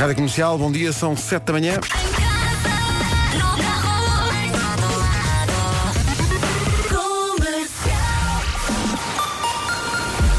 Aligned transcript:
Rádio 0.00 0.14
Comercial, 0.14 0.56
bom 0.56 0.72
dia, 0.72 0.94
são 0.94 1.14
7 1.14 1.44
da 1.44 1.52
manhã. 1.52 1.78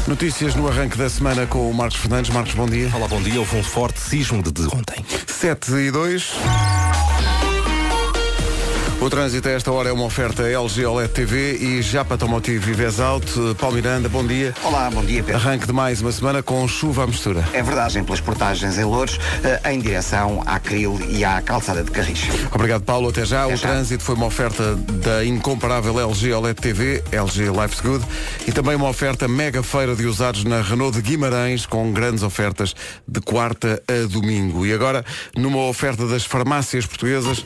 Notícias 0.08 0.56
no 0.56 0.66
arranque 0.66 0.98
da 0.98 1.08
semana 1.08 1.46
com 1.46 1.70
o 1.70 1.72
Marcos 1.72 1.96
Fernandes. 2.00 2.32
Marcos, 2.32 2.54
bom 2.54 2.66
dia. 2.66 2.90
Olá, 2.92 3.06
bom 3.06 3.22
dia. 3.22 3.38
Houve 3.38 3.56
um 3.56 3.62
forte 3.62 4.00
sismo 4.00 4.42
de, 4.42 4.66
ontem. 4.66 5.06
7 5.28 5.72
e 5.74 5.92
2. 5.92 6.32
O 9.02 9.10
trânsito 9.10 9.48
a 9.48 9.50
esta 9.50 9.72
hora 9.72 9.88
é 9.88 9.92
uma 9.92 10.04
oferta 10.04 10.44
LG 10.44 10.86
OLED 10.86 11.12
TV 11.12 11.56
e 11.56 11.82
Japa 11.82 12.14
Automotive 12.14 12.70
e 12.70 12.72
Vesalto. 12.72 13.56
Paulo 13.58 13.74
Miranda, 13.74 14.08
bom 14.08 14.24
dia. 14.24 14.54
Olá, 14.62 14.88
bom 14.92 15.04
dia, 15.04 15.24
Pedro. 15.24 15.40
Arranque 15.40 15.66
de 15.66 15.72
mais 15.72 16.00
uma 16.00 16.12
semana 16.12 16.40
com 16.40 16.68
chuva 16.68 17.02
à 17.02 17.06
mistura. 17.08 17.44
É 17.52 17.64
verdade, 17.64 18.00
pelas 18.04 18.20
portagens 18.20 18.78
em 18.78 18.84
Louros, 18.84 19.18
eh, 19.42 19.72
em 19.72 19.80
direção 19.80 20.40
à 20.46 20.60
Cril 20.60 21.00
e 21.08 21.24
à 21.24 21.42
calçada 21.42 21.82
de 21.82 21.90
Carris. 21.90 22.28
Obrigado, 22.54 22.84
Paulo. 22.84 23.08
Até 23.08 23.24
já. 23.24 23.42
Até 23.42 23.54
o 23.54 23.56
já. 23.56 23.68
trânsito 23.70 24.04
foi 24.04 24.14
uma 24.14 24.26
oferta 24.26 24.76
da 24.76 25.24
incomparável 25.24 25.98
LG 25.98 26.32
OLED 26.34 26.60
TV, 26.60 27.02
LG 27.10 27.50
Life's 27.50 27.80
Good, 27.80 28.04
e 28.46 28.52
também 28.52 28.76
uma 28.76 28.88
oferta 28.88 29.26
mega 29.26 29.64
feira 29.64 29.96
de 29.96 30.06
usados 30.06 30.44
na 30.44 30.62
Renault 30.62 30.96
de 30.96 31.02
Guimarães, 31.02 31.66
com 31.66 31.92
grandes 31.92 32.22
ofertas 32.22 32.72
de 33.08 33.20
quarta 33.20 33.82
a 33.88 34.06
domingo. 34.06 34.64
E 34.64 34.72
agora, 34.72 35.04
numa 35.36 35.66
oferta 35.66 36.06
das 36.06 36.24
farmácias 36.24 36.86
portuguesas, 36.86 37.44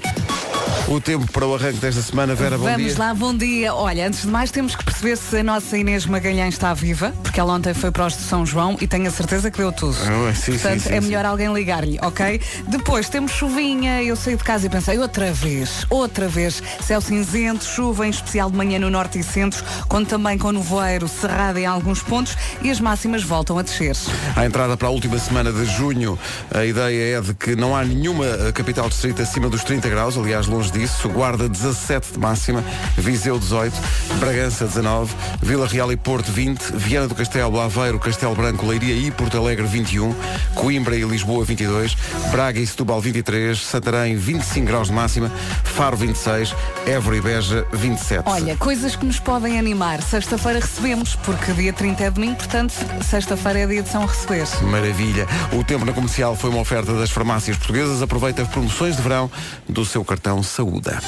o 0.89 1.01
tempo 1.01 1.30
para 1.33 1.47
o 1.47 1.55
arranque 1.55 1.79
desta 1.79 2.01
semana. 2.03 2.35
Vera, 2.35 2.57
bom 2.57 2.65
Vamos 2.65 2.95
dia. 2.95 2.98
lá, 2.98 3.15
bom 3.15 3.35
dia. 3.35 3.75
Olha, 3.75 4.07
antes 4.07 4.23
de 4.23 4.29
mais 4.29 4.51
temos 4.51 4.77
que 4.77 4.85
perceber 4.85 5.16
se 5.16 5.39
a 5.39 5.43
nossa 5.43 5.77
Inês 5.77 6.07
Magalhães 6.07 6.55
está 6.55 6.73
viva, 6.75 7.12
porque 7.23 7.41
ela 7.41 7.52
ontem 7.55 7.75
foi 7.75 7.91
para 7.91 8.07
os 8.07 8.16
de 8.16 8.23
São 8.23 8.45
João 8.47 8.77
e 8.80 8.87
tenho 8.87 9.07
a 9.07 9.11
certeza 9.11 9.51
que 9.51 9.59
deu 9.59 9.73
tudo. 9.73 9.97
Ah, 10.02 10.35
sim, 10.35 10.52
Portanto, 10.52 10.80
sim, 10.80 10.89
sim, 10.89 10.95
é 10.95 11.01
sim. 11.01 11.07
melhor 11.07 11.25
alguém 11.25 11.52
ligar-lhe, 11.52 11.99
ok? 12.02 12.41
Depois 12.69 13.09
temos 13.09 13.33
chuvinha, 13.33 14.02
eu 14.02 14.15
saí 14.16 14.37
de 14.37 14.45
casa 14.45 14.66
e 14.66 14.71
pensei, 14.71 14.99
outra 14.99 15.33
vez, 15.33 15.87
outra 15.91 16.29
vez, 16.29 16.63
céu 16.80 17.01
cinzento, 17.01 17.65
chuva 17.65 18.07
em 18.07 18.11
especial 18.11 18.51
de 18.51 18.57
manhã 18.57 18.79
no 18.79 18.90
norte 18.90 19.18
e 19.18 19.23
centro, 19.23 19.65
quando 19.88 20.07
também 20.07 20.38
com 20.38 20.52
nevoeiro 20.52 21.09
cerrado 21.09 21.59
em 21.59 21.66
alguns 21.66 22.02
pontos 22.02 22.37
e 22.63 22.71
as 22.71 22.80
máximas 22.80 23.23
voltam 23.23 23.59
a 23.59 23.63
descer. 23.63 23.96
À 24.35 24.45
entrada 24.46 24.77
para 24.77 24.88
a 24.88 24.90
última 24.90 25.18
semana 25.18 25.52
de 25.52 25.65
junho, 25.65 26.18
a 26.55 26.65
ideia 26.65 27.18
é 27.18 27.21
de 27.21 27.35
que 27.35 27.57
não 27.57 27.74
há 27.77 27.85
nenhuma 27.85 28.24
eh, 28.27 28.52
capital 28.52 28.88
distrito 28.88 29.23
acima 29.23 29.49
dos 29.49 29.65
30 29.65 29.88
graus, 29.88 30.16
aliás, 30.16 30.46
longe 30.46 30.65
disso. 30.70 31.09
Guarda 31.09 31.48
17 31.48 32.12
de 32.12 32.18
máxima, 32.18 32.64
Viseu 32.96 33.38
18, 33.38 33.74
Bragança 34.18 34.66
19, 34.66 35.14
Vila 35.42 35.66
Real 35.66 35.92
e 35.92 35.96
Porto 35.96 36.30
20, 36.30 36.72
Viana 36.76 37.09
do 37.09 37.14
Castelo, 37.14 37.60
Aveiro, 37.60 37.98
Castelo 37.98 38.34
Branco, 38.34 38.66
Leiria 38.66 38.94
e 38.94 39.10
Porto 39.10 39.38
Alegre 39.38 39.66
21, 39.66 40.14
Coimbra 40.54 40.96
e 40.96 41.02
Lisboa 41.02 41.44
22, 41.44 41.96
Braga 42.30 42.60
e 42.60 42.66
Setúbal 42.66 43.00
23, 43.00 43.59
Santarém 43.59 44.16
25 44.16 44.66
graus 44.66 44.88
de 44.88 44.94
máxima, 44.94 45.30
Faro 45.64 45.96
26, 45.96 46.54
Évora 46.87 47.16
e 47.16 47.20
Beja 47.20 47.66
27. 47.72 48.22
Olha, 48.26 48.56
coisas 48.56 48.96
que 48.96 49.04
nos 49.04 49.18
podem 49.18 49.59
animar. 49.59 50.02
Sexta-feira 50.02 50.60
recebemos, 50.60 51.14
porque 51.16 51.52
dia 51.52 51.72
30 51.72 52.04
é 52.04 52.10
domingo, 52.10 52.37
portanto, 52.37 52.74
sexta-feira 53.02 53.60
é 53.60 53.66
dia 53.66 53.82
de 53.82 53.88
São 53.88 54.04
Receber. 54.04 54.46
Maravilha. 54.62 55.26
O 55.52 55.64
tempo 55.64 55.84
na 55.84 55.92
comercial 55.92 56.37
foi 56.37 56.50
uma 56.50 56.60
oferta 56.60 56.92
das 56.94 57.10
farmácias 57.10 57.56
portuguesas. 57.56 58.02
Aproveita 58.02 58.42
as 58.42 58.48
promoções 58.48 58.96
de 58.96 59.02
verão 59.02 59.30
do 59.68 59.84
seu 59.84 60.04
cartão 60.04 60.42
Saúda. 60.57 60.99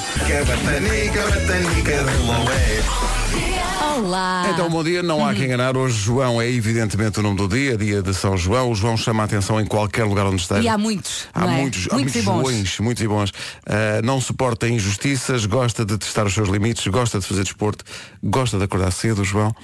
Olá! 3.97 4.51
Então, 4.53 4.69
bom 4.69 4.85
dia. 4.85 5.03
Não 5.03 5.27
há 5.27 5.35
quem 5.35 5.47
enganar. 5.47 5.75
Hoje, 5.75 5.97
João 5.97 6.39
é 6.39 6.47
evidentemente 6.47 7.19
o 7.19 7.23
nome 7.23 7.39
do 7.39 7.49
dia, 7.49 7.75
dia 7.75 8.03
de 8.03 8.13
São 8.13 8.37
João. 8.37 8.71
O 8.71 8.75
João 8.75 8.95
chama 8.95 9.23
a 9.23 9.25
atenção 9.25 9.59
em 9.59 9.65
qualquer 9.65 10.05
lugar 10.05 10.27
onde 10.27 10.43
esteja. 10.43 10.61
E 10.61 10.69
há 10.69 10.77
muitos, 10.77 11.29
Há 11.33 11.47
é? 11.47 11.49
muitos, 11.49 11.89
há 11.91 11.95
Muitos 11.95 12.15
muitos 12.15 12.15
e 12.15 12.23
bons. 12.23 12.43
Joões, 12.43 12.79
muitos 12.81 13.03
e 13.03 13.09
bons. 13.09 13.33
Ah, 13.65 14.03
não 14.05 14.21
suporta 14.21 14.69
injustiças, 14.69 15.47
gosta 15.47 15.83
de 15.83 15.97
testar 15.97 16.27
os 16.27 16.35
seus 16.35 16.51
limites, 16.51 16.87
gosta 16.89 17.19
de 17.19 17.25
fazer 17.25 17.43
desporto, 17.43 17.87
gosta 18.23 18.59
de 18.59 18.65
acordar 18.65 18.91
cedo, 18.93 19.25
João. 19.25 19.55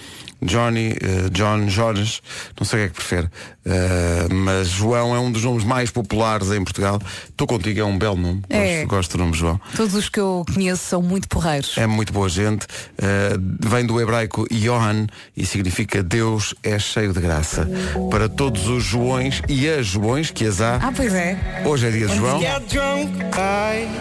Johnny, 0.42 0.90
eh, 1.00 1.28
John, 1.30 1.68
Jorge, 1.68 2.20
não 2.58 2.66
sei 2.66 2.78
o 2.78 2.82
que 2.82 2.86
é 2.86 2.88
que 2.90 2.94
prefere. 2.94 3.28
Ah, 3.66 4.26
mas 4.30 4.68
João 4.68 5.14
é 5.14 5.18
um 5.18 5.32
dos 5.32 5.42
nomes 5.42 5.64
mais 5.64 5.90
populares 5.90 6.50
em 6.50 6.62
Portugal. 6.62 7.00
Estou 7.28 7.46
contigo, 7.46 7.80
é 7.80 7.84
um 7.84 7.96
belo 7.96 8.16
nome. 8.16 8.42
É. 8.50 8.80
Gosto, 8.84 8.88
gosto 8.88 9.12
do 9.12 9.18
nome 9.24 9.32
João. 9.34 9.60
Todos 9.74 9.94
os 9.94 10.08
que 10.08 10.20
eu 10.20 10.44
conheço 10.52 10.82
são 10.84 11.00
muito 11.00 11.28
porreiros. 11.28 11.76
É 11.78 11.86
muito 11.86 12.12
boa 12.12 12.28
gente. 12.28 12.64
Uh, 12.64 13.68
vem 13.68 13.86
do 13.86 13.98
hebraico 14.00 14.46
Yohan 14.52 15.06
e 15.36 15.46
significa 15.46 16.02
Deus 16.02 16.54
é 16.62 16.78
cheio 16.78 17.12
de 17.14 17.20
graça. 17.20 17.66
Para 18.10 18.28
todos 18.28 18.68
os 18.68 18.84
Joões 18.84 19.40
e 19.48 19.66
as 19.68 19.86
Joões, 19.86 20.30
que 20.30 20.44
as 20.46 20.60
há, 20.60 20.76
Ah, 20.76 20.92
pois 20.94 21.14
é. 21.14 21.62
hoje 21.64 21.86
é 21.86 21.90
dia 21.90 22.06
de 22.06 22.16
João. 22.16 22.40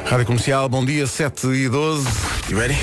Rádio 0.06 0.26
Comercial, 0.26 0.68
bom 0.68 0.84
dia, 0.86 1.08
7 1.08 1.48
e 1.48 1.70
12. 1.70 2.08
You 2.50 2.58
ready? 2.60 2.76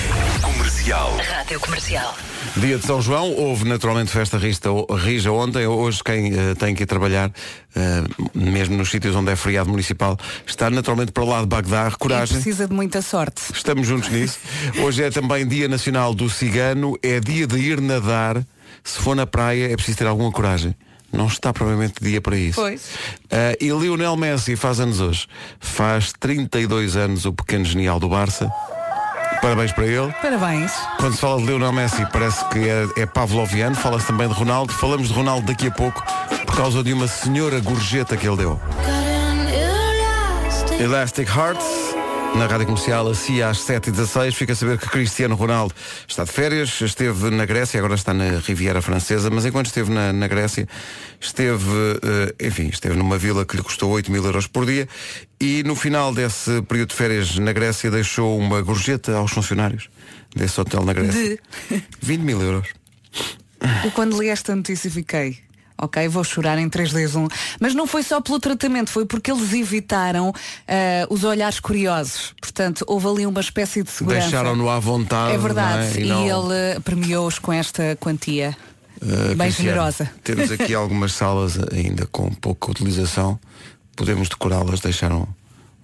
Comercial. 0.43 1.15
Rádio 1.19 1.61
Comercial. 1.61 2.15
Dia 2.56 2.78
de 2.78 2.87
São 2.87 3.01
João, 3.03 3.33
houve 3.33 3.69
naturalmente 3.69 4.11
festa 4.11 4.39
rista, 4.39 4.69
rija 4.99 5.31
ontem, 5.31 5.67
hoje 5.67 6.03
quem 6.03 6.33
eh, 6.33 6.55
tem 6.55 6.75
que 6.75 6.83
ir 6.83 6.87
trabalhar, 6.87 7.31
eh, 7.77 8.03
mesmo 8.34 8.77
nos 8.77 8.91
sítios 8.91 9.15
onde 9.15 9.31
é 9.31 9.37
feriado 9.37 9.69
municipal, 9.71 10.17
está 10.47 10.71
naturalmente 10.71 11.12
para 11.12 11.25
lá 11.25 11.41
de 11.41 11.47
Bagdá, 11.47 11.89
E 11.89 11.97
coragem. 11.99 12.34
precisa 12.37 12.67
de 12.67 12.75
muita 12.75 13.03
sorte. 13.03 13.43
Estamos 13.53 13.87
juntos 13.87 14.09
nisso. 14.11 14.39
Hoje 14.83 15.03
é 15.03 15.11
também 15.11 15.47
Dia 15.47 15.69
Nacional 15.69 16.15
do 16.15 16.29
Cigano, 16.31 16.97
é 17.03 17.21
dia 17.21 17.47
de 17.47 17.59
ir 17.59 17.81
nadar. 17.81 18.45
Se 18.83 18.99
for 18.99 19.15
na 19.15 19.27
praia 19.27 19.71
é 19.71 19.77
preciso 19.77 19.99
ter 19.99 20.06
alguma 20.06 20.33
coragem. 20.33 20.75
Não 21.12 21.27
está 21.27 21.53
provavelmente 21.53 21.95
dia 22.00 22.21
para 22.21 22.37
isso. 22.37 22.61
Pois. 22.61 22.83
Ah, 23.31 23.55
e 23.61 23.67
Lionel 23.69 24.17
Messi 24.17 24.56
faz 24.56 24.81
anos 24.81 25.00
hoje. 25.00 25.27
Faz 25.59 26.12
32 26.19 26.97
anos 26.97 27.25
o 27.27 27.33
pequeno 27.33 27.65
genial 27.65 27.99
do 28.00 28.09
Barça. 28.09 28.50
Parabéns 29.41 29.73
para 29.73 29.87
ele. 29.87 30.12
Parabéns. 30.21 30.73
Quando 30.99 31.15
se 31.15 31.21
fala 31.21 31.41
de 31.41 31.47
Lionel 31.47 31.73
Messi 31.73 32.06
parece 32.12 32.45
que 32.47 32.69
é, 32.69 33.03
é 33.03 33.06
pavloviano. 33.06 33.75
Fala-se 33.75 34.06
também 34.06 34.28
de 34.28 34.34
Ronaldo. 34.34 34.73
Falamos 34.73 35.09
de 35.09 35.15
Ronaldo 35.15 35.47
daqui 35.47 35.69
a 35.69 35.71
pouco 35.71 36.03
por 36.47 36.56
causa 36.56 36.83
de 36.83 36.93
uma 36.93 37.09
senhora 37.09 37.61
gorjeta 37.61 38.17
que 38.17 38.27
ele 38.27 38.37
deu. 38.37 38.61
Elastic 40.81 41.29
Hearts, 41.29 41.90
na 42.37 42.47
rádio 42.47 42.67
comercial, 42.67 43.09
assim 43.09 43.43
às 43.43 43.59
7h16. 43.59 44.33
Fica 44.33 44.53
a 44.53 44.57
saber 44.57 44.79
que 44.79 44.89
Cristiano 44.89 45.35
Ronaldo 45.35 45.75
está 46.07 46.25
de 46.25 46.31
férias, 46.31 46.81
esteve 46.81 47.31
na 47.31 47.45
Grécia, 47.45 47.79
agora 47.79 47.95
está 47.95 48.15
na 48.15 48.39
Riviera 48.39 48.81
Francesa, 48.81 49.31
mas 49.31 49.45
enquanto 49.45 49.67
esteve 49.67 49.91
na, 49.91 50.13
na 50.13 50.29
Grécia, 50.29 50.69
esteve, 51.21 51.71
eh, 52.03 52.47
enfim, 52.47 52.69
esteve 52.69 52.97
numa 52.97 53.19
vila 53.19 53.45
que 53.45 53.57
lhe 53.57 53.63
custou 53.63 53.91
8 53.91 54.11
mil 54.11 54.25
euros 54.25 54.47
por 54.47 54.67
dia 54.67 54.89
e 55.41 55.63
no 55.65 55.75
final 55.75 56.13
desse 56.13 56.63
período 56.63 56.91
de 56.91 56.97
férias 56.97 57.37
na 57.39 57.53
Grécia 57.53 57.91
deixou 57.91 58.39
uma 58.39 58.61
gorjeta 58.61 59.17
aos 59.17 59.33
funcionários 59.33 59.89
desse 60.35 60.61
hotel 60.61 60.85
na 60.85 60.93
Grécia. 60.93 61.39
De. 61.69 61.83
20 62.01 62.21
mil 62.21 62.41
euros. 62.41 62.69
Eu 63.85 63.91
quando 63.91 64.21
li 64.21 64.29
esta 64.29 64.55
notícia 64.55 64.91
fiquei. 64.91 65.50
Ok, 65.83 66.07
vou 66.09 66.23
chorar 66.23 66.59
em 66.59 66.69
3, 66.69 66.93
2, 66.93 67.15
1. 67.17 67.29
Mas 67.59 67.75
não 67.75 67.87
foi 67.87 68.03
só 68.03 68.21
pelo 68.21 68.39
tratamento, 68.39 68.91
foi 68.91 69.07
porque 69.07 69.31
eles 69.31 69.53
evitaram 69.53 70.33
ah, 70.69 71.07
os 71.09 71.25
olhares 71.25 71.59
curiosos. 71.59 72.35
Portanto, 72.41 72.85
houve 72.87 73.07
ali 73.09 73.27
uma 73.27 73.41
espécie 73.41 73.83
de 73.83 73.91
segurança. 73.91 74.29
Deixaram-no 74.29 74.69
à 74.69 74.79
vontade. 74.79 75.35
É 75.35 75.39
verdade. 75.39 76.01
não 76.01 76.21
é? 76.21 76.27
E, 76.27 76.29
não- 76.33 76.47
ele 76.47 76.81
premiou-os 76.81 77.39
com 77.39 77.53
esta 77.53 77.97
quantia. 77.99 78.57
Uh, 79.03 79.29
Bem 79.35 79.37
Cristiano, 79.37 79.71
generosa. 79.71 80.11
Temos 80.23 80.53
aqui 80.53 80.75
algumas 80.77 81.13
salas 81.15 81.59
ainda 81.73 82.07
com 82.07 82.31
pouca 82.35 82.71
utilização. 82.71 83.41
Podemos 83.97 84.29
decorá-las, 84.29 84.81
deixar 84.81 85.11
um, 85.11 85.27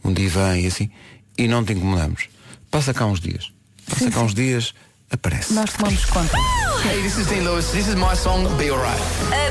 um 0.05 0.13
divã 0.13 0.57
e 0.59 0.67
assim. 0.67 0.91
E 1.39 1.49
não 1.49 1.65
te 1.65 1.73
incomodamos. 1.73 2.29
Passa 2.71 2.93
cá 2.93 3.07
uns 3.07 3.21
dias. 3.21 3.51
Passa 3.89 4.11
cá 4.11 4.21
uns 4.21 4.35
dias, 4.35 4.75
aparece. 5.11 5.55
Nós 5.55 5.73
tomamos 5.73 6.05
conta. 6.07 6.37
Hey, 6.85 7.01
this 7.03 7.17
is 7.17 7.27
Dean 7.27 7.43
Lewis. 7.45 7.67
This 7.71 7.89
is 7.89 7.95
my 7.95 8.15
song, 8.15 8.47
Be 8.59 8.71
Alright. 8.71 9.01
Adoro 9.33 9.46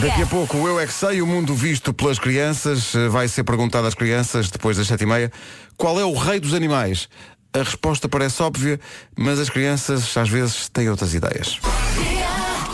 Daqui 0.00 0.22
a 0.22 0.26
pouco 0.26 0.58
o 0.58 0.68
Eu 0.68 0.78
É 0.78 0.86
Que 0.86 0.92
Sei, 0.92 1.22
o 1.22 1.26
mundo 1.26 1.54
visto 1.54 1.92
pelas 1.92 2.18
crianças. 2.18 2.94
Eh, 2.94 3.08
Vai 3.08 3.28
ser 3.28 3.44
perguntado 3.44 3.86
às 3.86 3.94
crianças, 3.94 4.50
depois 4.50 4.76
das 4.76 4.86
sete 4.86 5.04
e 5.04 5.06
meia, 5.06 5.32
qual 5.76 5.98
é 5.98 6.04
o 6.04 6.12
rei 6.12 6.38
dos 6.38 6.52
animais? 6.52 7.08
A 7.52 7.58
resposta 7.60 8.06
parece 8.08 8.42
óbvia, 8.42 8.78
mas 9.16 9.38
as 9.38 9.48
crianças 9.48 10.14
às 10.16 10.28
vezes 10.28 10.68
têm 10.68 10.90
outras 10.90 11.14
ideias. 11.14 11.58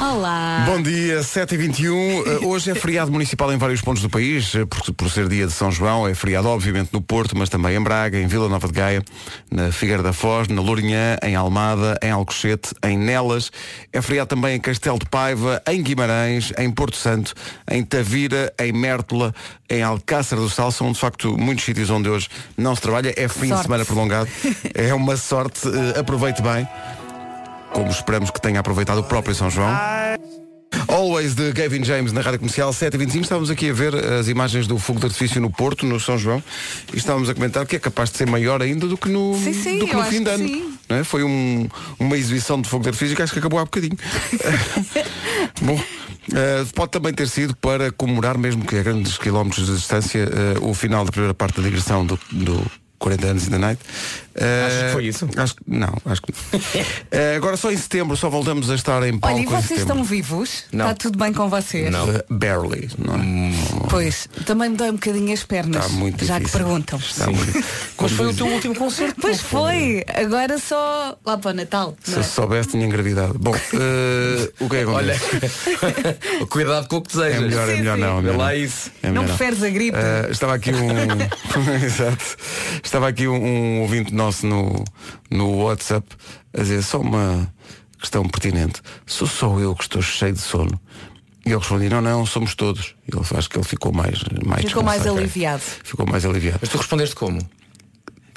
Olá. 0.02 0.64
Bom 0.66 0.82
dia, 0.82 1.20
7h21. 1.20 2.43
Uh, 2.43 2.49
Hoje 2.49 2.72
é 2.72 2.75
feriado 2.75 3.12
municipal 3.12 3.52
em 3.52 3.56
vários 3.56 3.81
pontos 3.81 4.02
do 4.02 4.10
país, 4.10 4.52
uh, 4.54 4.66
por, 4.66 4.93
por 4.94 5.08
ser 5.08 5.28
dia 5.28 5.46
de 5.46 5.52
São 5.52 5.70
João. 5.70 6.08
É 6.08 6.12
feriado, 6.12 6.49
obviamente, 6.49 6.93
no 6.93 7.00
Porto, 7.00 7.38
mas 7.38 7.49
também 7.49 7.76
em 7.76 7.81
Braga, 7.81 8.19
em 8.19 8.26
Vila 8.26 8.49
Nova 8.49 8.66
de 8.66 8.72
Gaia, 8.72 9.04
na 9.49 9.70
Figueira 9.70 10.02
da 10.02 10.12
Foz, 10.12 10.49
na 10.49 10.60
Lourinhã, 10.60 11.16
em 11.22 11.37
Almada, 11.37 11.96
em 12.02 12.10
Alcochete, 12.10 12.75
em 12.84 12.99
Nelas. 12.99 13.52
É 13.93 14.02
feriado 14.02 14.31
também 14.31 14.56
em 14.56 14.60
Castelo 14.60 14.99
de 14.99 15.06
Paiva, 15.06 15.62
em 15.69 15.81
Guimarães, 15.81 16.52
em 16.58 16.69
Porto 16.69 16.96
Santo, 16.96 17.32
em 17.70 17.84
Tavira, 17.84 18.52
em 18.58 18.72
Mértola, 18.72 19.32
em 19.70 19.84
Alcácer 19.84 20.37
do 20.37 20.50
Sal. 20.50 20.72
São, 20.72 20.90
de 20.90 20.98
facto, 20.98 21.38
muitos 21.38 21.64
sítios 21.64 21.90
onde 21.90 22.08
hoje 22.08 22.28
não 22.58 22.75
se 22.75 22.82
trabalha. 22.82 23.14
É 23.16 23.28
fim 23.28 23.43
de 23.43 23.48
Sorte. 23.50 23.62
semana 23.62 23.84
prolongado. 23.84 24.28
É 24.75 24.93
uma 24.93 25.16
sorte. 25.16 25.69
Uh, 25.69 26.00
Aproveite 26.00 26.43
bem. 26.43 26.66
Como 27.72 27.90
esperamos 27.90 28.30
que 28.30 28.40
tenha 28.40 28.60
aproveitado 28.60 28.98
o 28.98 29.04
próprio 29.04 29.34
São 29.34 29.50
João. 29.50 29.70
Always 30.88 31.34
de 31.34 31.52
Gavin 31.52 31.84
James 31.84 32.12
na 32.12 32.20
Rádio 32.20 32.40
Comercial 32.40 32.70
7h25. 32.70 33.22
Estávamos 33.22 33.50
aqui 33.50 33.70
a 33.70 33.72
ver 33.72 33.94
as 33.94 34.28
imagens 34.28 34.66
do 34.66 34.78
fogo 34.78 35.00
de 35.00 35.06
artifício 35.06 35.40
no 35.40 35.50
Porto, 35.50 35.86
no 35.86 35.98
São 35.98 36.19
João, 36.19 36.42
e 36.92 36.96
estávamos 36.98 37.28
a 37.30 37.34
comentar 37.34 37.64
que 37.66 37.76
é 37.76 37.78
capaz 37.78 38.10
de 38.10 38.19
ser 38.19 38.26
maior 38.26 38.60
ainda 38.62 38.86
do 38.86 38.96
que 38.96 39.08
no, 39.08 39.34
Sim, 39.38 39.52
sim, 39.54 39.78
do 39.78 39.86
que 39.86 39.94
no 39.94 40.04
fim 40.04 40.22
de 40.22 40.30
ano. 40.30 40.76
é? 40.88 41.04
Foi 41.04 41.22
um- 41.24 41.69
uma 41.98 42.16
exibição 42.16 42.60
de 42.60 42.69
fogo 42.69 42.82
de 42.82 42.88
artifício 42.90 43.16
que 43.16 43.22
acho 43.22 43.32
que 43.32 43.38
acabou 43.38 43.58
há 43.58 43.64
bocadinho. 43.64 43.96
Bom. 45.62 45.80
eh, 46.34 46.64
pode 46.74 46.90
também 46.92 47.12
ter 47.12 47.28
sido 47.28 47.56
para 47.56 47.90
comemorar, 47.92 48.36
mesmo 48.36 48.64
que 48.64 48.76
a 48.76 48.82
grandes 48.82 49.16
quilómetros 49.19 49.66
de 49.66 49.74
distância, 49.76 50.20
eh, 50.20 50.58
o 50.60 50.74
final 50.74 51.04
da 51.04 51.10
primeira 51.10 51.34
parte 51.34 51.56
da 51.56 51.62
digressão 51.62 52.04
do, 52.04 52.19
do 52.30 52.62
40 52.98 53.26
anos 53.26 53.46
in 53.46 53.50
the 53.50 53.58
night. 53.58 53.80
Eh, 54.34 54.64
Achas 54.67 54.82
que 54.87 54.93
foi 54.93 55.05
isso? 55.06 55.29
Acho 55.37 55.55
que 55.56 55.62
não, 55.67 55.94
acho 56.06 56.23
que 56.23 56.32
não. 56.32 56.82
Eh, 57.11 57.37
agora 57.37 57.56
só 57.56 57.70
em 57.70 57.76
setembro, 57.76 58.17
só 58.17 58.29
voltamos 58.31 58.70
a 58.70 58.75
estar 58.75 59.02
em 59.06 59.19
palco 59.19 59.34
Olha, 59.37 59.43
e 59.43 59.44
em 59.44 59.49
vocês 59.49 59.62
setembro. 59.64 59.82
estão 59.93 60.05
vivos? 60.05 60.64
Não. 60.73 60.84
Está 60.90 60.94
tudo 60.94 61.19
bem 61.19 61.32
com 61.32 61.49
vocês? 61.49 61.90
Não. 61.90 62.08
Uh, 62.08 62.23
barely, 62.31 62.88
não 62.99 63.14
é? 63.17 63.19
Pois, 63.90 64.29
também 64.46 64.70
me 64.70 64.76
dói 64.76 64.90
um 64.90 64.94
bocadinho 64.94 65.32
as 65.32 65.44
pernas. 65.44 65.84
Está 65.84 65.96
muito 65.99 66.25
já 66.25 66.38
difícil. 66.38 66.58
que 66.58 66.64
perguntam. 66.64 66.99
Está 66.99 67.26
muito- 67.26 67.64
Mas 68.00 68.12
foi 68.12 68.26
o 68.29 68.34
teu 68.34 68.46
último 68.46 68.75
concerto. 68.75 69.17
Pois 69.20 69.40
foi, 69.40 70.05
agora 70.08 70.58
só 70.58 71.17
lá 71.25 71.37
para 71.38 71.50
o 71.50 71.55
Natal. 71.55 71.96
Se 72.02 72.12
não 72.12 72.20
é? 72.20 72.23
soubesse 72.23 72.69
tinha 72.70 72.84
engravidado. 72.87 73.38
Bom, 73.38 73.55
eh, 73.55 74.50
o 74.61 74.69
que 74.69 74.76
é 74.76 74.81
que 74.81 74.87
Olha, 74.87 75.14
acontece? 75.14 76.46
cuidado 76.49 76.88
com 76.88 76.96
o 76.96 77.02
que 77.02 77.12
desejas. 77.14 77.37
É 77.38 77.40
melhor, 77.46 77.69
é 77.69 77.73
Sim, 77.73 77.79
melhor 77.79 77.94
sim. 77.96 78.00
não. 78.02 78.19
É 78.19 78.23
melhor 78.23 78.37
lá 78.38 78.46
não. 78.49 78.56
isso. 78.56 78.90
É 79.02 79.06
Não 79.11 79.23
melhor 79.23 79.37
preferes 79.37 79.62
a 79.62 79.69
gripe? 79.70 79.96
Eh, 79.99 80.29
estava 80.31 80.55
aqui 80.55 80.70
um 80.73 81.84
Exato. 81.84 82.37
Estava 82.82 83.08
aqui 83.08 83.29
um, 83.29 83.34
um 83.37 83.81
ouvinte 83.82 84.12
nosso 84.14 84.21
no, 84.42 84.84
no 85.30 85.64
WhatsApp 85.64 86.06
a 86.52 86.62
dizer 86.62 86.82
só 86.82 87.00
uma 87.00 87.52
questão 87.98 88.24
pertinente. 88.28 88.80
Sou 89.06 89.26
só 89.26 89.58
eu 89.58 89.74
que 89.74 89.84
estou 89.84 90.02
cheio 90.02 90.32
de 90.32 90.40
sono. 90.40 90.78
E 91.44 91.50
eu 91.50 91.58
respondi, 91.58 91.88
não, 91.88 92.00
não, 92.00 92.24
somos 92.24 92.54
todos. 92.54 92.94
E 93.06 93.16
ele 93.16 93.26
acho 93.36 93.50
que 93.50 93.56
ele 93.56 93.64
ficou 93.64 93.92
mais, 93.92 94.22
mais 94.44 94.64
Ficou 94.64 94.82
mais 94.82 95.06
aliviado. 95.06 95.62
Ficou 95.62 96.06
mais 96.06 96.24
aliviado. 96.24 96.58
Mas 96.60 96.70
tu 96.70 96.78
respondeste 96.78 97.16
como? 97.16 97.38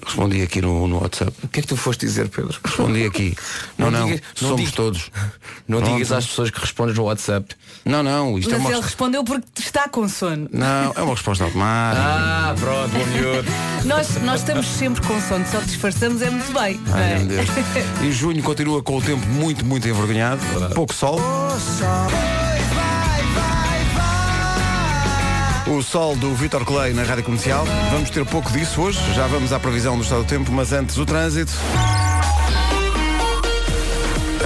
Respondi 0.06 0.42
aqui 0.44 0.62
no, 0.62 0.88
no 0.88 1.02
WhatsApp. 1.02 1.34
O 1.44 1.48
que 1.48 1.60
é 1.60 1.62
que 1.64 1.68
tu 1.68 1.76
foste 1.76 2.06
dizer, 2.06 2.30
Pedro? 2.30 2.58
Respondi 2.64 3.06
aqui. 3.06 3.36
Não, 3.78 3.90
não, 3.92 4.06
digas- 4.06 4.22
não 4.42 4.48
somos 4.50 4.58
digas- 4.62 4.76
todos. 4.76 5.12
Não 5.68 5.80
Pronto. 5.80 5.94
digas 5.94 6.12
às 6.12 6.26
pessoas 6.28 6.50
que 6.52 6.60
respondes 6.62 6.96
no 6.96 7.04
WhatsApp. 7.04 7.56
Não, 7.84 8.02
não, 8.02 8.38
isto 8.40 8.50
é 8.54 8.58
Mas 8.58 8.62
uma 8.66 8.72
ele 8.76 8.82
respondeu 8.82 9.24
porque 9.24 9.46
está 9.60 9.88
com 9.90 10.08
sono. 10.08 10.48
Não, 10.52 10.94
é 10.96 11.02
uma 11.02 11.14
resposta 11.14 11.44
automática. 11.44 12.02
Ah, 12.04 12.56
pronto, 12.60 12.90
bom 12.92 13.06
miúdo. 13.08 13.48
Nós, 13.86 14.16
nós 14.24 14.40
estamos 14.42 14.66
sempre 14.66 15.00
com 15.06 15.22
sono, 15.22 15.46
só 15.52 15.60
disfarçamos 15.60 16.20
é 16.24 16.30
muito 16.32 16.52
bem. 16.54 16.80
Ai, 16.92 17.14
é? 17.14 17.20
meu 17.20 17.28
Deus. 17.28 17.48
E 18.02 18.12
junho 18.12 18.42
continua 18.42 18.82
com 18.82 18.98
o 18.98 19.02
tempo 19.02 19.26
muito, 19.28 19.64
muito 19.64 19.88
envergonhado. 19.88 20.42
Pouco 20.74 20.94
sol. 20.94 21.20
O 25.68 25.82
sol 25.82 26.16
do 26.16 26.34
Vitor 26.36 26.64
Clay 26.64 26.94
na 26.94 27.04
Rádio 27.04 27.24
Comercial. 27.24 27.66
Vamos 27.92 28.12
ter 28.12 28.24
pouco 28.26 28.52
disso 28.52 28.82
hoje. 28.82 29.00
Já 29.16 29.26
vamos 29.26 29.52
à 29.52 29.60
previsão 29.60 29.98
do 29.98 30.04
estado 30.04 30.24
do 30.24 30.28
tempo, 30.28 30.52
mas 30.52 30.72
antes 30.72 30.96
o 30.98 31.06
trânsito. 31.06 31.54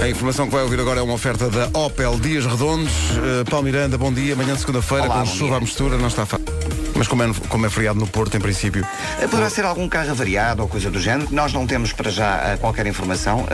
A 0.00 0.08
informação 0.08 0.46
que 0.46 0.52
vai 0.52 0.62
ouvir 0.62 0.80
agora 0.80 1.00
é 1.00 1.02
uma 1.02 1.12
oferta 1.12 1.48
da 1.50 1.68
Opel 1.78 2.18
Dias 2.18 2.46
Redondos. 2.46 2.92
Uh, 3.10 3.44
Paulo 3.50 3.64
Miranda, 3.66 3.98
bom 3.98 4.10
dia. 4.12 4.32
Amanhã 4.32 4.54
de 4.54 4.60
segunda-feira, 4.60 5.06
com 5.06 5.26
chuva 5.26 5.58
à 5.58 5.60
mistura, 5.60 5.98
não 5.98 6.08
está 6.08 6.24
fácil. 6.24 6.46
Mas 6.94 7.06
como 7.06 7.22
é, 7.22 7.30
como 7.48 7.64
é 7.66 7.70
feriado 7.70 7.98
no 7.98 8.06
Porto, 8.06 8.36
em 8.36 8.40
princípio. 8.40 8.86
Eh, 9.20 9.26
Poderá 9.26 9.48
ser 9.48 9.64
algum 9.64 9.88
carro 9.88 10.10
avariado 10.10 10.60
ou 10.62 10.68
coisa 10.68 10.90
do 10.90 11.00
género. 11.00 11.28
Nós 11.30 11.50
não 11.52 11.66
temos 11.66 11.92
para 11.92 12.10
já 12.10 12.36
eh, 12.44 12.56
qualquer 12.58 12.86
informação, 12.86 13.46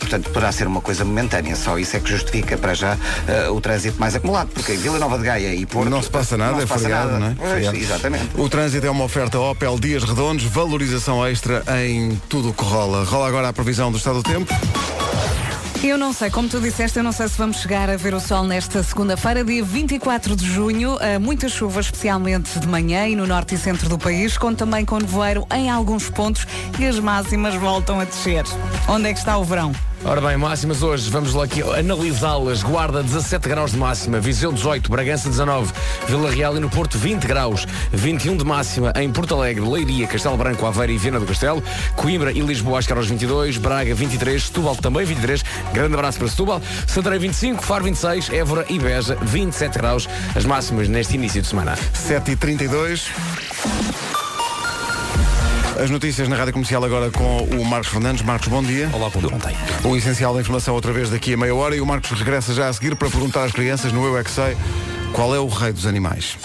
portanto 0.00 0.30
poderá 0.30 0.50
ser 0.50 0.66
uma 0.66 0.80
coisa 0.80 1.04
momentânea. 1.04 1.54
Só 1.54 1.78
isso 1.78 1.96
é 1.96 2.00
que 2.00 2.10
justifica 2.10 2.56
para 2.58 2.74
já 2.74 2.96
o 3.52 3.60
trânsito 3.60 4.00
mais 4.00 4.16
acumulado, 4.16 4.50
porque 4.52 4.72
em 4.72 4.76
Vila 4.76 4.98
Nova 4.98 5.18
de 5.18 5.24
Gaia 5.24 5.54
e 5.54 5.66
Porto 5.66 5.88
Não 5.88 6.02
se 6.02 6.10
passa 6.10 6.36
nada, 6.36 6.56
é 6.58 6.60
se 6.62 6.66
passa 6.66 6.80
feriado, 6.80 7.12
nada. 7.12 7.18
não 7.20 7.26
é? 7.28 7.34
Pois, 7.36 7.50
Feriado. 7.52 7.76
exatamente. 7.76 8.28
O 8.36 8.48
trânsito 8.48 8.84
é 8.86 8.90
uma 8.90 9.04
oferta 9.04 9.38
Opel 9.38 9.78
Dias 9.78 10.02
Redondos, 10.02 10.44
valorização 10.44 11.24
extra 11.24 11.62
em 11.84 12.20
tudo 12.28 12.48
o 12.50 12.52
que 12.52 12.64
rola. 12.64 13.04
Rola 13.04 13.28
agora 13.28 13.48
a 13.50 13.52
previsão 13.52 13.92
do 13.92 13.98
estado 13.98 14.20
do 14.20 14.28
tempo. 14.28 14.52
Eu 15.82 15.96
não 15.96 16.12
sei, 16.12 16.28
como 16.28 16.46
tu 16.46 16.60
disseste, 16.60 16.98
eu 16.98 17.02
não 17.02 17.10
sei 17.10 17.26
se 17.26 17.38
vamos 17.38 17.56
chegar 17.56 17.88
a 17.88 17.96
ver 17.96 18.12
o 18.12 18.20
sol 18.20 18.44
nesta 18.44 18.82
segunda-feira, 18.82 19.42
dia 19.42 19.64
24 19.64 20.36
de 20.36 20.44
junho. 20.44 20.98
Muita 21.20 21.48
chuva, 21.48 21.80
especialmente 21.80 22.60
de 22.60 22.68
manhã 22.68 23.08
e 23.08 23.16
no 23.16 23.26
norte 23.26 23.54
e 23.54 23.58
centro 23.58 23.88
do 23.88 23.98
país, 23.98 24.36
com 24.36 24.54
também 24.54 24.84
com 24.84 24.98
nevoeiro 24.98 25.46
em 25.54 25.70
alguns 25.70 26.10
pontos 26.10 26.46
e 26.78 26.84
as 26.84 26.98
máximas 27.00 27.54
voltam 27.54 27.98
a 27.98 28.04
descer. 28.04 28.44
Onde 28.88 29.08
é 29.08 29.12
que 29.14 29.18
está 29.18 29.38
o 29.38 29.44
verão? 29.44 29.72
Ora 30.02 30.18
bem, 30.18 30.36
máximas 30.38 30.82
hoje, 30.82 31.10
vamos 31.10 31.34
lá 31.34 31.44
aqui 31.44 31.62
analisá-las. 31.62 32.62
Guarda 32.62 33.02
17 33.02 33.46
graus 33.46 33.72
de 33.72 33.76
máxima, 33.76 34.18
Viseu 34.18 34.50
18, 34.50 34.90
Bragança 34.90 35.28
19, 35.28 35.70
Vila 36.08 36.30
Real 36.30 36.56
e 36.56 36.60
no 36.60 36.70
Porto 36.70 36.96
20 36.96 37.26
graus, 37.26 37.66
21 37.92 38.38
de 38.38 38.44
máxima 38.44 38.94
em 38.96 39.10
Porto 39.10 39.34
Alegre, 39.34 39.62
Leiria, 39.62 40.06
Castelo 40.06 40.38
Branco, 40.38 40.64
Aveiro 40.64 40.92
e 40.92 40.98
Viana 40.98 41.20
do 41.20 41.26
Castelo, 41.26 41.62
Coimbra 41.96 42.32
e 42.32 42.40
Lisboa 42.40 42.78
a 42.78 42.82
chegar 42.82 42.96
aos 42.96 43.08
22, 43.08 43.58
Braga 43.58 43.94
23, 43.94 44.42
Setúbal 44.42 44.74
também 44.76 45.04
23, 45.04 45.44
grande 45.74 45.92
abraço 45.92 46.18
para 46.18 46.28
Setúbal, 46.28 46.62
Santarém 46.86 47.18
25, 47.18 47.62
Faro 47.62 47.84
26, 47.84 48.30
Évora 48.30 48.64
e 48.70 48.78
Beja 48.78 49.18
27 49.20 49.78
graus, 49.78 50.08
as 50.34 50.46
máximas 50.46 50.88
neste 50.88 51.14
início 51.14 51.42
de 51.42 51.48
semana. 51.48 51.76
7h32. 52.08 54.19
As 55.80 55.88
notícias 55.88 56.28
na 56.28 56.36
Rádio 56.36 56.52
Comercial 56.52 56.84
agora 56.84 57.10
com 57.10 57.38
o 57.38 57.64
Marcos 57.64 57.88
Fernandes. 57.88 58.22
Marcos, 58.22 58.48
bom 58.48 58.62
dia. 58.62 58.90
Olá, 58.92 59.08
bom 59.08 59.18
dia. 59.18 59.34
Ontem. 59.34 59.56
O 59.82 59.96
essencial 59.96 60.34
da 60.34 60.42
informação 60.42 60.74
outra 60.74 60.92
vez 60.92 61.08
daqui 61.08 61.32
a 61.32 61.38
meia 61.38 61.54
hora 61.54 61.74
e 61.74 61.80
o 61.80 61.86
Marcos 61.86 62.10
regressa 62.10 62.52
já 62.52 62.68
a 62.68 62.72
seguir 62.74 62.94
para 62.96 63.08
perguntar 63.08 63.44
às 63.44 63.52
crianças 63.52 63.90
no 63.90 64.04
Eu 64.04 64.18
é 64.18 64.22
que 64.22 64.30
Sei 64.30 64.54
qual 65.14 65.34
é 65.34 65.38
o 65.38 65.48
rei 65.48 65.72
dos 65.72 65.86
animais. 65.86 66.36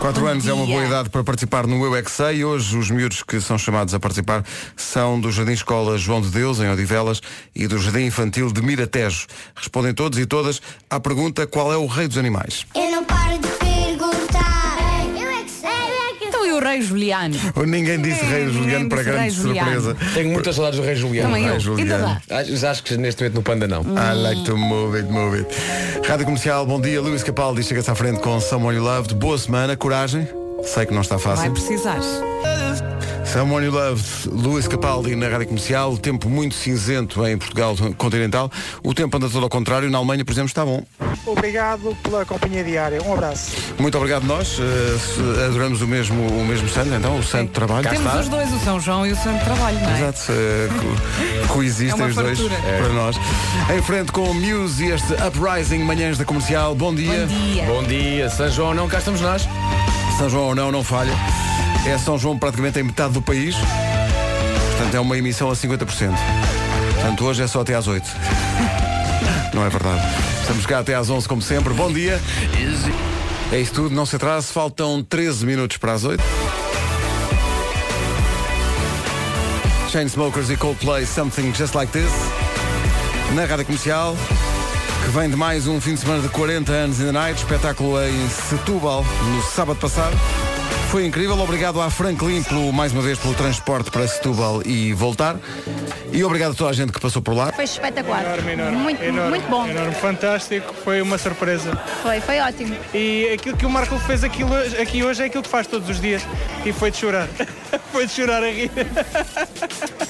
Quatro 0.00 0.22
Bom 0.22 0.26
anos 0.26 0.48
é 0.48 0.52
uma 0.52 0.66
boa 0.66 0.84
idade 0.84 1.10
para 1.10 1.22
participar 1.22 1.64
no 1.64 1.84
Eu 1.84 1.94
é 1.94 2.02
que 2.02 2.10
Sei. 2.10 2.38
E 2.38 2.44
Hoje 2.44 2.76
os 2.76 2.90
miúdos 2.90 3.22
que 3.22 3.40
são 3.40 3.56
chamados 3.56 3.94
a 3.94 4.00
participar 4.00 4.42
são 4.76 5.20
do 5.20 5.30
Jardim 5.30 5.52
Escola 5.52 5.96
João 5.96 6.20
de 6.20 6.28
Deus, 6.28 6.58
em 6.58 6.68
Odivelas, 6.68 7.20
e 7.54 7.68
do 7.68 7.78
Jardim 7.78 8.06
Infantil 8.06 8.52
de 8.52 8.60
Miratejo. 8.60 9.28
Respondem 9.54 9.94
todos 9.94 10.18
e 10.18 10.26
todas 10.26 10.60
à 10.90 10.98
pergunta 10.98 11.46
qual 11.46 11.72
é 11.72 11.76
o 11.76 11.86
rei 11.86 12.08
dos 12.08 12.18
animais. 12.18 12.66
Eu 12.74 12.90
não 12.90 13.04
paro 13.04 13.33
o 16.54 16.60
rei 16.60 16.80
Juliano? 16.82 17.36
Ninguém 17.66 18.00
disse 18.00 18.24
rei 18.24 18.48
Juliano 18.48 18.88
para 18.88 19.02
grande 19.02 19.34
surpresa. 19.34 19.96
Tenho 20.14 20.30
muitas 20.30 20.54
saudades 20.54 20.78
do 20.78 20.84
Rei 20.86 20.94
Juliano. 20.96 21.28
Também 21.28 21.46
eu. 21.46 21.60
Juliano. 21.60 22.20
Acho, 22.30 22.66
acho 22.66 22.82
que 22.82 22.96
neste 22.96 23.22
momento 23.22 23.34
no 23.36 23.42
Panda 23.42 23.66
não. 23.68 23.82
I 23.82 24.14
like 24.14 24.44
to 24.44 24.56
move 24.56 24.98
it, 24.98 25.10
move 25.10 25.38
it. 25.38 25.48
Rádio 26.08 26.24
Comercial, 26.24 26.66
bom 26.66 26.80
dia. 26.80 27.00
Luís 27.00 27.22
Capaldi 27.22 27.62
chega-se 27.62 27.90
à 27.90 27.94
frente 27.94 28.20
com 28.20 28.38
Someone 28.40 28.76
You 28.78 28.84
Loved. 28.84 29.14
Boa 29.14 29.38
semana, 29.38 29.76
coragem. 29.76 30.26
Sei 30.64 30.86
que 30.86 30.94
não 30.94 31.02
está 31.02 31.16
Vai 31.16 31.36
fácil. 31.36 31.52
precisar. 31.52 32.00
Someone 33.34 33.64
You 33.66 33.72
Loved, 33.72 34.28
Luís 34.30 34.68
Capaldi 34.68 35.16
na 35.16 35.26
Rádio 35.28 35.48
Comercial. 35.48 35.96
Tempo 35.98 36.28
muito 36.28 36.54
cinzento 36.54 37.26
em 37.26 37.36
Portugal 37.36 37.74
continental. 37.98 38.48
O 38.80 38.94
tempo 38.94 39.16
anda 39.16 39.28
todo 39.28 39.42
ao 39.42 39.48
contrário. 39.48 39.90
Na 39.90 39.98
Alemanha, 39.98 40.24
por 40.24 40.30
exemplo, 40.30 40.46
está 40.50 40.64
bom. 40.64 40.84
Obrigado 41.26 41.96
pela 42.04 42.24
companhia 42.24 42.62
diária. 42.62 43.02
Um 43.02 43.12
abraço. 43.12 43.50
Muito 43.76 43.96
obrigado 43.98 44.22
nós. 44.22 44.46
Se- 44.46 45.44
adoramos 45.48 45.82
o 45.82 45.86
mesmo, 45.88 46.24
o 46.28 46.46
mesmo 46.46 46.68
santo, 46.68 46.94
então, 46.94 47.18
o 47.18 47.24
santo 47.24 47.50
trabalho. 47.50 47.90
Temos 47.90 48.14
os 48.20 48.28
dois, 48.28 48.52
o 48.52 48.58
São 48.60 48.78
João 48.78 49.04
e 49.04 49.10
o 49.10 49.16
Santo 49.16 49.42
Trabalho, 49.44 49.80
não 49.80 49.90
é? 49.90 49.98
Exato, 49.98 50.20
eh, 50.30 50.68
co- 51.48 51.54
coexistem 51.54 52.04
É 52.04 52.08
os 52.08 52.14
dois 52.14 52.38
fartura. 52.38 52.62
para 52.78 52.88
nós. 52.90 53.16
Em 53.76 53.82
frente 53.82 54.12
com 54.12 54.30
o 54.30 54.34
Muse 54.34 54.84
e 54.84 54.90
este 54.92 55.12
Uprising 55.14 55.78
Manhãs 55.82 56.18
da 56.18 56.24
Comercial. 56.24 56.72
Bom 56.76 56.94
dia. 56.94 57.26
Bom 57.26 57.26
dia. 57.26 57.64
Bom 57.64 57.82
dia, 57.82 58.30
São 58.30 58.48
João, 58.48 58.74
não, 58.74 58.86
cá 58.86 58.98
estamos 58.98 59.20
nós. 59.20 59.48
São 60.18 60.30
João 60.30 60.44
ou 60.50 60.54
não, 60.54 60.70
não 60.70 60.84
falha. 60.84 61.12
É 61.86 61.98
São 61.98 62.18
João 62.18 62.38
praticamente 62.38 62.78
em 62.78 62.82
metade 62.82 63.12
do 63.12 63.20
país. 63.20 63.54
Portanto, 64.76 64.94
é 64.94 65.00
uma 65.00 65.18
emissão 65.18 65.50
a 65.50 65.54
50%. 65.54 65.86
Portanto, 66.94 67.24
hoje 67.24 67.42
é 67.42 67.46
só 67.46 67.60
até 67.60 67.74
às 67.74 67.86
8. 67.86 68.08
Não 69.52 69.64
é 69.64 69.68
verdade. 69.68 70.02
Estamos 70.40 70.64
cá 70.64 70.78
até 70.78 70.94
às 70.94 71.10
11, 71.10 71.28
como 71.28 71.42
sempre. 71.42 71.74
Bom 71.74 71.92
dia. 71.92 72.20
É 73.52 73.60
isso 73.60 73.72
tudo, 73.72 73.94
não 73.94 74.06
se 74.06 74.16
atrase. 74.16 74.52
Faltam 74.52 75.02
13 75.02 75.44
minutos 75.44 75.76
para 75.76 75.92
as 75.92 76.04
8. 76.04 76.22
Chainsmokers 79.90 80.50
e 80.50 80.56
Coldplay, 80.56 81.06
Something 81.06 81.54
Just 81.54 81.74
Like 81.74 81.92
This. 81.92 82.10
Na 83.34 83.44
rádio 83.44 83.66
comercial, 83.66 84.16
que 85.04 85.10
vem 85.16 85.28
de 85.28 85.36
mais 85.36 85.68
um 85.68 85.80
fim 85.80 85.94
de 85.94 86.00
semana 86.00 86.22
de 86.22 86.28
40 86.30 86.72
anos 86.72 86.98
in 86.98 87.04
the 87.04 87.12
night, 87.12 87.38
espetáculo 87.38 88.02
em 88.02 88.28
Setúbal, 88.28 89.04
no 89.04 89.42
sábado 89.42 89.78
passado. 89.78 90.16
Foi 90.94 91.04
incrível, 91.04 91.36
obrigado 91.40 91.80
à 91.80 91.90
Franklin 91.90 92.40
pelo, 92.44 92.72
mais 92.72 92.92
uma 92.92 93.02
vez 93.02 93.18
pelo 93.18 93.34
transporte 93.34 93.90
para 93.90 94.06
Setúbal 94.06 94.62
e 94.64 94.92
voltar. 94.92 95.36
E 96.12 96.22
obrigado 96.22 96.52
a 96.52 96.54
toda 96.54 96.70
a 96.70 96.72
gente 96.72 96.92
que 96.92 97.00
passou 97.00 97.20
por 97.20 97.34
lá. 97.34 97.50
Foi 97.50 97.64
espetacular. 97.64 98.22
Enorme, 98.22 98.52
enorme. 98.52 98.76
Muito, 98.76 99.02
enorme, 99.02 99.30
muito 99.30 99.50
bom. 99.50 99.66
Enorme, 99.66 99.92
fantástico. 99.96 100.72
Foi 100.84 101.02
uma 101.02 101.18
surpresa. 101.18 101.76
Foi, 102.00 102.20
foi 102.20 102.38
ótimo. 102.38 102.76
E 102.94 103.28
aquilo 103.34 103.56
que 103.56 103.66
o 103.66 103.70
Marco 103.70 103.98
fez 103.98 104.22
aquilo, 104.22 104.54
aqui 104.80 105.02
hoje 105.02 105.24
é 105.24 105.26
aquilo 105.26 105.42
que 105.42 105.48
faz 105.48 105.66
todos 105.66 105.88
os 105.88 106.00
dias. 106.00 106.22
E 106.64 106.72
foi 106.72 106.92
de 106.92 106.98
chorar. 106.98 107.28
foi 107.90 108.06
de 108.06 108.12
chorar 108.12 108.44
a 108.44 108.48
rir. 108.48 108.70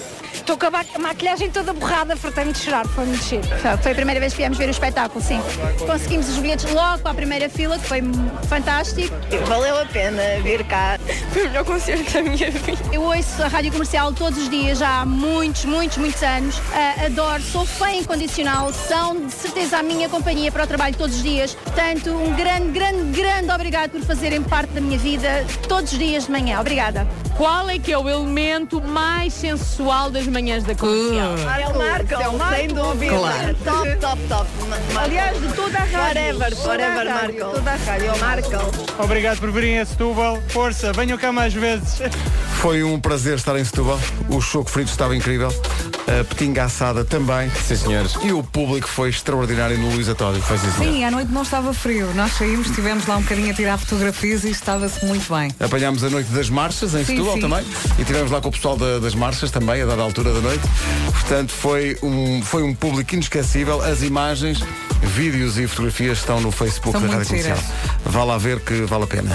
Estou 0.44 0.58
com 0.58 0.66
a 0.66 0.70
ma- 0.70 0.84
maquilhagem 1.00 1.50
toda 1.50 1.72
borrada, 1.72 2.14
fartei-me 2.16 2.52
de 2.52 2.58
chorar, 2.58 2.86
foi 2.86 3.06
muito 3.06 3.24
giro. 3.24 3.42
Foi 3.82 3.92
a 3.92 3.94
primeira 3.94 4.20
vez 4.20 4.34
que 4.34 4.40
viemos 4.40 4.58
ver 4.58 4.68
o 4.68 4.72
espetáculo, 4.72 5.24
sim. 5.24 5.40
Conseguimos 5.86 6.28
os 6.28 6.36
bilhetes 6.36 6.70
logo 6.70 6.98
para 6.98 7.12
a 7.12 7.14
primeira 7.14 7.48
fila, 7.48 7.78
que 7.78 7.86
foi 7.86 8.02
fantástico. 8.46 9.14
Valeu 9.46 9.80
a 9.80 9.86
pena 9.86 10.20
vir 10.42 10.62
cá. 10.64 10.98
Foi 11.32 11.46
o 11.46 11.48
melhor 11.48 11.64
concerto 11.64 12.12
da 12.12 12.20
minha 12.20 12.50
vida. 12.50 12.78
Eu 12.92 13.00
ouço 13.02 13.42
a 13.42 13.48
rádio 13.48 13.72
comercial 13.72 14.12
todos 14.12 14.38
os 14.38 14.50
dias, 14.50 14.78
já 14.80 15.00
há 15.00 15.06
muitos, 15.06 15.64
muitos, 15.64 15.96
muitos 15.96 16.22
anos. 16.22 16.60
Ah, 16.74 17.06
adoro, 17.06 17.42
sou 17.42 17.64
fã 17.64 17.90
incondicional, 17.92 18.70
são 18.70 19.16
de 19.26 19.32
certeza 19.32 19.78
a 19.78 19.82
minha 19.82 20.10
companhia 20.10 20.52
para 20.52 20.64
o 20.64 20.66
trabalho 20.66 20.94
todos 20.94 21.16
os 21.16 21.22
dias. 21.22 21.54
Portanto, 21.54 22.10
um 22.10 22.34
grande, 22.34 22.68
grande, 22.70 23.18
grande 23.18 23.50
obrigado 23.50 23.92
por 23.92 24.02
fazerem 24.02 24.42
parte 24.42 24.74
da 24.74 24.80
minha 24.82 24.98
vida 24.98 25.46
todos 25.66 25.90
os 25.90 25.98
dias 25.98 26.26
de 26.26 26.30
manhã. 26.32 26.60
Obrigada. 26.60 27.08
Qual 27.36 27.68
é 27.68 27.78
que 27.78 27.92
é 27.92 27.98
o 27.98 28.08
elemento 28.08 28.80
mais 28.80 29.32
sensual 29.32 30.10
das 30.10 30.26
manhãs 30.26 30.62
da 30.62 30.74
comercial? 30.74 31.34
É 31.58 31.68
o 31.68 32.38
Marco, 32.38 32.56
sem 32.56 32.68
dúvida. 32.68 33.16
Claro. 33.16 33.56
Top, 33.64 33.96
top, 33.96 34.22
top. 34.28 34.50
Aliás, 34.96 35.40
de 35.40 35.52
toda 35.52 35.78
a 35.78 35.84
rádio. 35.84 36.38
Forever, 36.38 36.56
forever, 36.56 37.04
Marco. 37.06 37.38
Toda 37.54 37.70
a 37.72 37.76
rádio, 37.76 38.06
é 38.06 38.12
o 38.12 38.18
Marco. 38.20 39.02
Obrigado 39.02 39.38
por 39.40 39.50
virem 39.50 39.80
a 39.80 39.86
Setúbal. 39.86 40.40
Força, 40.48 40.92
venham 40.92 41.18
cá 41.18 41.32
mais 41.32 41.52
vezes. 41.52 42.02
Foi 42.60 42.84
um 42.84 43.00
prazer 43.00 43.34
estar 43.34 43.58
em 43.58 43.64
Setúbal. 43.64 43.98
O 44.28 44.40
choco 44.40 44.70
frito 44.70 44.90
estava 44.90 45.16
incrível. 45.16 45.48
A 46.06 46.22
petinga 46.22 46.64
assada 46.64 47.02
também. 47.04 47.50
Sim, 47.50 47.76
senhores. 47.76 48.14
E 48.22 48.30
o 48.30 48.42
público 48.42 48.86
foi 48.86 49.08
extraordinário 49.08 49.78
no 49.78 49.90
Luís 49.90 50.06
Atório. 50.08 50.40
Foi 50.42 50.58
sim, 50.58 50.70
senhor. 50.72 50.92
Sim, 50.92 51.04
à 51.04 51.10
noite 51.10 51.32
não 51.32 51.42
estava 51.42 51.72
frio. 51.72 52.12
Nós 52.14 52.32
saímos, 52.32 52.68
estivemos 52.68 53.06
lá 53.06 53.16
um 53.16 53.22
bocadinho 53.22 53.50
a 53.50 53.54
tirar 53.54 53.78
fotografias 53.78 54.44
e 54.44 54.50
estava-se 54.50 55.04
muito 55.06 55.32
bem. 55.34 55.50
Apanhámos 55.58 56.04
a 56.04 56.10
noite 56.10 56.30
das 56.30 56.50
marchas 56.50 56.94
em 56.94 56.98
Sim, 57.04 57.16
Setúbal 57.16 57.34
sim. 57.34 57.40
também 57.40 57.64
e 57.98 58.02
estivemos 58.02 58.30
lá 58.30 58.40
com 58.40 58.48
o 58.48 58.52
pessoal 58.52 58.76
da- 58.76 58.98
das 58.98 59.14
marchas 59.14 59.50
também, 59.50 59.80
a 59.80 59.86
dada 59.86 60.02
altura 60.02 60.32
da 60.34 60.40
noite. 60.40 60.62
Portanto, 61.10 61.52
foi 61.52 61.96
um, 62.02 62.42
foi 62.42 62.62
um 62.62 62.74
público 62.74 63.14
inesquecível. 63.14 63.80
As 63.82 64.02
imagens, 64.02 64.60
vídeos 65.02 65.56
e 65.58 65.66
fotografias 65.66 66.18
estão 66.18 66.38
no 66.38 66.50
Facebook 66.52 66.92
São 66.92 67.00
da 67.00 67.06
muito 67.16 67.28
Rádio 67.32 67.42
Comercial. 67.44 67.74
Vá 68.04 68.24
lá 68.24 68.36
ver 68.36 68.60
que 68.60 68.82
vale 68.82 69.04
a 69.04 69.06
pena. 69.06 69.34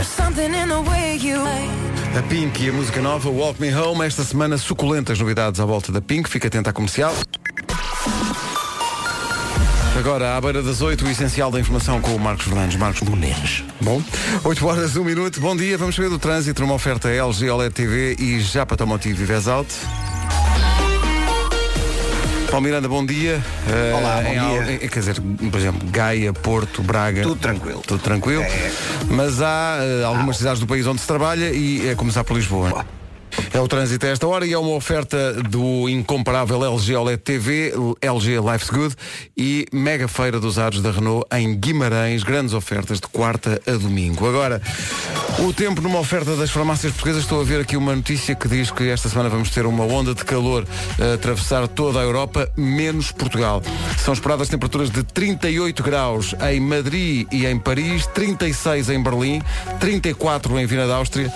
A 2.17 2.23
Pink 2.23 2.63
e 2.63 2.69
a 2.69 2.73
música 2.73 3.01
nova 3.01 3.29
Walk 3.29 3.61
Me 3.61 3.73
Home. 3.73 4.05
Esta 4.05 4.23
semana, 4.23 4.57
suculentas 4.57 5.19
novidades 5.19 5.59
à 5.59 5.65
volta 5.65 5.91
da 5.91 6.01
Pink. 6.01 6.27
Fica 6.27 6.47
atento 6.47 6.69
à 6.69 6.73
comercial. 6.73 7.13
Agora, 9.97 10.35
à 10.35 10.41
beira 10.41 10.63
das 10.63 10.81
8, 10.81 11.05
o 11.05 11.09
essencial 11.09 11.51
da 11.51 11.59
informação 11.59 12.01
com 12.01 12.15
o 12.15 12.19
Marcos 12.19 12.45
Fernandes. 12.45 12.77
Marcos 12.77 13.07
Menezes. 13.07 13.63
Bom, 13.79 14.01
8 14.43 14.67
horas, 14.67 14.95
1 14.95 15.03
minuto. 15.03 15.39
Bom 15.39 15.55
dia, 15.55 15.77
vamos 15.77 15.95
saber 15.95 16.09
do 16.09 16.17
trânsito 16.17 16.61
numa 16.61 16.73
oferta 16.73 17.09
LG 17.09 17.49
OLED 17.49 17.73
TV 17.73 18.15
e 18.17 18.39
Japa 18.39 18.75
Tomotivo 18.75 19.21
e 19.21 19.25
Vesalto. 19.25 19.75
Paulo 22.49 22.63
Miranda, 22.65 22.87
bom 22.87 23.05
dia. 23.05 23.41
Eh, 23.67 23.93
Olá, 23.95 24.21
bom 24.23 24.29
em 24.29 24.39
dia. 24.63 24.73
em- 24.73 24.89
quer 24.89 24.99
dizer, 24.99 25.15
por 25.51 25.59
exemplo, 25.59 25.87
Gaia, 25.91 26.33
Porto, 26.33 26.81
Braga. 26.81 27.21
Tudo 27.21 27.35
tranquilo. 27.39 27.81
Tudo 27.85 28.01
tranquilo. 28.01 28.41
É. 28.41 28.71
Mas 29.09 29.39
há 29.41 29.77
eh, 29.81 30.03
algumas 30.03 30.37
cidades 30.37 30.59
do 30.59 30.65
país 30.65 30.85
onde 30.87 30.99
se 30.99 31.07
trabalha 31.07 31.51
e 31.51 31.87
é 31.89 31.95
começar 31.95 32.23
por 32.23 32.35
Lisboa. 32.35 32.85
É 33.53 33.59
o 33.59 33.67
trânsito 33.67 34.05
a 34.05 34.09
esta 34.09 34.27
hora 34.27 34.45
e 34.45 34.53
é 34.53 34.57
uma 34.57 34.71
oferta 34.71 35.33
do 35.43 35.89
incomparável 35.89 36.63
LG 36.63 36.95
OLED 36.95 37.21
TV, 37.21 37.73
LG 38.01 38.39
Life's 38.39 38.69
Good 38.69 38.95
e 39.37 39.65
mega 39.71 40.07
feira 40.07 40.39
dos 40.39 40.51
usados 40.51 40.81
da 40.81 40.91
Renault 40.91 41.25
em 41.31 41.55
Guimarães, 41.55 42.23
grandes 42.23 42.53
ofertas 42.53 42.99
de 42.99 43.07
quarta 43.07 43.61
a 43.65 43.71
domingo. 43.71 44.27
Agora, 44.27 44.61
o 45.39 45.53
tempo 45.53 45.81
numa 45.81 45.99
oferta 45.99 46.35
das 46.35 46.49
farmácias 46.49 46.91
portuguesas, 46.91 47.23
estou 47.23 47.41
a 47.41 47.43
ver 47.43 47.61
aqui 47.61 47.77
uma 47.77 47.95
notícia 47.95 48.35
que 48.35 48.47
diz 48.47 48.71
que 48.71 48.89
esta 48.89 49.07
semana 49.09 49.29
vamos 49.29 49.49
ter 49.49 49.65
uma 49.65 49.85
onda 49.85 50.13
de 50.13 50.23
calor 50.25 50.65
a 50.99 51.13
atravessar 51.13 51.67
toda 51.67 51.99
a 51.99 52.03
Europa, 52.03 52.51
menos 52.57 53.11
Portugal. 53.11 53.61
São 53.97 54.13
esperadas 54.13 54.49
temperaturas 54.49 54.89
de 54.89 55.03
38 55.03 55.81
graus 55.81 56.35
em 56.51 56.59
Madrid 56.59 57.27
e 57.31 57.45
em 57.45 57.57
Paris, 57.57 58.05
36 58.07 58.89
em 58.89 59.01
Berlim, 59.01 59.41
34 59.79 60.59
em 60.59 60.65
Viana 60.65 60.87
da 60.87 60.95
Áustria, 60.95 61.33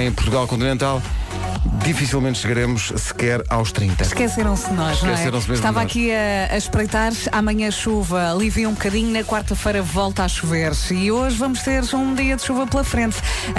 em 0.00 0.10
Portugal 0.12 0.46
continental. 0.46 1.00
Dificilmente 1.84 2.38
chegaremos 2.38 2.92
sequer 2.96 3.42
aos 3.50 3.70
30. 3.70 4.04
Esqueceram-se 4.04 4.70
de 4.70 4.74
nós, 4.74 5.02
não 5.02 5.10
é? 5.10 5.12
Esqueceram-se 5.12 5.48
mesmo 5.48 5.54
Estava 5.54 5.82
nós. 5.82 5.90
aqui 5.90 6.10
a, 6.10 6.54
a 6.54 6.56
espreitar, 6.56 7.12
amanhã 7.30 7.70
chuva, 7.70 8.30
alivia 8.30 8.66
um 8.66 8.72
bocadinho, 8.72 9.12
na 9.12 9.22
quarta-feira 9.22 9.82
volta 9.82 10.24
a 10.24 10.28
chover. 10.28 10.72
E 10.90 11.12
hoje 11.12 11.36
vamos 11.36 11.60
ter 11.60 11.84
um 11.94 12.14
dia 12.14 12.36
de 12.36 12.42
chuva 12.42 12.66
pela 12.66 12.82
frente. 12.82 13.18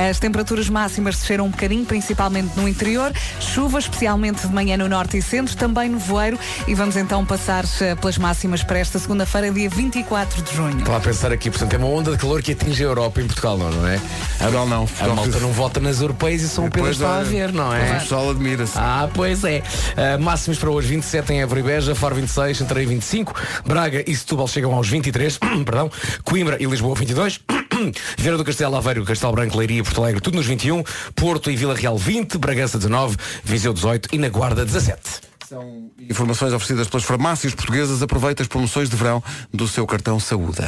As 0.09 0.17
temperaturas 0.17 0.67
máximas 0.69 1.17
desceram 1.17 1.45
um 1.45 1.51
bocadinho, 1.51 1.85
principalmente 1.85 2.49
no 2.55 2.67
interior. 2.67 3.13
Chuva, 3.39 3.77
especialmente 3.77 4.47
de 4.47 4.53
manhã 4.53 4.75
no 4.75 4.89
norte 4.89 5.17
e 5.17 5.21
centro, 5.21 5.55
também 5.55 5.87
no 5.89 5.99
voeiro. 5.99 6.39
E 6.67 6.73
vamos 6.73 6.97
então 6.97 7.23
passar 7.23 7.63
eh, 7.79 7.93
pelas 7.93 8.17
máximas 8.17 8.63
para 8.63 8.79
esta 8.79 8.97
segunda-feira, 8.97 9.51
dia 9.51 9.69
24 9.69 10.41
de 10.41 10.55
junho. 10.55 10.79
Estava 10.79 10.97
a 10.97 11.01
pensar 11.01 11.31
aqui, 11.31 11.51
portanto, 11.51 11.73
é 11.73 11.77
uma 11.77 11.87
onda 11.87 12.11
de 12.11 12.17
calor 12.17 12.41
que 12.41 12.53
atinge 12.53 12.83
a 12.83 12.87
Europa 12.87 13.21
em 13.21 13.27
Portugal, 13.27 13.55
não, 13.55 13.69
não 13.69 13.87
é? 13.87 14.01
Portugal 14.39 14.65
não. 14.67 14.87
A 14.99 15.07
malta 15.13 15.39
não 15.39 15.51
vota 15.51 15.79
nas 15.79 16.01
europeias 16.01 16.41
e 16.41 16.49
São 16.49 16.63
Pedro 16.63 16.89
Depois, 16.89 16.95
está 16.95 17.17
a 17.17 17.23
ver, 17.23 17.51
não 17.53 17.64
Mas 17.69 17.89
o 17.89 17.93
é? 17.93 17.99
pessoal 17.99 18.29
admira-se. 18.29 18.77
Ah, 18.77 19.09
pois 19.13 19.43
é. 19.43 19.61
Uh, 19.61 20.21
máximos 20.21 20.57
para 20.59 20.69
hoje 20.69 20.87
27 20.87 21.33
em 21.33 21.41
Évora 21.41 21.59
e 21.59 21.63
Beja, 21.63 21.95
Faro 21.95 22.15
26, 22.15 22.57
Santarém 22.57 22.85
25, 22.87 23.33
Braga 23.65 24.03
e 24.09 24.15
Setúbal 24.15 24.47
chegam 24.47 24.73
aos 24.73 24.87
23, 24.87 25.37
perdão, 25.65 25.91
Coimbra 26.23 26.57
e 26.61 26.65
Lisboa 26.65 26.95
22, 26.95 27.41
Vieira 28.17 28.37
do 28.37 28.43
Castelo, 28.43 28.75
Aveiro, 28.75 29.03
Castelo 29.03 29.33
Branco, 29.33 29.57
Leiria 29.57 29.83
Porto 29.83 30.01
Alegre, 30.01 30.21
tudo 30.21 30.35
nos 30.35 30.45
21, 30.45 30.83
Porto 31.15 31.51
e 31.51 31.55
Vila 31.55 31.75
Real 31.75 31.97
20, 31.97 32.37
Bragança 32.37 32.77
19, 32.77 33.17
Viseu 33.43 33.73
18 33.73 34.09
e 34.13 34.17
na 34.17 34.29
Guarda 34.29 34.65
17. 34.65 35.25
São 35.47 35.91
informações 35.99 36.53
oferecidas 36.53 36.87
pelas 36.87 37.03
farmácias 37.03 37.53
portuguesas. 37.53 38.01
Aproveita 38.01 38.41
as 38.41 38.47
promoções 38.47 38.89
de 38.89 38.95
verão 38.95 39.23
do 39.53 39.67
seu 39.67 39.85
cartão 39.85 40.19
Saúde. 40.19 40.61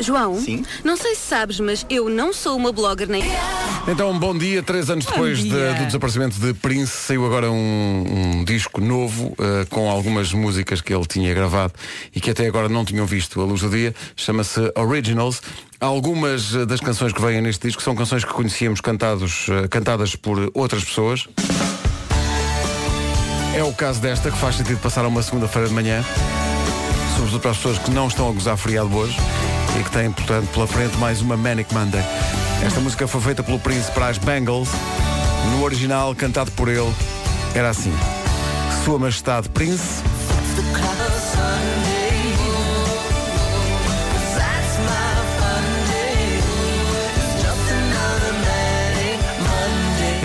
João, 0.00 0.40
não 0.84 0.96
sei 0.96 1.14
se 1.14 1.22
sabes, 1.22 1.58
mas 1.60 1.84
eu 1.90 2.08
não 2.08 2.32
sou 2.32 2.56
uma 2.56 2.70
blogger 2.72 3.08
nem. 3.08 3.22
Então, 3.86 4.16
bom 4.18 4.36
dia. 4.36 4.62
Três 4.62 4.88
anos 4.90 5.04
depois 5.04 5.38
de- 5.38 5.48
do 5.48 5.86
desaparecimento 5.86 6.38
de 6.38 6.54
Prince, 6.54 6.92
saiu 6.92 7.26
agora 7.26 7.50
um, 7.50 8.04
um 8.40 8.44
disco 8.44 8.80
novo 8.80 9.34
eh, 9.38 9.66
com 9.70 9.90
algumas 9.90 10.32
músicas 10.32 10.80
que 10.80 10.94
ele 10.94 11.04
tinha 11.06 11.32
gravado 11.34 11.72
e 12.14 12.20
que 12.20 12.30
até 12.30 12.46
agora 12.46 12.68
não 12.68 12.84
tinham 12.84 13.06
visto 13.06 13.40
a 13.40 13.44
luz 13.44 13.60
do 13.62 13.70
dia. 13.70 13.94
Chama-se 14.16 14.60
Originals. 14.76 15.40
Algumas 15.80 16.54
eh, 16.54 16.64
das 16.66 16.80
canções 16.80 17.12
que 17.12 17.20
vêm 17.20 17.40
neste 17.40 17.66
disco 17.66 17.82
são 17.82 17.94
canções 17.96 18.24
que 18.24 18.32
conhecíamos 18.32 18.80
cantados, 18.80 19.46
eh, 19.48 19.68
cantadas 19.68 20.14
por 20.14 20.50
outras 20.54 20.84
pessoas. 20.84 21.26
É 23.54 23.64
o 23.64 23.72
caso 23.72 24.00
desta 24.00 24.30
que 24.30 24.38
faz 24.38 24.54
sentido 24.56 24.78
passar 24.80 25.04
uma 25.06 25.22
segunda-feira 25.22 25.66
de 25.68 25.74
manhã, 25.74 26.04
sobretudo 27.16 27.40
para 27.40 27.50
as 27.50 27.56
pessoas 27.56 27.78
que 27.78 27.90
não 27.90 28.06
estão 28.06 28.28
a 28.28 28.32
gozar 28.32 28.56
feriado 28.56 28.94
hoje 28.96 29.16
e 29.78 29.84
que 29.84 29.90
têm, 29.90 30.10
portanto, 30.10 30.48
pela 30.48 30.66
frente 30.66 30.96
mais 30.96 31.20
uma 31.20 31.36
Manic 31.36 31.72
Monday. 31.72 32.02
Esta 32.64 32.80
música 32.80 33.06
foi 33.06 33.20
feita 33.20 33.42
pelo 33.42 33.58
Prince 33.58 33.90
para 33.92 34.08
as 34.08 34.18
Bangles. 34.18 34.68
No 35.52 35.62
original, 35.62 36.14
cantado 36.14 36.50
por 36.52 36.68
ele, 36.68 36.92
era 37.54 37.70
assim. 37.70 37.92
Sua 38.84 38.98
Majestade 38.98 39.48
Prince. 39.50 40.02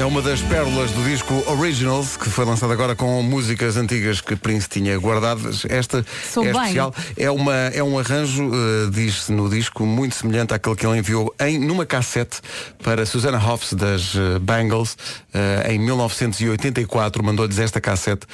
É 0.04 0.06
uma 0.06 0.22
das 0.22 0.42
pérolas 0.42 0.92
do 0.92 1.02
disco 1.06 1.34
Originals, 1.48 2.18
que 2.18 2.30
foi 2.30 2.44
lançado 2.44 2.74
agora 2.74 2.94
com 2.94 3.24
músicas 3.24 3.78
antigas 3.78 4.20
que 4.20 4.36
Prince 4.36 4.68
tinha 4.68 5.00
guardadas. 5.00 5.66
Esta 5.70 6.06
Sou 6.30 6.44
é 6.44 6.52
bem. 6.52 6.62
especial. 6.62 6.94
É, 7.16 7.32
uma, 7.32 7.56
é 7.56 7.82
um 7.82 7.98
arranjo, 7.98 8.52
eh, 8.54 8.90
diz-se 8.92 9.32
no 9.32 9.50
disco, 9.50 9.86
muito 9.86 10.14
semelhante 10.14 10.54
àquele 10.54 10.76
que 10.76 10.86
ele 10.86 10.98
enviou 10.98 11.34
em, 11.40 11.58
numa 11.58 11.86
cassete 11.86 12.42
para 12.84 13.06
Susana 13.06 13.38
Hoffs 13.38 13.72
das 13.72 14.14
eh, 14.14 14.40
Bangles 14.40 14.98
eh, 15.34 15.72
em 15.72 15.80
1984. 15.80 17.24
Mandou-lhes 17.24 17.58
esta 17.58 17.80
cassete 17.80 18.28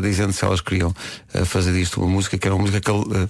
dizendo 0.00 0.32
se 0.32 0.44
elas 0.44 0.60
queriam 0.60 0.94
fazer 1.44 1.72
disto 1.72 2.00
uma 2.00 2.08
música, 2.08 2.38
que 2.38 2.46
era 2.46 2.54
uma 2.54 2.62
música 2.62 2.80
que 2.80 2.90
ele, 2.90 3.28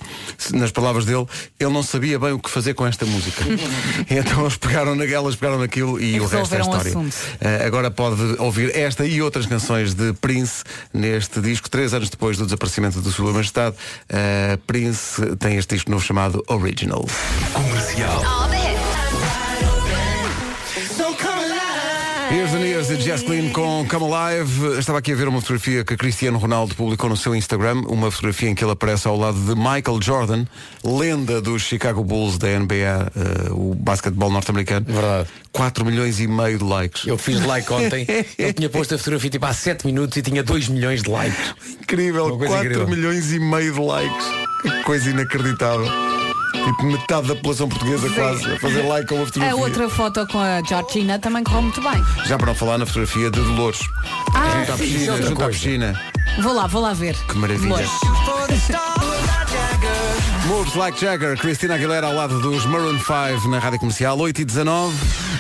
nas 0.53 0.71
palavras 0.71 1.07
dele, 1.07 1.27
ele 1.59 1.73
não 1.73 1.83
sabia 1.83 2.19
bem 2.19 2.33
o 2.33 2.39
que 2.39 2.51
fazer 2.51 2.75
com 2.75 2.87
esta 2.87 3.07
música. 3.07 3.43
então 4.11 4.43
eles 4.43 4.57
pegaram, 4.59 4.95
na, 4.95 5.05
elas 5.07 5.35
pegaram 5.35 5.59
naquilo 5.59 5.99
e, 5.99 6.17
E 6.17 6.21
o 6.21 6.27
resto 6.27 6.55
é 6.55 6.61
história. 6.61 6.93
Eh, 7.41 7.67
agora 7.83 7.91
pode 7.91 8.41
ouvir 8.41 8.77
esta 8.77 9.05
e 9.05 9.21
outras 9.21 9.47
canções 9.47 9.95
de 9.95 10.13
Prince 10.13 10.63
neste 10.93 11.41
disco, 11.41 11.69
três 11.69 11.93
anos 11.93 12.09
depois 12.09 12.37
do 12.37 12.45
desaparecimento 12.45 13.01
de 13.01 13.11
Sua 13.11 13.33
Majestade. 13.33 13.75
eh, 14.09 14.57
Prince 14.67 15.37
tem 15.37 15.57
este 15.57 15.75
disco 15.75 15.91
novo 15.91 16.05
chamado 16.05 16.45
Original. 16.49 17.05
Comercial. 17.53 18.52
Years 22.33 22.55
and 22.55 22.61
Years 22.61 22.89
de 22.89 22.99
Jess 23.01 23.23
Clean 23.23 23.51
com 23.51 23.87
Come 23.87 24.13
Alive. 24.13 24.79
Estava 24.79 24.99
aqui 24.99 25.13
a 25.13 25.15
ver 25.15 25.29
uma 25.29 25.41
fotografia 25.41 25.85
que 25.85 25.97
Cristiano 25.97 26.39
Ronaldo 26.39 26.75
publicou 26.75 27.11
no 27.11 27.17
seu 27.17 27.35
Instagram, 27.35 27.83
uma 27.87 28.11
fotografia 28.11 28.49
em 28.49 28.55
que 28.55 28.65
ele 28.65 28.73
aparece 28.73 29.07
ao 29.07 29.19
lado 29.19 29.39
de 29.39 29.55
Michael 29.55 30.01
Jordan, 30.01 30.47
lenda 30.83 31.43
dos 31.43 31.63
Chicago 31.63 32.03
Bulls 32.03 32.39
da 32.39 32.49
NBA, 32.49 32.75
eh, 32.75 33.51
o 33.51 33.75
basquetebol 33.75 34.31
norte-americano. 34.31 34.87
Verdade. 34.89 35.29
4 35.53 35.85
milhões 35.85 36.21
e 36.21 36.27
meio 36.27 36.57
de 36.57 36.65
likes. 36.65 37.07
Eu 37.07 37.19
fiz 37.19 37.45
like 37.45 37.71
ontem, 37.71 38.07
eu 38.39 38.53
tinha 38.55 38.71
posto 38.71 38.95
a 38.95 38.99
fotografia 38.99 39.29
tipo 39.29 39.45
há 39.45 39.53
7 39.53 39.85
minutos 39.85 40.17
e 40.17 40.23
tinha 40.23 40.43
2 40.43 40.69
milhões 40.69 41.03
de 41.03 41.11
likes. 41.11 41.55
Incrível, 41.83 42.27
Uma 42.29 42.39
coisa 42.39 42.55
4 42.55 42.67
incrível. 42.67 42.89
milhões 42.89 43.31
e 43.31 43.39
meio 43.39 43.75
de 43.75 43.81
likes. 43.81 44.27
Que 44.63 44.83
coisa 44.85 45.11
inacreditável. 45.11 45.87
Tipo 46.53 46.85
metade 46.87 47.29
da 47.29 47.35
população 47.35 47.69
portuguesa 47.69 48.09
quase 48.11 48.53
a 48.53 48.59
fazer 48.61 48.83
like 48.83 49.13
a 49.13 49.17
uma 49.17 49.23
A 49.23 49.27
fotografia. 49.27 49.57
outra 49.57 49.89
foto 49.89 50.27
com 50.29 50.39
a 50.39 50.63
Georgina 50.63 51.19
também 51.19 51.43
correu 51.43 51.63
muito 51.63 51.81
bem. 51.83 52.05
Já 52.27 52.37
para 52.37 52.47
não 52.49 52.55
falar 52.55 52.79
na 52.79 52.87
fotografia 52.87 53.31
de 53.31 53.41
Dolores. 53.41 53.81
Ah, 54.35 54.59
junto 54.61 54.73
à 54.73 54.77
piscina, 54.77 55.13
outra 55.13 55.29
junto 55.29 55.45
à 55.45 55.49
piscina. 55.49 56.01
Vou 56.41 56.53
lá, 56.53 56.67
vou 56.67 56.83
lá 56.83 56.93
ver. 56.93 57.15
Que 57.27 57.37
maravilha. 57.37 57.69
Dolores. 57.69 57.91
Moves 60.53 60.75
Like 60.75 61.01
Jagger, 61.01 61.39
Cristina 61.39 61.77
Aguilera 61.77 62.07
ao 62.07 62.13
lado 62.13 62.39
dos 62.39 62.67
Maroon 62.67 62.99
5 62.99 63.49
na 63.49 63.59
Rádio 63.59 63.79
Comercial, 63.79 64.19
8 64.19 64.43
e 64.43 64.45
19 64.45 64.95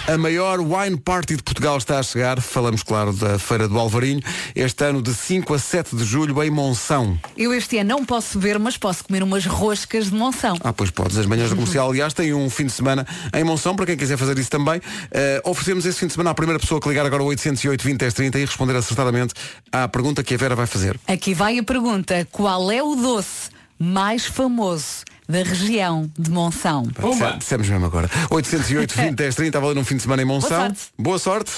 A 0.09 0.16
maior 0.16 0.59
wine 0.59 0.97
party 0.97 1.37
de 1.37 1.42
Portugal 1.42 1.76
está 1.76 1.99
a 1.99 2.02
chegar. 2.02 2.40
Falamos, 2.40 2.83
claro, 2.83 3.12
da 3.12 3.38
Feira 3.38 3.69
do 3.69 3.78
Alvarinho. 3.78 4.23
Este 4.57 4.85
ano 4.85 5.02
de 5.02 5.14
5 5.14 5.52
a 5.52 5.59
7 5.59 5.95
de 5.97 6.04
julho 6.04 6.42
em 6.42 6.50
Monção. 6.50 7.21
Eu 7.37 7.52
este 7.52 7.76
ano 7.76 7.90
não 7.90 8.07
posso 8.07 8.38
beber, 8.38 8.59
mas 8.59 8.78
posso 8.78 9.04
comer 9.04 9.23
umas 9.23 9.45
roscas 9.45 10.07
de 10.07 10.14
monção. 10.14 10.57
Ah, 10.64 10.73
pois 10.73 10.90
podes. 10.90 11.19
As 11.19 11.26
manhãs 11.26 11.50
da 11.50 11.57
comercial, 11.57 11.90
aliás, 11.90 12.14
tem 12.14 12.33
um 12.33 12.49
fim 12.49 12.64
de 12.64 12.73
semana 12.73 13.07
em 13.35 13.45
Monção, 13.45 13.76
para 13.76 13.85
quem 13.85 13.99
quiser 13.99 14.16
fazer 14.16 14.38
isso 14.38 14.50
também. 14.50 14.81
Eh, 15.11 15.42
oferecemos 15.45 15.85
esse 15.85 16.00
fim 16.00 16.07
de 16.07 16.14
semana 16.14 16.31
à 16.31 16.35
primeira 16.35 16.59
pessoa 16.59 16.81
que 16.81 16.88
ligar 16.88 17.04
agora 17.04 17.23
o 17.23 17.26
808 17.26 17.85
20 17.85 17.99
10 17.99 18.14
30 18.14 18.38
e 18.38 18.45
responder 18.47 18.76
acertadamente 18.76 19.35
à 19.71 19.87
pergunta 19.87 20.25
que 20.25 20.33
a 20.33 20.38
Vera 20.38 20.57
vai 20.57 20.66
fazer. 20.66 20.99
Aqui 21.07 21.35
vai 21.35 21.59
a 21.59 21.62
pergunta: 21.62 22.26
qual 22.33 22.73
é 22.73 22.83
o 22.83 22.97
doce 22.97 23.52
mais 23.83 24.25
famoso 24.25 25.03
da 25.29 25.43
região 25.43 26.09
de 26.19 26.31
Monção? 26.31 26.85
Disse- 26.85 27.39
Dissemos 27.39 27.69
mesmo 27.69 27.85
agora. 27.87 28.09
808 28.31 28.95
20 28.95 29.15
10 29.17 29.35
30, 29.35 29.61
valendo 29.61 29.81
um 29.81 29.85
fim 29.85 29.97
de 29.97 30.03
semana 30.03 30.23
em 30.23 30.25
Monção. 30.25 30.49
sorte. 30.67 30.81
Boa 30.99 31.19
sorte. 31.19 31.51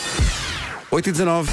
8 0.91 1.09
e 1.09 1.13
19 1.13 1.51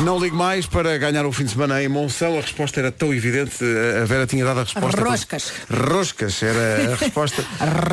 Não 0.00 0.18
ligo 0.18 0.36
mais 0.36 0.66
para 0.66 0.98
ganhar 0.98 1.24
o 1.24 1.30
fim 1.32 1.44
de 1.44 1.52
semana 1.52 1.82
em 1.82 1.88
Monção. 1.88 2.36
A 2.36 2.40
resposta 2.40 2.80
era 2.80 2.90
tão 2.90 3.14
evidente. 3.14 3.64
A 4.02 4.04
Vera 4.04 4.26
tinha 4.26 4.44
dado 4.44 4.60
a 4.60 4.64
resposta. 4.64 5.00
Roscas. 5.00 5.52
Roscas 5.70 6.42
era 6.42 6.92
a 6.92 6.96
resposta. 6.98 7.44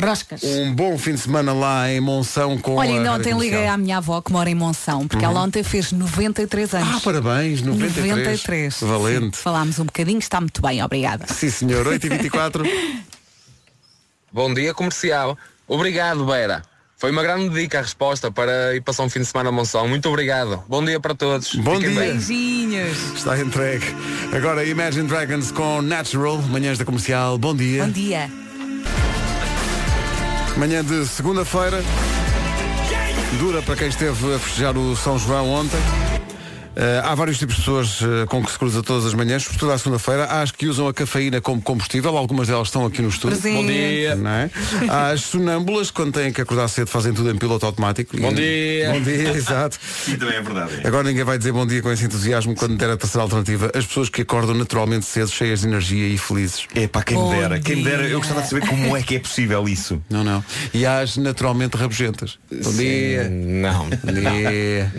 Roscas. 0.04 0.42
Um 0.42 0.74
bom 0.74 0.98
fim 0.98 1.14
de 1.14 1.20
semana 1.20 1.52
lá 1.52 1.88
em 1.90 2.00
Monção 2.00 2.58
com 2.58 2.74
Olha, 2.74 2.90
a 2.90 2.94
ainda 2.94 3.12
ontem 3.12 3.38
liguei 3.38 3.66
à 3.68 3.76
minha 3.76 3.98
avó 3.98 4.20
que 4.20 4.32
mora 4.32 4.50
em 4.50 4.54
Monção, 4.54 5.06
porque 5.06 5.24
ela 5.24 5.40
ontem 5.40 5.62
fez 5.62 5.92
93 5.92 6.74
anos. 6.74 6.96
Ah, 6.96 7.00
parabéns, 7.04 7.62
93. 7.62 8.08
93. 8.10 8.80
Valente. 8.80 9.36
Sim, 9.36 9.42
falámos 9.42 9.78
um 9.78 9.84
bocadinho, 9.84 10.18
está 10.18 10.40
muito 10.40 10.60
bem, 10.60 10.82
obrigada. 10.82 11.26
Sim, 11.28 11.50
senhor. 11.50 11.86
8 11.86 12.06
e 12.06 12.08
24 12.10 12.64
Bom 14.32 14.52
dia 14.52 14.74
comercial. 14.74 15.38
Obrigado, 15.68 16.26
Vera. 16.26 16.62
Foi 17.02 17.10
uma 17.10 17.20
grande 17.24 17.48
dica 17.48 17.80
a 17.80 17.82
resposta 17.82 18.30
para 18.30 18.76
ir 18.76 18.80
passar 18.80 19.02
um 19.02 19.10
fim 19.10 19.18
de 19.18 19.26
semana 19.26 19.48
a 19.48 19.52
Monção. 19.52 19.88
Muito 19.88 20.08
obrigado. 20.08 20.62
Bom 20.68 20.84
dia 20.84 21.00
para 21.00 21.16
todos. 21.16 21.52
Bom 21.56 21.74
Fiquem 21.74 21.90
dia. 21.90 22.00
bem. 22.00 22.12
Beijinhos. 22.12 22.96
Está 23.16 23.40
entregue. 23.40 23.84
Agora 24.32 24.64
Imagine 24.64 25.08
Dragons 25.08 25.50
com 25.50 25.82
Natural, 25.82 26.38
manhãs 26.42 26.78
da 26.78 26.84
comercial. 26.84 27.36
Bom 27.38 27.56
dia. 27.56 27.82
Bom 27.82 27.90
dia. 27.90 28.30
Manhã 30.56 30.84
de 30.84 31.04
segunda-feira. 31.08 31.82
Dura 33.40 33.62
para 33.62 33.74
quem 33.74 33.88
esteve 33.88 34.34
a 34.34 34.38
festejar 34.38 34.78
o 34.78 34.94
São 34.94 35.18
João 35.18 35.48
ontem. 35.50 35.80
Eh, 36.74 37.02
há 37.04 37.14
vários 37.14 37.38
tipos 37.38 37.56
de 37.56 37.60
pessoas 37.62 37.98
eh, 38.02 38.26
com 38.26 38.42
que 38.42 38.50
se 38.50 38.58
cruza 38.58 38.82
todas 38.82 39.04
as 39.06 39.14
manhãs, 39.14 39.42
sobretudo 39.44 39.72
à 39.72 39.78
segunda-feira. 39.78 40.24
Há 40.24 40.42
as 40.42 40.50
que 40.50 40.66
usam 40.66 40.88
a 40.88 40.94
cafeína 40.94 41.40
como 41.40 41.60
combustível, 41.60 42.16
algumas 42.16 42.48
delas 42.48 42.68
estão 42.68 42.86
aqui 42.86 43.02
no 43.02 43.08
estúdio. 43.10 43.36
Presente. 43.38 43.56
Bom 43.62 43.66
dia. 43.66 44.14
Não 44.16 44.30
é? 44.30 44.50
Há 44.88 45.08
as 45.10 45.20
sonâmbulas, 45.22 45.90
quando 45.90 46.12
têm 46.12 46.32
que 46.32 46.40
acordar 46.40 46.68
cedo, 46.68 46.88
fazem 46.88 47.12
tudo 47.12 47.30
em 47.30 47.36
piloto 47.36 47.66
automático. 47.66 48.16
Bom 48.18 48.30
E- 48.30 48.34
dia. 48.34 48.90
Bom 48.92 49.00
dia, 49.02 49.28
exato. 49.36 49.78
Sim, 50.04 50.16
também 50.16 50.36
é 50.36 50.40
verdade. 50.42 50.80
Agora 50.86 51.04
ninguém 51.08 51.24
vai 51.24 51.36
dizer 51.36 51.52
bom 51.52 51.66
dia 51.66 51.82
com 51.82 51.90
esse 51.92 52.04
entusiasmo 52.06 52.54
quando 52.54 52.76
der 52.76 52.88
a 52.90 52.96
terceira 52.96 53.22
alternativa. 53.22 53.70
As 53.74 53.84
pessoas 53.84 54.08
que 54.08 54.22
acordam 54.22 54.54
naturalmente 54.54 55.04
cedo, 55.04 55.30
cheias 55.30 55.60
de 55.60 55.66
energia 55.68 56.08
e 56.08 56.16
felizes. 56.16 56.66
É 56.74 56.86
para 56.86 57.02
quem 57.02 57.16
Bom 57.16 57.30
me 57.32 57.36
dera, 57.38 57.60
quem 57.60 57.76
me 57.76 57.84
dera, 57.84 58.02
dia. 58.04 58.12
eu 58.12 58.18
gostava 58.18 58.40
de 58.42 58.48
saber 58.48 58.66
como 58.66 58.96
é 58.96 59.02
que 59.02 59.16
é 59.16 59.18
possível 59.18 59.68
isso. 59.68 60.02
Não, 60.08 60.24
não. 60.24 60.42
E 60.72 60.86
há 60.86 61.00
as 61.00 61.16
naturalmente 61.18 61.76
rabugentas. 61.76 62.38
Bom 62.50 62.72
dia. 62.72 63.28
Não. 63.28 63.88
Bom 63.90 64.12
dia. 64.12 64.92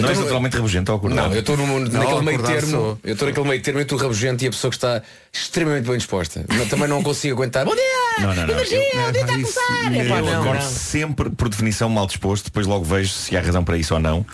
Não 0.00 0.08
és 0.08 0.18
naturalmente 0.18 0.56
rabugento 0.56 0.90
ao 0.90 0.98
acordar. 0.98 1.11
Não, 1.14 1.32
eu 1.32 1.40
estou 1.40 1.56
no- 1.56 1.78
naquele 1.80 2.20
meio 2.22 2.42
termo. 2.42 2.70
sou. 2.70 2.98
Eu 3.04 3.12
estou 3.12 3.28
naquele 3.28 3.48
meio 3.48 3.62
termo 3.62 3.80
entre 3.80 3.94
o 3.94 3.98
rabugento 3.98 4.44
e 4.44 4.48
a 4.48 4.50
pessoa 4.50 4.70
que 4.70 4.76
está 4.76 5.02
extremamente 5.32 5.86
bem 5.86 5.96
disposta. 5.96 6.44
Não- 6.48 6.66
Também 6.66 6.88
não 6.88 7.02
consigo 7.02 7.34
aguentar. 7.34 7.64
Bom 7.64 7.74
dia! 7.74 7.82
Não, 8.20 8.34
não, 8.34 8.46
não. 8.46 8.54
Energia, 8.54 8.78
Eu- 8.94 9.08
o 9.08 9.12
dia 9.12 9.20
está 9.22 9.32
a 9.32 9.36
começar! 9.36 9.92
Epá, 9.94 10.18
Eu 10.18 10.24
não, 10.26 10.40
acordo 10.42 10.62
não. 10.64 10.70
sempre, 10.70 11.30
por 11.30 11.48
definição, 11.48 11.88
mal 11.88 12.06
disposto, 12.06 12.44
depois 12.46 12.66
logo 12.66 12.84
vejo 12.84 13.10
se 13.10 13.36
há 13.36 13.40
razão 13.40 13.64
para 13.64 13.76
isso 13.76 13.94
ou 13.94 14.00
não. 14.00 14.24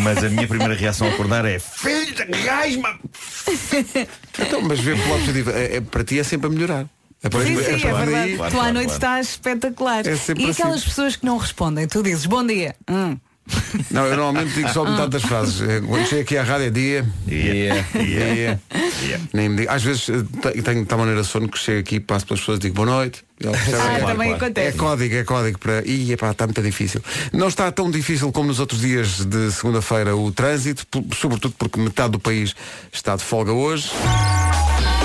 Mas 0.00 0.22
a 0.24 0.28
minha 0.28 0.46
primeira 0.46 0.74
reação 0.74 1.06
a 1.06 1.10
acordar 1.10 1.44
é 1.44 1.58
Filho 1.58 2.14
de 2.14 2.24
gajo-me! 2.42 2.86
Então, 4.38 4.60
mas 4.62 4.78
vê 4.80 4.94
pelo 4.94 5.18
positivo. 5.18 5.50
É, 5.50 5.76
é- 5.76 5.80
para 5.80 6.04
ti 6.04 6.18
é 6.18 6.24
sempre 6.24 6.46
a 6.48 6.50
melhorar. 6.50 6.86
É 7.22 7.28
para- 7.28 7.44
Sim, 7.44 7.58
é 7.58 7.62
sim, 7.64 7.86
é 7.86 7.90
para 7.90 8.04
verdade. 8.04 8.36
Claro, 8.36 8.36
tu 8.36 8.44
à 8.44 8.50
claro, 8.60 8.74
noite 8.74 8.86
claro. 8.86 8.96
estás 8.96 9.28
espetacular. 9.30 10.06
É 10.06 10.10
e 10.10 10.50
aquelas 10.50 10.76
assim. 10.76 10.84
pessoas 10.88 11.16
que 11.16 11.24
não 11.24 11.38
respondem, 11.38 11.86
tu 11.88 12.02
dizes 12.02 12.26
bom 12.26 12.46
dia. 12.46 12.76
Hum. 12.88 13.16
Não, 13.90 14.04
eu 14.06 14.16
normalmente 14.16 14.54
digo 14.54 14.68
só 14.70 14.84
metade 14.84 15.10
das 15.10 15.22
frases. 15.22 15.60
É, 15.68 15.80
Quando 15.80 16.06
chego 16.06 16.22
aqui 16.22 16.36
à 16.36 16.42
rádio 16.42 16.66
é 16.66 16.70
dia. 16.70 17.06
Yeah. 17.28 17.86
Dia. 17.92 18.60
Yeah. 19.02 19.24
Nem 19.32 19.48
me 19.48 19.56
digo. 19.58 19.70
Às 19.70 19.82
vezes 19.84 20.08
eh, 20.08 20.22
te- 20.52 20.62
tenho 20.62 20.80
de 20.82 20.86
tal 20.86 20.98
maneira 20.98 21.22
sono 21.22 21.48
que 21.48 21.58
chego 21.58 21.80
aqui, 21.80 22.00
passo 22.00 22.26
pelas 22.26 22.40
pessoas 22.40 22.58
e 22.58 22.62
digo 22.62 22.74
boa 22.74 22.86
noite. 22.86 23.24
E 23.40 23.46
elas 23.46 23.60
percebem 23.60 23.86
Ah, 23.86 23.94
que- 24.00 24.06
também 24.06 24.16
claro. 24.16 24.32
É 24.32 24.34
acontece. 24.46 24.76
código, 24.78 25.14
é 25.14 25.24
código 25.24 25.58
para. 25.58 25.82
Ih, 25.86 26.12
epá, 26.12 26.30
está 26.30 26.46
muito 26.46 26.62
difícil. 26.62 27.00
Não 27.32 27.48
está 27.48 27.70
tão 27.70 27.90
difícil 27.90 28.32
como 28.32 28.48
nos 28.48 28.58
outros 28.58 28.80
dias 28.80 29.24
de 29.24 29.52
segunda-feira 29.52 30.16
o 30.16 30.32
trânsito, 30.32 30.86
p- 30.86 31.14
sobretudo 31.14 31.54
porque 31.58 31.78
metade 31.78 32.12
do 32.12 32.18
país 32.18 32.54
está 32.92 33.14
de 33.16 33.22
folga 33.22 33.52
hoje. 33.52 33.90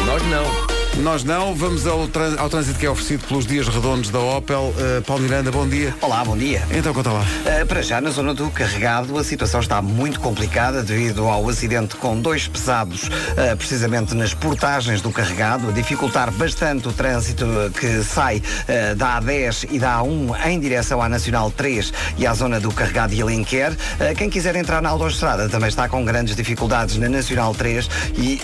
Nós 0.06 0.24
não. 0.24 0.71
Nós 0.98 1.24
não, 1.24 1.56
vamos 1.56 1.88
ao, 1.88 2.02
ao 2.38 2.50
trânsito 2.50 2.78
que 2.78 2.86
é 2.86 2.90
oferecido 2.90 3.26
pelos 3.26 3.46
dias 3.46 3.68
redondos 3.68 4.10
da 4.10 4.20
Opel. 4.20 4.74
Uh, 4.78 5.02
Paulo 5.04 5.24
Miranda, 5.24 5.50
bom 5.50 5.68
dia. 5.68 5.96
Olá, 6.02 6.24
bom 6.24 6.38
dia. 6.38 6.62
Então 6.70 6.94
conta 6.94 7.12
lá. 7.12 7.22
Uh, 7.22 7.66
para 7.66 7.82
já, 7.82 8.02
na 8.02 8.12
zona 8.12 8.34
do 8.34 8.50
carregado, 8.52 9.18
a 9.18 9.24
situação 9.24 9.62
está 9.62 9.82
muito 9.82 10.20
complicada 10.20 10.84
devido 10.84 11.28
ao 11.28 11.48
acidente 11.48 11.96
com 11.96 12.20
dois 12.20 12.48
pesados, 12.48 13.04
uh, 13.06 13.58
precisamente 13.58 14.14
nas 14.14 14.34
portagens 14.34 15.02
do 15.02 15.12
carregado, 15.12 15.70
a 15.70 15.72
dificultar 15.72 16.30
bastante 16.30 16.90
o 16.90 16.92
trânsito 16.92 17.46
que 17.80 18.04
sai 18.04 18.38
uh, 18.38 18.96
da 18.96 19.20
A10 19.22 19.70
e 19.72 19.80
da 19.80 20.02
A1 20.02 20.46
em 20.46 20.60
direção 20.60 21.02
à 21.02 21.08
Nacional 21.08 21.50
3 21.52 21.94
e 22.18 22.28
à 22.28 22.34
zona 22.34 22.60
do 22.60 22.72
carregado 22.72 23.16
de 23.16 23.22
Alenquer. 23.22 23.74
Quem 24.18 24.30
quiser 24.30 24.56
entrar 24.56 24.82
na 24.82 24.90
autoestrada 24.90 25.48
também 25.50 25.70
está 25.70 25.88
com 25.88 26.04
grandes 26.04 26.36
dificuldades 26.36 26.98
na 26.98 27.10
Nacional 27.10 27.56
3 27.56 27.90
e 28.18 28.42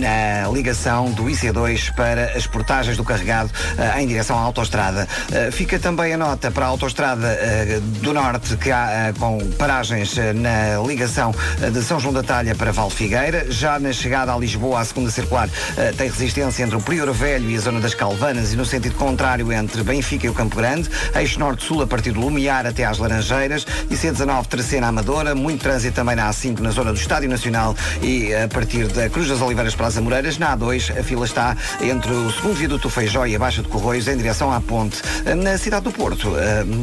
na 0.00 0.50
ligação 0.52 1.10
do 1.12 1.24
IC2 1.24 1.77
para 1.90 2.36
as 2.36 2.46
portagens 2.46 2.96
do 2.96 3.04
carregado 3.04 3.50
uh, 3.50 3.98
em 3.98 4.06
direção 4.06 4.38
à 4.38 4.42
autoestrada. 4.42 5.08
Uh, 5.28 5.52
fica 5.52 5.78
também 5.78 6.12
a 6.12 6.16
nota 6.16 6.50
para 6.50 6.66
a 6.66 6.68
autoestrada 6.68 7.26
uh, 7.26 7.80
do 8.00 8.12
Norte 8.12 8.56
que 8.56 8.70
há 8.70 9.12
com 9.18 9.38
paragens 9.52 10.16
na 10.34 10.82
ligação 10.86 11.34
de 11.72 11.82
São 11.82 12.00
João 12.00 12.12
da 12.12 12.22
Talha 12.22 12.54
para 12.54 12.72
Val 12.72 12.90
Figueira. 12.90 13.46
Já 13.50 13.78
na 13.78 13.92
chegada 13.92 14.32
a 14.32 14.38
Lisboa, 14.38 14.80
à 14.80 14.84
segunda 14.84 15.10
circular, 15.10 15.48
tem 15.96 16.08
resistência 16.08 16.64
entre 16.64 16.76
o 16.76 16.80
Prior 16.80 17.10
Velho 17.12 17.50
e 17.50 17.56
a 17.56 17.60
zona 17.60 17.80
das 17.80 17.94
Calvanas 17.94 18.52
e 18.52 18.56
no 18.56 18.64
sentido 18.64 18.94
contrário 18.96 19.52
entre 19.52 19.82
Benfica 19.82 20.26
e 20.26 20.28
o 20.28 20.34
Campo 20.34 20.56
Grande. 20.56 20.88
Eixo 21.14 21.38
Norte-Sul 21.38 21.82
a 21.82 21.86
partir 21.86 22.12
do 22.12 22.20
Lumiar 22.20 22.66
até 22.66 22.84
às 22.84 22.98
Laranjeiras 22.98 23.66
e 23.90 23.94
C19 23.94 24.46
Terceira 24.46 24.86
Amadora. 24.86 25.34
Muito 25.34 25.62
trânsito 25.62 25.94
também 25.94 26.16
na 26.16 26.30
A5 26.30 26.60
na 26.60 26.70
zona 26.70 26.92
do 26.92 26.98
Estádio 26.98 27.28
Nacional 27.28 27.74
e 28.02 28.34
a 28.34 28.48
partir 28.48 28.86
da 28.88 29.08
Cruz 29.08 29.28
das 29.28 29.40
Oliveiras 29.40 29.74
para 29.74 29.86
as 29.86 29.96
Amoreiras. 29.96 30.38
Na 30.38 30.56
A2 30.56 30.98
a 30.98 31.02
fila 31.02 31.24
está 31.24 31.56
entre 31.80 32.12
o 32.12 32.30
segundo 32.32 32.54
viaduto 32.54 32.90
Feijó 32.90 33.26
e 33.26 33.36
a 33.36 33.38
Baixa 33.38 33.62
de 33.62 33.68
Corroios 33.68 34.08
em 34.08 34.16
direção 34.16 34.52
à 34.52 34.60
ponte. 34.60 35.00
Na 35.36 35.56
cidade 35.58 35.84
do 35.84 35.92
Porto, 35.92 36.32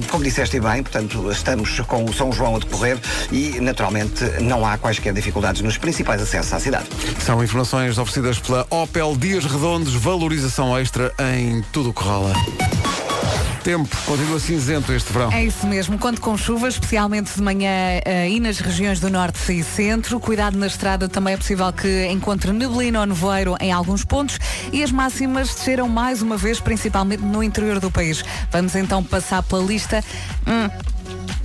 como 0.10 0.24
disseste 0.24 0.60
bem, 0.60 0.84
portanto, 0.84 1.32
estamos 1.32 1.80
com 1.82 2.04
o 2.06 2.14
São 2.14 2.32
João 2.32 2.56
a 2.56 2.60
decorrer 2.60 2.98
e, 3.32 3.60
naturalmente, 3.60 4.24
não 4.42 4.66
há 4.66 4.78
quaisquer 4.78 5.14
dificuldades 5.14 5.62
nos 5.62 5.78
principais 5.78 6.22
acessos 6.22 6.54
à 6.54 6.60
cidade. 6.60 6.86
São 7.20 7.44
informações 7.44 7.98
oferecidas 7.98 8.40
pela 8.40 8.66
Opel 8.70 9.16
Dias 9.16 9.46
Redondos, 9.46 9.94
valorização 9.94 10.78
extra 10.78 11.14
em 11.20 11.64
tudo 11.72 11.90
o 11.90 11.94
que 11.94 12.04
rola. 12.04 12.34
Tempo, 13.66 13.98
continua 14.06 14.40
cinzento 14.40 14.94
este 14.94 15.12
verão. 15.12 15.32
É 15.32 15.44
isso 15.44 15.66
mesmo, 15.66 15.98
conto 15.98 16.22
com 16.22 16.38
chuva, 16.38 16.68
especialmente 16.68 17.34
de 17.34 17.42
manhã 17.42 18.00
eh, 18.06 18.30
e 18.30 18.40
nas 18.40 18.60
regiões 18.60 19.00
do 19.00 19.10
norte 19.10 19.52
e 19.52 19.64
centro. 19.64 20.20
Cuidado 20.20 20.56
na 20.56 20.68
estrada, 20.68 21.10
também 21.10 21.34
é 21.34 21.38
possível 21.38 21.74
que 21.74 22.06
encontre 22.06 22.54
neblina 22.54 23.00
ou 23.00 23.08
nevoeiro 23.08 23.56
em 23.60 23.72
alguns 23.72 24.06
pontos 24.06 24.38
e 24.72 24.84
as 24.84 24.92
máximas 24.92 25.48
desceram 25.48 25.90
mais 25.90 26.22
uma 26.22 26.38
vez, 26.38 26.60
principalmente 26.60 27.24
no 27.24 27.42
interior 27.42 27.80
do 27.80 27.90
país. 27.90 28.24
Vamos 28.52 28.76
então 28.76 29.04
passar 29.04 29.42
pela 29.42 29.64
lista. 29.64 30.04
Hum, 30.46 30.95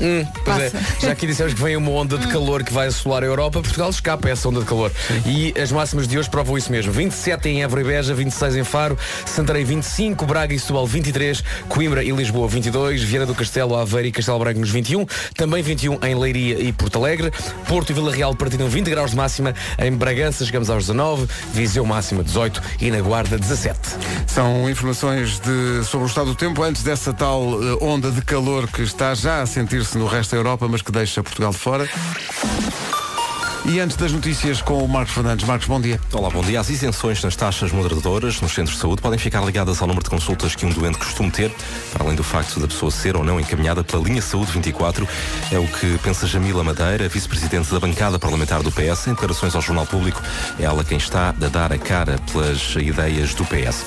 Hum, 0.00 0.26
pois 0.44 0.58
é. 0.58 0.72
Já 1.00 1.12
aqui 1.12 1.26
dissemos 1.26 1.52
que 1.54 1.60
vem 1.62 1.76
uma 1.76 1.90
onda 1.90 2.16
de 2.16 2.26
calor 2.28 2.64
que 2.64 2.72
vai 2.72 2.86
assolar 2.86 3.22
a 3.22 3.26
Europa. 3.26 3.60
Portugal 3.60 3.90
escapa 3.90 4.28
a 4.28 4.30
essa 4.30 4.48
onda 4.48 4.60
de 4.60 4.66
calor. 4.66 4.90
E 5.26 5.52
as 5.60 5.70
máximas 5.70 6.08
de 6.08 6.18
hoje 6.18 6.28
provam 6.30 6.56
isso 6.56 6.70
mesmo. 6.72 6.92
27 6.92 7.48
em 7.48 7.62
Évora 7.62 7.80
e 7.82 7.84
Beja, 7.84 8.14
26 8.14 8.56
em 8.56 8.64
Faro, 8.64 8.98
Santarém 9.26 9.64
25, 9.64 10.24
Braga 10.26 10.54
e 10.54 10.58
Setúbal 10.58 10.86
23, 10.86 11.42
Coimbra 11.68 12.02
e 12.02 12.10
Lisboa 12.10 12.48
22, 12.48 13.02
Vieira 13.02 13.26
do 13.26 13.34
Castelo, 13.34 13.76
Aveiro 13.76 14.08
e 14.08 14.12
Castelo 14.12 14.38
Branco 14.38 14.60
nos 14.60 14.70
21, 14.70 15.04
também 15.36 15.62
21 15.62 15.98
em 16.04 16.14
Leiria 16.14 16.58
e 16.60 16.72
Porto 16.72 16.98
Alegre, 16.98 17.30
Porto 17.68 17.90
e 17.90 17.92
Vila 17.92 18.12
Real 18.14 18.34
partilham 18.34 18.68
20 18.68 18.88
graus 18.90 19.10
de 19.10 19.16
máxima, 19.16 19.54
em 19.78 19.92
Bragança 19.92 20.44
chegamos 20.44 20.70
aos 20.70 20.84
19, 20.86 21.28
Viseu 21.52 21.84
máxima 21.84 22.22
18 22.24 22.62
e 22.80 22.90
na 22.90 23.00
Guarda 23.00 23.38
17. 23.38 23.78
São 24.26 24.68
informações 24.70 25.40
de- 25.40 25.84
sobre 25.84 26.06
o 26.06 26.08
estado 26.08 26.26
do 26.28 26.34
tempo 26.34 26.62
antes 26.62 26.82
dessa 26.82 27.12
tal 27.12 27.42
eh, 27.62 27.76
onda 27.80 28.10
de 28.10 28.22
calor 28.22 28.66
que 28.68 28.82
está 28.82 29.14
já 29.14 29.42
a 29.42 29.46
sentir-se 29.46 29.89
no 29.98 30.06
resto 30.06 30.32
da 30.32 30.38
Europa, 30.38 30.68
mas 30.68 30.82
que 30.82 30.92
deixa 30.92 31.22
Portugal 31.22 31.50
de 31.50 31.58
fora. 31.58 31.88
E 33.66 33.78
antes 33.78 33.94
das 33.96 34.10
notícias 34.10 34.62
com 34.62 34.82
o 34.82 34.88
Marcos 34.88 35.14
Fernandes. 35.14 35.46
Marcos, 35.46 35.68
bom 35.68 35.80
dia. 35.80 36.00
Olá, 36.12 36.30
bom 36.30 36.42
dia. 36.42 36.58
As 36.58 36.70
isenções 36.70 37.22
nas 37.22 37.36
taxas 37.36 37.70
moderadoras 37.70 38.40
nos 38.40 38.52
centros 38.52 38.74
de 38.76 38.80
saúde 38.80 39.02
podem 39.02 39.18
ficar 39.18 39.44
ligadas 39.44 39.80
ao 39.82 39.86
número 39.86 40.02
de 40.02 40.10
consultas 40.10 40.56
que 40.56 40.64
um 40.64 40.70
doente 40.70 40.98
costuma 40.98 41.30
ter, 41.30 41.54
para 41.92 42.02
além 42.02 42.16
do 42.16 42.24
facto 42.24 42.58
da 42.58 42.66
pessoa 42.66 42.90
ser 42.90 43.16
ou 43.16 43.22
não 43.22 43.38
encaminhada 43.38 43.84
pela 43.84 44.02
linha 44.02 44.22
Saúde 44.22 44.50
24. 44.52 45.06
É 45.52 45.58
o 45.58 45.68
que 45.68 45.98
pensa 45.98 46.26
Jamila 46.26 46.64
Madeira, 46.64 47.06
vice-presidente 47.08 47.70
da 47.70 47.78
bancada 47.78 48.18
parlamentar 48.18 48.62
do 48.62 48.72
PS. 48.72 49.08
Em 49.08 49.10
declarações 49.10 49.54
ao 49.54 49.60
Jornal 49.60 49.86
Público, 49.86 50.20
é 50.58 50.64
ela 50.64 50.82
quem 50.82 50.96
está 50.98 51.28
a 51.28 51.48
dar 51.48 51.70
a 51.70 51.78
cara 51.78 52.16
pelas 52.32 52.74
ideias 52.76 53.34
do 53.34 53.44
PS. 53.44 53.84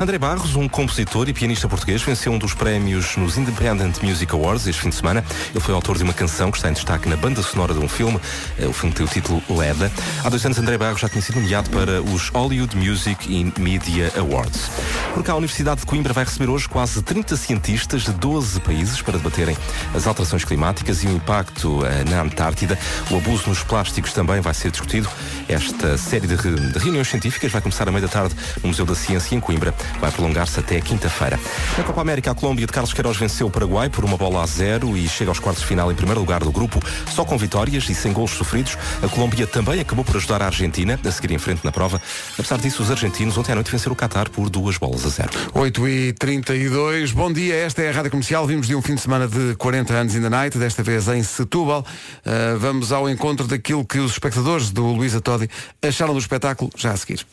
André 0.00 0.18
Barros, 0.18 0.54
um 0.54 0.68
compositor 0.68 1.28
e 1.28 1.32
pianista 1.32 1.66
português, 1.66 2.02
venceu 2.02 2.30
um 2.30 2.38
dos 2.38 2.52
prémios 2.54 3.16
nos 3.16 3.38
Independent 3.38 4.02
Music 4.02 4.32
Awards 4.32 4.66
este 4.66 4.82
fim 4.82 4.90
de 4.90 4.96
semana. 4.96 5.24
Ele 5.50 5.60
foi 5.60 5.74
autor 5.74 5.96
de 5.96 6.04
uma 6.04 6.12
canção 6.12 6.50
que 6.50 6.58
está 6.58 6.68
em 6.68 6.74
destaque 6.74 7.08
na 7.08 7.16
banda 7.16 7.42
sonora 7.42 7.72
de 7.72 7.80
um 7.80 7.88
filme. 7.88 8.20
Eh, 8.58 8.66
O 8.66 8.72
filme 8.72 8.94
tem 8.94 9.04
o 9.04 9.08
título 9.08 9.23
Leda. 9.48 9.90
Há 10.22 10.28
dois 10.28 10.44
anos, 10.44 10.58
André 10.58 10.78
Barros 10.78 11.00
já 11.00 11.08
tinha 11.08 11.22
sido 11.22 11.40
nomeado 11.40 11.70
para 11.70 12.02
os 12.02 12.28
Hollywood 12.28 12.76
Music 12.76 13.42
and 13.42 13.60
Media 13.60 14.12
Awards. 14.16 14.70
Porque 15.12 15.30
a 15.30 15.34
Universidade 15.34 15.80
de 15.80 15.86
Coimbra 15.86 16.12
vai 16.12 16.24
receber 16.24 16.50
hoje 16.50 16.68
quase 16.68 17.02
30 17.02 17.36
cientistas 17.36 18.02
de 18.02 18.12
12 18.12 18.60
países 18.60 19.00
para 19.00 19.16
debaterem 19.16 19.56
as 19.94 20.06
alterações 20.06 20.44
climáticas 20.44 21.02
e 21.02 21.06
o 21.06 21.12
impacto 21.12 21.84
eh, 21.84 22.04
na 22.08 22.22
Antártida. 22.22 22.78
O 23.10 23.16
abuso 23.16 23.48
nos 23.48 23.62
plásticos 23.62 24.12
também 24.12 24.40
vai 24.40 24.54
ser 24.54 24.70
discutido. 24.70 25.08
Esta 25.48 25.96
série 25.98 26.26
de 26.26 26.34
reuniões 26.78 27.08
científicas 27.08 27.52
vai 27.52 27.60
começar 27.60 27.88
à 27.88 27.92
meia 27.92 28.02
da 28.02 28.08
tarde 28.08 28.34
no 28.62 28.68
Museu 28.68 28.86
da 28.86 28.94
Ciência 28.94 29.34
em 29.34 29.40
Coimbra. 29.40 29.74
Vai 30.00 30.10
prolongar-se 30.10 30.58
até 30.58 30.80
quinta-feira. 30.80 31.38
Na 31.76 31.84
Copa 31.84 32.00
América, 32.00 32.30
a 32.30 32.34
Colômbia 32.34 32.66
de 32.66 32.72
Carlos 32.72 32.92
Queiroz 32.92 33.16
venceu 33.16 33.46
o 33.46 33.50
Paraguai 33.50 33.88
por 33.88 34.04
uma 34.04 34.16
bola 34.16 34.42
a 34.42 34.46
zero 34.46 34.96
e 34.96 35.08
chega 35.08 35.30
aos 35.30 35.38
quartos 35.38 35.62
de 35.62 35.68
final 35.68 35.90
em 35.90 35.94
primeiro 35.94 36.20
lugar 36.20 36.42
do 36.42 36.50
grupo, 36.50 36.80
só 37.10 37.24
com 37.24 37.36
vitórias 37.36 37.88
e 37.88 37.94
sem 37.94 38.12
gols 38.12 38.32
sofridos. 38.32 38.76
A 39.04 39.08
Colômbia 39.08 39.46
também 39.46 39.80
acabou 39.80 40.02
por 40.04 40.16
ajudar 40.16 40.42
a 40.42 40.46
Argentina 40.46 40.98
a 41.04 41.10
seguir 41.12 41.30
em 41.32 41.38
frente 41.38 41.62
na 41.64 41.70
prova. 41.70 42.00
Apesar 42.38 42.58
disso, 42.58 42.82
os 42.82 42.90
argentinos 42.90 43.36
ontem 43.36 43.52
à 43.52 43.54
noite 43.54 43.70
venceram 43.70 43.92
o 43.92 43.96
Qatar 43.96 44.30
por 44.30 44.48
duas 44.48 44.78
bolas 44.78 45.04
a 45.04 45.08
zero. 45.10 45.30
8 45.52 45.88
e 45.88 46.12
32 46.14 47.12
bom 47.12 47.30
dia, 47.32 47.54
esta 47.54 47.82
é 47.82 47.90
a 47.90 47.92
Rádio 47.92 48.10
Comercial. 48.10 48.46
Vimos 48.46 48.66
de 48.66 48.74
um 48.74 48.80
fim 48.80 48.94
de 48.94 49.02
semana 49.02 49.28
de 49.28 49.54
40 49.56 49.92
anos 49.92 50.14
in 50.14 50.22
the 50.22 50.30
night, 50.30 50.56
desta 50.56 50.82
vez 50.82 51.06
em 51.08 51.22
Setúbal. 51.22 51.84
Uh, 52.24 52.58
vamos 52.58 52.92
ao 52.92 53.08
encontro 53.10 53.46
daquilo 53.46 53.84
que 53.84 53.98
os 53.98 54.12
espectadores 54.12 54.70
do 54.70 54.86
Luísa 54.86 55.20
Todi 55.20 55.50
acharam 55.82 56.14
do 56.14 56.18
espetáculo 56.18 56.70
já 56.76 56.92
a 56.92 56.96
seguir. 56.96 57.26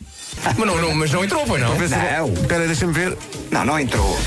Mas 0.44 0.56
não, 0.58 0.76
não- 0.80 0.94
mas 0.94 1.10
não 1.10 1.24
entrou, 1.24 1.46
foi 1.46 1.58
não? 1.58 1.70
Não. 1.74 2.32
Espera, 2.34 2.66
deixa-me 2.66 2.92
ver. 2.92 3.16
Não, 3.50 3.64
não 3.64 3.78
entrou. 3.80 4.18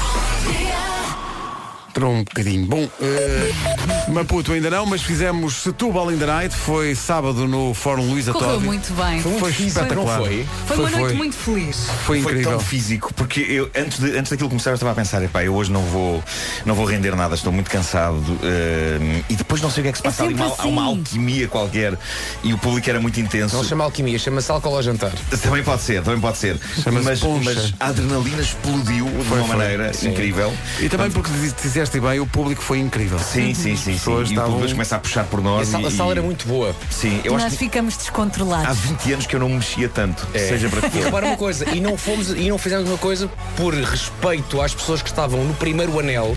Entrou 1.95 2.11
um 2.11 2.23
bocadinho. 2.25 2.65
Bom, 2.65 2.83
uh, 2.83 4.11
Maputo 4.11 4.51
ainda 4.51 4.69
não, 4.69 4.85
mas 4.85 5.01
fizemos 5.01 5.53
Setúbal 5.63 6.11
in 6.11 6.17
the 6.17 6.25
night. 6.25 6.53
Foi 6.53 6.93
sábado 6.93 7.47
no 7.47 7.73
Fórum 7.73 8.09
Luísa 8.09 8.33
Correu 8.33 8.55
Todi. 8.55 8.65
muito 8.65 8.93
bem. 8.93 9.21
Foi, 9.21 9.49
espetacular. 9.49 10.19
Foi 10.67 10.77
uma 10.77 10.89
noite 10.89 11.15
muito 11.15 11.37
feliz. 11.37 11.87
Foi 12.05 12.19
incrível. 12.19 12.51
tão 12.51 12.59
físico, 12.59 13.13
porque 13.13 13.39
eu 13.39 13.71
antes, 13.73 13.97
de, 13.99 14.11
antes 14.17 14.29
daquilo 14.29 14.49
começar 14.49 14.71
eu 14.71 14.73
estava 14.73 14.91
a 14.91 14.95
pensar, 14.95 15.23
epá, 15.23 15.41
eu 15.45 15.55
hoje 15.55 15.71
não 15.71 15.83
vou, 15.83 16.21
não 16.65 16.75
vou 16.75 16.83
render 16.85 17.15
nada, 17.15 17.33
estou 17.33 17.53
muito 17.53 17.71
cansado 17.71 18.21
eh, 18.43 19.21
e 19.29 19.35
depois 19.37 19.61
não 19.61 19.71
sei 19.71 19.79
o 19.79 19.83
que 19.83 19.89
é 19.89 19.91
que 19.93 19.97
se 19.99 20.03
É 20.05 20.09
passa 20.09 20.23
ali, 20.23 20.33
sempre 20.35 20.47
uma, 20.47 20.55
há 20.57 20.67
uma 20.67 20.81
assim. 20.89 20.97
alquimia 20.99 21.47
qualquer 21.47 21.97
e 22.43 22.53
o 22.53 22.57
público 22.57 22.89
era 22.89 22.99
muito 22.99 23.21
intenso. 23.21 23.55
Não 23.55 23.63
chama 23.63 23.85
alquimia, 23.85 24.19
chama-se 24.19 24.51
álcool 24.51 24.75
ao 24.75 24.83
jantar. 24.83 25.13
Também 25.41 25.63
pode 25.63 25.81
ser, 25.81 26.03
também 26.03 26.19
pode 26.19 26.37
ser. 26.39 26.59
Mas, 26.91 27.21
mas 27.41 27.73
a 27.79 27.87
adrenalina 27.87 28.41
explodiu 28.41 29.05
de 29.05 29.23
Foi, 29.23 29.37
uma 29.39 29.47
foi. 29.47 29.55
maneira 29.55 29.93
Sim. 29.93 30.09
incrível. 30.09 30.53
E 30.81 30.89
também 30.89 31.09
porque 31.09 31.29
diz- 31.39 31.84
disseste 31.85 31.99
bem, 31.99 32.19
o 32.19 32.25
público 32.27 32.61
foi 32.61 32.79
incrível. 32.79 33.19
Sim, 33.19 33.53
sim, 33.53 33.75
sim, 33.75 33.75
sim. 33.77 33.91
pessoas 33.93 34.27
E 34.29 34.31
o 34.31 34.33
estavam- 34.33 34.51
público 34.53 34.71
começa 34.73 34.95
a 34.95 34.99
puxar 34.99 35.23
por 35.25 35.41
nós. 35.41 35.67
A 35.67 35.71
sala- 35.71 35.87
a 35.87 35.91
e- 35.91 35.95
sala 35.95 36.11
era 36.11 36.19
e- 36.19 36.23
muito 36.23 36.47
boa. 36.47 36.75
Sim, 36.89 37.21
eu 37.23 37.33
Nós 37.33 37.43
acho 37.43 37.57
que 37.57 37.65
ficamos 37.65 37.93
há 37.95 37.97
descontrolados. 37.97 38.77
20 38.79 39.13
anos 39.13 39.25
que 39.27 39.35
eu 39.35 39.39
não 39.39 39.49
me 39.49 39.55
mexia 39.55 39.87
tanto, 39.89 40.27
seja 40.33 40.69
para 40.69 40.79
E 40.79 40.81
que 40.89 40.97
for. 40.97 41.03
repara 41.05 41.27
uma 41.27 41.37
coisa, 41.37 41.69
e 41.69 41.79
não 41.79 41.97
fomos 41.97 42.29
e 42.29 42.49
não 42.49 42.57
fizemos 42.57 42.87
uma 42.89 42.97
coisa 42.97 43.29
por 43.55 43.73
respeito 43.73 44.61
às 44.61 44.73
pessoas 44.73 45.01
que 45.01 45.09
estavam 45.09 45.43
no 45.43 45.53
primeiro 45.55 45.97
anel, 45.99 46.35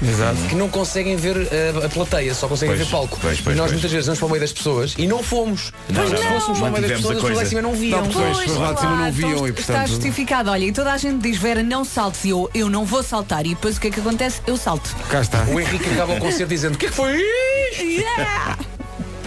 que 0.49 0.55
não 0.55 0.69
conseguem 0.69 1.17
ver 1.17 1.37
uh, 1.37 1.87
a 1.87 1.89
plateia, 1.89 2.35
só 2.35 2.47
conseguem 2.49 2.77
Pois, 2.77 2.87
ver 2.89 2.93
palco. 2.93 3.19
pois, 3.21 3.41
pois, 3.41 3.55
e 3.55 3.59
nós 3.59 3.67
pois. 3.67 3.73
muitas 3.73 3.91
vezes 3.91 4.07
vamos 4.07 4.19
para 4.19 4.27
o 4.27 4.31
meio 4.31 4.41
das 4.41 4.53
pessoas 4.53 4.95
e 4.99 5.07
não 5.07 5.23
fomos. 5.23 5.73
Não, 5.89 6.03
Mas 6.03 6.11
não, 6.13 6.19
se 6.19 6.25
fôssemos 6.29 6.59
para 6.59 6.69
o 6.69 6.73
meio 6.73 6.83
das 6.83 6.91
a 6.93 6.95
pessoas, 6.97 7.17
as 7.17 7.23
pessoas 7.23 7.37
lá 7.37 7.43
em 7.43 7.47
cima 7.47 7.63
não 7.63 7.75
viam. 7.75 8.01
Não, 8.03 8.09
pois, 8.11 8.31
as 8.31 8.39
pessoas 8.39 8.59
lá 8.59 8.73
de 8.73 8.81
cima 8.81 8.97
não 8.97 9.13
viam 9.13 9.47
e 9.47 9.51
Está 9.51 9.73
portanto. 9.73 9.89
justificado, 9.89 10.51
olha, 10.51 10.65
e 10.65 10.73
toda 10.73 10.93
a 10.93 10.97
gente 10.99 11.19
diz, 11.23 11.37
Vera, 11.39 11.63
não 11.63 11.85
saltes, 11.85 12.25
e 12.25 12.31
eu, 12.31 12.51
eu 12.55 12.69
não 12.69 12.85
vou 12.85 13.03
saltar. 13.03 13.47
E 13.47 13.51
depois 13.51 13.77
o 13.77 13.81
que 13.81 13.89
é 13.89 13.91
que 13.91 14.01
acontece? 14.01 14.41
Eu 14.47 14.57
salto. 14.57 14.95
Cá 15.11 15.21
está. 15.21 15.38
O 15.47 15.61
Henrique 15.61 15.91
acaba 15.91 16.15
o 16.15 16.19
concerto 16.19 16.49
dizendo 16.49 16.75
o 16.75 16.79
que 16.79 16.87
é 16.87 16.89
que 16.89 16.95
foi 16.95 17.17
isto? 17.17 18.09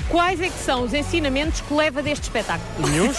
Quais 0.09 0.41
é 0.41 0.49
que 0.49 0.59
são 0.59 0.83
os 0.83 0.93
ensinamentos 0.93 1.61
que 1.61 1.73
leva 1.73 2.03
deste 2.03 2.23
espetáculo? 2.23 2.87
Nenhum. 2.87 3.13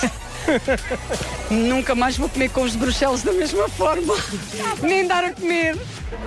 Nunca 1.51 1.95
mais 1.95 2.17
vou 2.17 2.29
comer 2.29 2.49
com 2.51 2.63
os 2.63 2.73
de 2.73 2.79
Bruxelas 2.79 3.23
da 3.23 3.33
mesma 3.33 3.69
forma. 3.69 4.15
Nem 4.83 5.07
dar 5.07 5.25
a 5.25 5.33
comer. 5.33 5.77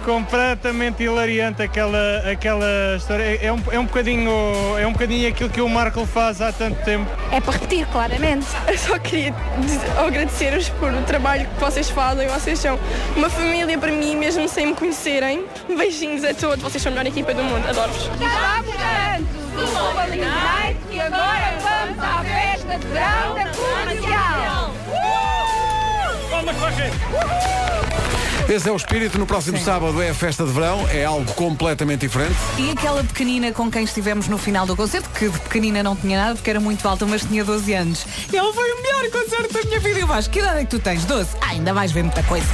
Completamente 0.03 1.03
hilariante 1.03 1.61
aquela, 1.61 2.23
aquela 2.31 2.95
história. 2.97 3.23
É, 3.23 3.45
é 3.47 3.53
um, 3.53 3.61
é, 3.71 3.79
um 3.79 3.85
bocadinho, 3.85 4.31
é 4.79 4.85
um 4.85 4.93
bocadinho 4.93 5.27
aquilo 5.29 5.49
que 5.49 5.61
o 5.61 5.69
Marco 5.69 6.05
faz 6.05 6.41
há 6.41 6.51
tanto 6.51 6.83
tempo. 6.83 7.09
É 7.31 7.39
para 7.41 7.53
repetir, 7.53 7.85
claramente. 7.87 8.45
Eu 8.67 8.77
só 8.77 8.99
queria 8.99 9.33
agradecer-vos 9.97 10.69
por 10.69 10.93
o 10.93 11.01
trabalho 11.03 11.47
que 11.47 11.59
vocês 11.59 11.89
fazem. 11.89 12.27
Vocês 12.27 12.59
são 12.59 12.79
uma 13.15 13.29
família 13.29 13.77
para 13.77 13.91
mim, 13.91 14.15
mesmo 14.15 14.47
sem 14.47 14.67
me 14.67 14.75
conhecerem. 14.75 15.45
Beijinhos 15.75 16.23
a 16.23 16.33
todos. 16.33 16.61
Vocês 16.61 16.81
são 16.81 16.91
a 16.91 16.95
melhor 16.95 17.07
equipa 17.07 17.33
do 17.33 17.43
mundo. 17.43 17.67
Adoro-vos. 17.67 18.03
Está 18.03 18.63
portanto 18.63 19.45
do 19.55 19.65
Global 19.67 20.07
Night 20.09 20.79
e 20.91 20.99
agora 20.99 21.57
vamos 21.61 21.99
à 22.03 22.23
festa 22.23 22.54
de 22.65 22.77
verão 22.87 23.35
da 23.35 23.45
comercial. 26.53 28.14
Esse 28.47 28.69
é 28.69 28.71
o 28.71 28.75
espírito. 28.75 29.17
No 29.17 29.25
próximo 29.25 29.57
sábado 29.57 29.99
é 30.01 30.11
a 30.11 30.13
festa 30.13 30.45
de 30.45 30.51
verão. 30.51 30.87
É 30.89 31.03
algo 31.03 31.25
completamente 31.33 32.01
diferente. 32.01 32.35
E 32.59 32.69
aquela 32.69 33.03
pequenina 33.03 33.51
com 33.51 33.71
quem 33.71 33.83
estivemos 33.83 34.27
no 34.27 34.37
final 34.37 34.67
do 34.67 34.75
concerto, 34.75 35.09
que 35.09 35.27
de 35.27 35.39
pequenina 35.39 35.81
não 35.81 35.95
tinha 35.95 36.17
nada 36.17 36.35
porque 36.35 36.51
era 36.51 36.59
muito 36.59 36.87
alta, 36.87 37.05
mas 37.07 37.23
tinha 37.23 37.43
12 37.43 37.73
anos. 37.73 38.05
E 38.31 38.37
ela 38.37 38.53
foi 38.53 38.71
o 38.71 38.81
melhor 38.81 39.09
concerto 39.09 39.51
da 39.51 39.61
minha 39.63 39.79
vida. 39.79 39.99
Eu 39.99 40.13
acho, 40.13 40.29
que 40.29 40.39
idade 40.39 40.59
é 40.59 40.63
que 40.63 40.69
tu 40.69 40.79
tens? 40.79 41.05
12? 41.05 41.29
Ah, 41.41 41.49
ainda 41.49 41.73
vais 41.73 41.91
ver 41.91 42.03
muita 42.03 42.21
coisa. 42.23 42.45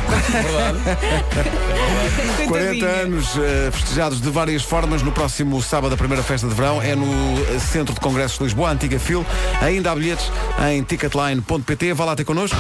40 2.48 2.86
anos 2.88 3.38
eh, 3.38 3.70
festejados 3.72 4.22
de 4.22 4.30
várias 4.30 4.64
formas. 4.64 5.02
No 5.02 5.12
próximo 5.12 5.62
sábado, 5.62 5.94
a 5.94 5.98
primeira 5.98 6.24
festa 6.24 6.48
de 6.48 6.56
verão 6.56 6.82
é 6.82 6.96
no 6.96 7.06
eh, 7.54 7.60
Centro 7.60 7.94
de 7.94 8.00
Congressos 8.00 8.38
de 8.38 8.46
Lisboa, 8.46 8.72
Antiga 8.72 8.98
Fil. 8.98 9.26
Ainda 9.62 9.92
há 9.92 9.96
bilhetes 9.96 10.32
em 10.72 10.82
ticketline.pt. 10.84 11.94
Vá 11.94 12.06
lá 12.06 12.16
ter 12.16 12.24
connosco. 12.24 12.58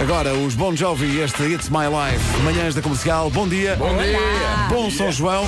Agora, 0.00 0.34
os 0.34 0.54
Bon 0.54 0.74
Jovi 0.74 1.20
este 1.20 1.42
It's 1.44 1.68
My 1.68 1.86
Life. 1.86 2.42
Manhãs 2.42 2.74
da 2.74 2.82
Comercial. 2.82 3.30
Bom 3.30 3.46
dia. 3.46 3.76
Bom 3.76 3.96
dia. 3.96 4.18
Bom 4.68 4.90
São 4.90 5.12
João. 5.12 5.46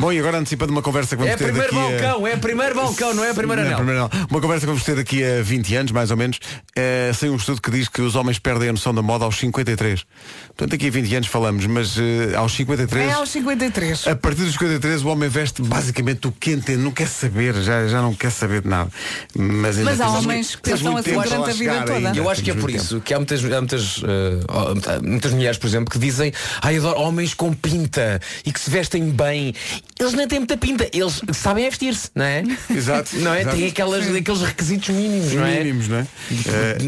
Bom, 0.00 0.12
e 0.12 0.18
agora 0.18 0.38
antecipando 0.38 0.72
uma 0.72 0.82
conversa 0.82 1.14
que 1.16 1.22
vamos 1.22 1.34
É 1.34 1.36
ter 1.36 1.44
primeiro 1.52 1.72
daqui 1.74 1.86
a... 1.86 1.90
balcão, 2.08 2.26
é 2.26 2.36
primeiro 2.36 2.74
balcão, 2.74 3.14
não 3.14 3.24
é 3.24 3.34
primeiro 3.34 3.60
Não, 3.62 3.68
anel. 3.68 3.76
primeiro 3.78 4.00
não. 4.00 4.10
Uma 4.30 4.40
conversa 4.40 4.60
que 4.62 4.66
vamos 4.66 4.82
ter 4.82 4.96
daqui 4.96 5.22
a 5.22 5.42
20 5.42 5.76
anos, 5.76 5.92
mais 5.92 6.10
ou 6.10 6.16
menos, 6.16 6.40
eh, 6.74 7.12
sem 7.14 7.28
um 7.30 7.36
estudo 7.36 7.60
que 7.60 7.70
diz 7.70 7.88
que 7.88 8.00
os 8.00 8.16
homens 8.16 8.38
perdem 8.38 8.70
a 8.70 8.72
noção 8.72 8.94
da 8.94 9.02
moda 9.02 9.24
aos 9.26 9.36
53. 9.36 10.04
Portanto, 10.48 10.70
daqui 10.70 10.86
a 10.88 10.90
20 10.90 11.14
anos 11.16 11.28
falamos, 11.28 11.66
mas 11.66 11.96
eh, 11.98 12.34
aos 12.34 12.52
53. 12.52 13.10
É 13.10 13.12
aos 13.12 13.28
53. 13.30 14.06
A 14.08 14.16
partir 14.16 14.42
dos 14.42 14.52
53 14.52 15.02
o 15.04 15.08
homem 15.08 15.28
veste 15.28 15.60
basicamente 15.62 16.26
o 16.28 16.32
que 16.32 16.52
entende, 16.52 16.78
não 16.82 16.90
quer 16.92 17.08
saber, 17.08 17.54
já, 17.62 17.86
já 17.86 18.00
não 18.00 18.14
quer 18.14 18.30
saber 18.30 18.62
de 18.62 18.68
nada. 18.68 18.90
Mas, 19.36 19.76
ainda 19.78 19.90
Mas 19.90 20.00
há 20.00 20.08
homens 20.08 20.56
que 20.56 20.70
muito 20.74 20.98
assim 20.98 21.12
durante 21.12 21.50
a 21.50 21.52
vida 21.52 21.80
toda. 21.82 21.92
ainda, 22.08 22.16
Eu 22.16 22.28
acho 22.30 22.42
que 22.42 22.50
é 22.50 22.54
por 22.54 22.70
isso 22.70 23.00
que 23.00 23.12
há 23.12 23.18
muitas, 23.18 23.44
há 23.44 23.58
muitas, 23.60 24.02
eh, 24.02 25.00
muitas 25.02 25.32
mulheres, 25.32 25.58
por 25.58 25.66
exemplo, 25.66 25.90
que 25.90 25.98
dizem 25.98 26.32
ai, 26.62 26.76
adoro 26.78 27.00
homens 27.00 27.34
com 27.34 27.52
pinta 27.52 28.20
e 28.44 28.52
que 28.52 28.60
se 28.60 28.70
vestem 28.70 29.10
bem. 29.10 29.54
Eles 30.00 30.14
nem 30.14 30.26
têm 30.26 30.38
muita 30.38 30.56
pinta. 30.56 30.88
Eles 30.92 31.20
sabem 31.34 31.66
é 31.66 31.68
vestir-se, 31.68 32.10
não 32.14 32.24
é? 32.24 32.42
Exato. 32.74 33.16
Não 33.18 33.34
é? 33.34 33.42
exato. 33.42 33.56
Tem 33.56 33.68
aquelas, 33.68 34.14
aqueles 34.14 34.40
requisitos 34.40 34.88
mínimos, 34.88 35.32
não 35.34 35.44
é? 35.44 35.58
Mínimos, 35.58 35.88
não 35.88 35.98
é? 35.98 36.06
Eh, 36.30 36.78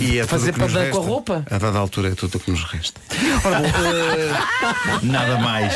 e 0.00 0.18
é 0.18 0.26
Fazer 0.26 0.52
para 0.52 0.90
com 0.90 0.98
a 0.98 1.00
roupa. 1.00 1.46
A 1.50 1.56
dada 1.58 1.78
altura 1.78 2.08
é 2.08 2.14
tudo 2.14 2.36
o 2.36 2.40
que 2.40 2.50
nos 2.50 2.62
resta. 2.64 3.00
Ora 3.42 3.60
bom, 3.60 3.66
eh, 3.66 5.00
Nada 5.02 5.38
mais. 5.38 5.74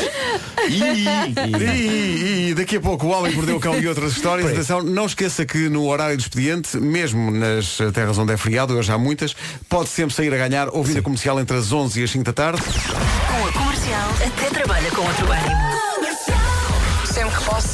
E, 0.69 2.49
e 2.49 2.53
daqui 2.53 2.77
a 2.77 2.81
pouco 2.81 3.07
o 3.07 3.09
Homem 3.09 3.31
que 3.31 3.37
Mordeu 3.37 3.57
o 3.57 3.59
Cão 3.59 3.79
e 3.79 3.87
outras 3.87 4.11
histórias. 4.11 4.51
Atenção, 4.51 4.83
não 4.83 5.07
esqueça 5.07 5.45
que 5.45 5.69
no 5.69 5.87
horário 5.87 6.15
do 6.15 6.21
expediente, 6.21 6.77
mesmo 6.77 7.31
nas 7.31 7.79
terras 7.91 8.19
onde 8.19 8.33
é 8.33 8.37
feriado, 8.37 8.75
hoje 8.75 8.91
há 8.91 8.97
muitas, 8.97 9.35
pode 9.67 9.89
sempre 9.89 10.13
sair 10.13 10.31
a 10.31 10.37
ganhar 10.37 10.69
ouvindo 10.69 10.99
a 10.99 11.01
comercial 11.01 11.39
entre 11.39 11.57
as 11.57 11.71
11 11.71 12.01
e 12.01 12.03
as 12.03 12.11
5 12.11 12.23
da 12.23 12.33
tarde. 12.33 12.61
Com 12.61 13.47
a 13.47 13.51
comercial, 13.51 14.09
até 14.27 14.49
trabalha 14.49 14.91
com 14.91 15.01
outro 15.01 15.31
ânimo. 15.31 15.62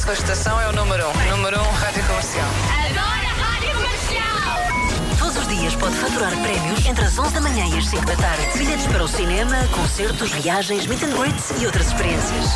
que 0.00 0.06
posso, 0.06 0.10
a 0.10 0.12
estação 0.12 0.60
é 0.60 0.68
o 0.68 0.72
número 0.72 1.04
1. 1.04 1.10
Um. 1.10 1.36
Número 1.36 1.60
1, 1.60 1.62
um, 1.62 1.70
Rádio 1.72 2.04
Comercial. 2.04 2.48
Adoro 2.86 3.02
a 3.02 3.44
Rádio 3.44 3.74
Comercial! 3.74 5.18
Todos 5.18 5.36
os 5.36 5.48
dias 5.48 5.74
pode 5.76 5.94
faturar 5.96 6.30
prémios 6.40 6.86
entre 6.86 7.04
as 7.04 7.18
11 7.18 7.34
da 7.34 7.40
manhã 7.40 7.66
e 7.66 7.78
as 7.78 7.86
5 7.86 8.06
da 8.06 8.16
tarde. 8.16 8.58
Bilhetes 8.58 8.86
para 8.86 9.04
o 9.04 9.08
cinema, 9.08 9.56
concertos, 9.72 10.30
viagens, 10.32 10.86
meet 10.86 11.02
and 11.02 11.16
greets 11.16 11.50
e 11.60 11.66
outras 11.66 11.88
experiências. 11.88 12.46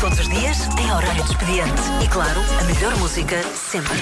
Todos 0.00 0.18
os 0.18 0.28
dias 0.28 0.68
em 0.78 0.92
horário 0.92 1.22
de 1.22 1.30
expediente. 1.30 1.82
E 2.02 2.08
claro, 2.08 2.40
a 2.60 2.64
melhor 2.64 2.96
música 2.96 3.42
sempre. 3.54 3.94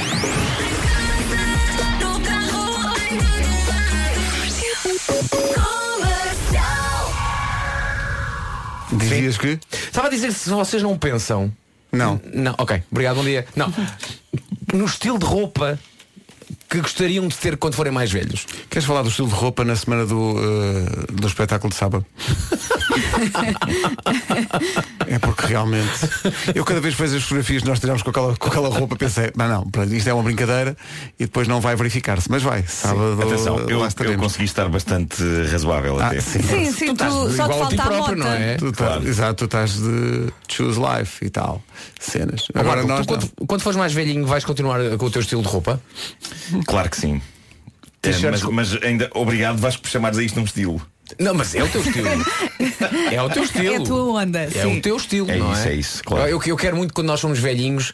Dizias 8.93 9.37
que? 9.37 9.59
Estava 9.73 10.07
a 10.07 10.11
dizer 10.11 10.29
que 10.29 10.35
se 10.35 10.49
vocês 10.49 10.83
não 10.83 10.97
pensam. 10.97 11.53
Não. 11.92 12.20
Não, 12.33 12.55
ok. 12.59 12.83
Obrigado, 12.90 13.16
bom 13.16 13.25
dia. 13.25 13.46
Não. 13.55 13.72
No 14.72 14.85
estilo 14.85 15.18
de 15.18 15.25
roupa 15.25 15.79
que 16.68 16.81
gostariam 16.81 17.27
de 17.29 17.37
ter 17.37 17.57
quando 17.57 17.75
forem 17.75 17.92
mais 17.92 18.11
velhos. 18.11 18.46
Queres 18.68 18.87
falar 18.87 19.03
do 19.03 19.09
estilo 19.09 19.29
de 19.29 19.35
roupa 19.35 19.64
na 19.64 19.77
semana 19.77 20.05
do, 20.05 20.37
eh, 20.38 21.12
do 21.12 21.27
espetáculo 21.27 21.70
de 21.70 21.77
sábado? 21.77 22.05
é 25.06 25.18
porque 25.18 25.46
realmente 25.46 25.90
eu 26.54 26.64
cada 26.64 26.80
vez 26.80 26.94
que 26.94 27.02
vejo 27.02 27.16
as 27.16 27.22
fotografias 27.22 27.62
que 27.62 27.68
nós 27.68 27.80
tiramos 27.80 28.02
com 28.02 28.11
aquela, 28.11 28.37
com 28.37 28.48
aquela 28.48 28.68
roupa 28.68 28.96
pensei, 28.96 29.32
não, 29.37 29.48
não, 29.48 29.70
pronto, 29.70 29.92
isto 29.92 30.09
é 30.09 30.14
uma 30.14 30.22
brincadeira 30.22 30.76
e 31.18 31.24
depois 31.24 31.48
não 31.48 31.61
vai 31.61 31.76
verificar-se. 31.76 32.30
Mas 32.30 32.42
vai, 32.42 32.64
sábado 32.66 33.20
Atenção, 33.22 33.59
eu, 33.68 33.80
lá 33.80 33.88
eu 34.00 34.18
consegui 34.18 34.44
estar 34.44 34.68
bastante 34.68 35.22
razoável 35.50 35.98
Ah, 36.00 36.09
até. 36.09 36.20
sim. 36.20 36.42
Sim, 36.42 36.72
sim, 36.72 36.94
tu, 36.94 37.04
só 37.32 37.48
te 37.48 37.59
falta 37.59 37.82
a 37.82 37.90
mota. 37.90 38.56
Tu 38.59 38.72
tá- 38.72 39.00
Exato, 39.04 39.35
tu 39.35 39.44
estás 39.44 39.74
de 39.74 40.32
choose 40.48 40.78
life 40.80 41.24
e 41.24 41.30
tal. 41.30 41.62
Cenas. 42.00 42.46
Agora 42.54 42.85
Marco, 42.85 42.88
nós 42.88 43.06
tu, 43.06 43.09
quando, 43.09 43.30
quando 43.46 43.61
fores 43.62 43.76
mais 43.76 43.92
velhinho 43.92 44.26
vais 44.26 44.44
continuar 44.44 44.80
com 44.98 45.06
o 45.06 45.11
teu 45.11 45.22
estilo 45.22 45.42
de 45.42 45.48
roupa? 45.48 45.80
Claro 46.66 46.90
que 46.90 46.96
sim. 46.96 47.20
É, 48.02 48.30
mas, 48.30 48.42
mas 48.42 48.82
ainda 48.82 49.11
obrigado 49.14 49.59
Vasco 49.59 49.82
por 49.82 49.88
chamares 49.88 50.18
a 50.18 50.22
isto 50.22 50.37
num 50.38 50.44
estilo. 50.44 50.80
Não, 51.19 51.35
mas 51.35 51.55
é 51.55 51.62
o 51.62 51.69
teu 51.69 51.81
estilo. 51.81 52.09
É 53.12 53.23
o 53.23 53.29
teu 53.31 53.45
estilo. 53.45 53.75
É 53.75 53.77
a 53.77 53.81
tua 53.81 54.23
onda. 54.23 54.40
É 54.40 54.51
sim. 54.51 54.79
o 54.79 54.83
teu 54.83 54.97
estilo, 54.97 55.31
É 55.31 55.37
não 55.37 55.53
isso, 55.53 55.69
é? 55.69 55.71
é 55.71 55.75
isso, 55.75 56.05
claro. 56.05 56.29
Eu, 56.29 56.40
eu 56.45 56.57
quero 56.57 56.77
muito 56.77 56.92
quando 56.92 57.07
nós 57.07 57.21
somos 57.21 57.38
velhinhos 57.38 57.92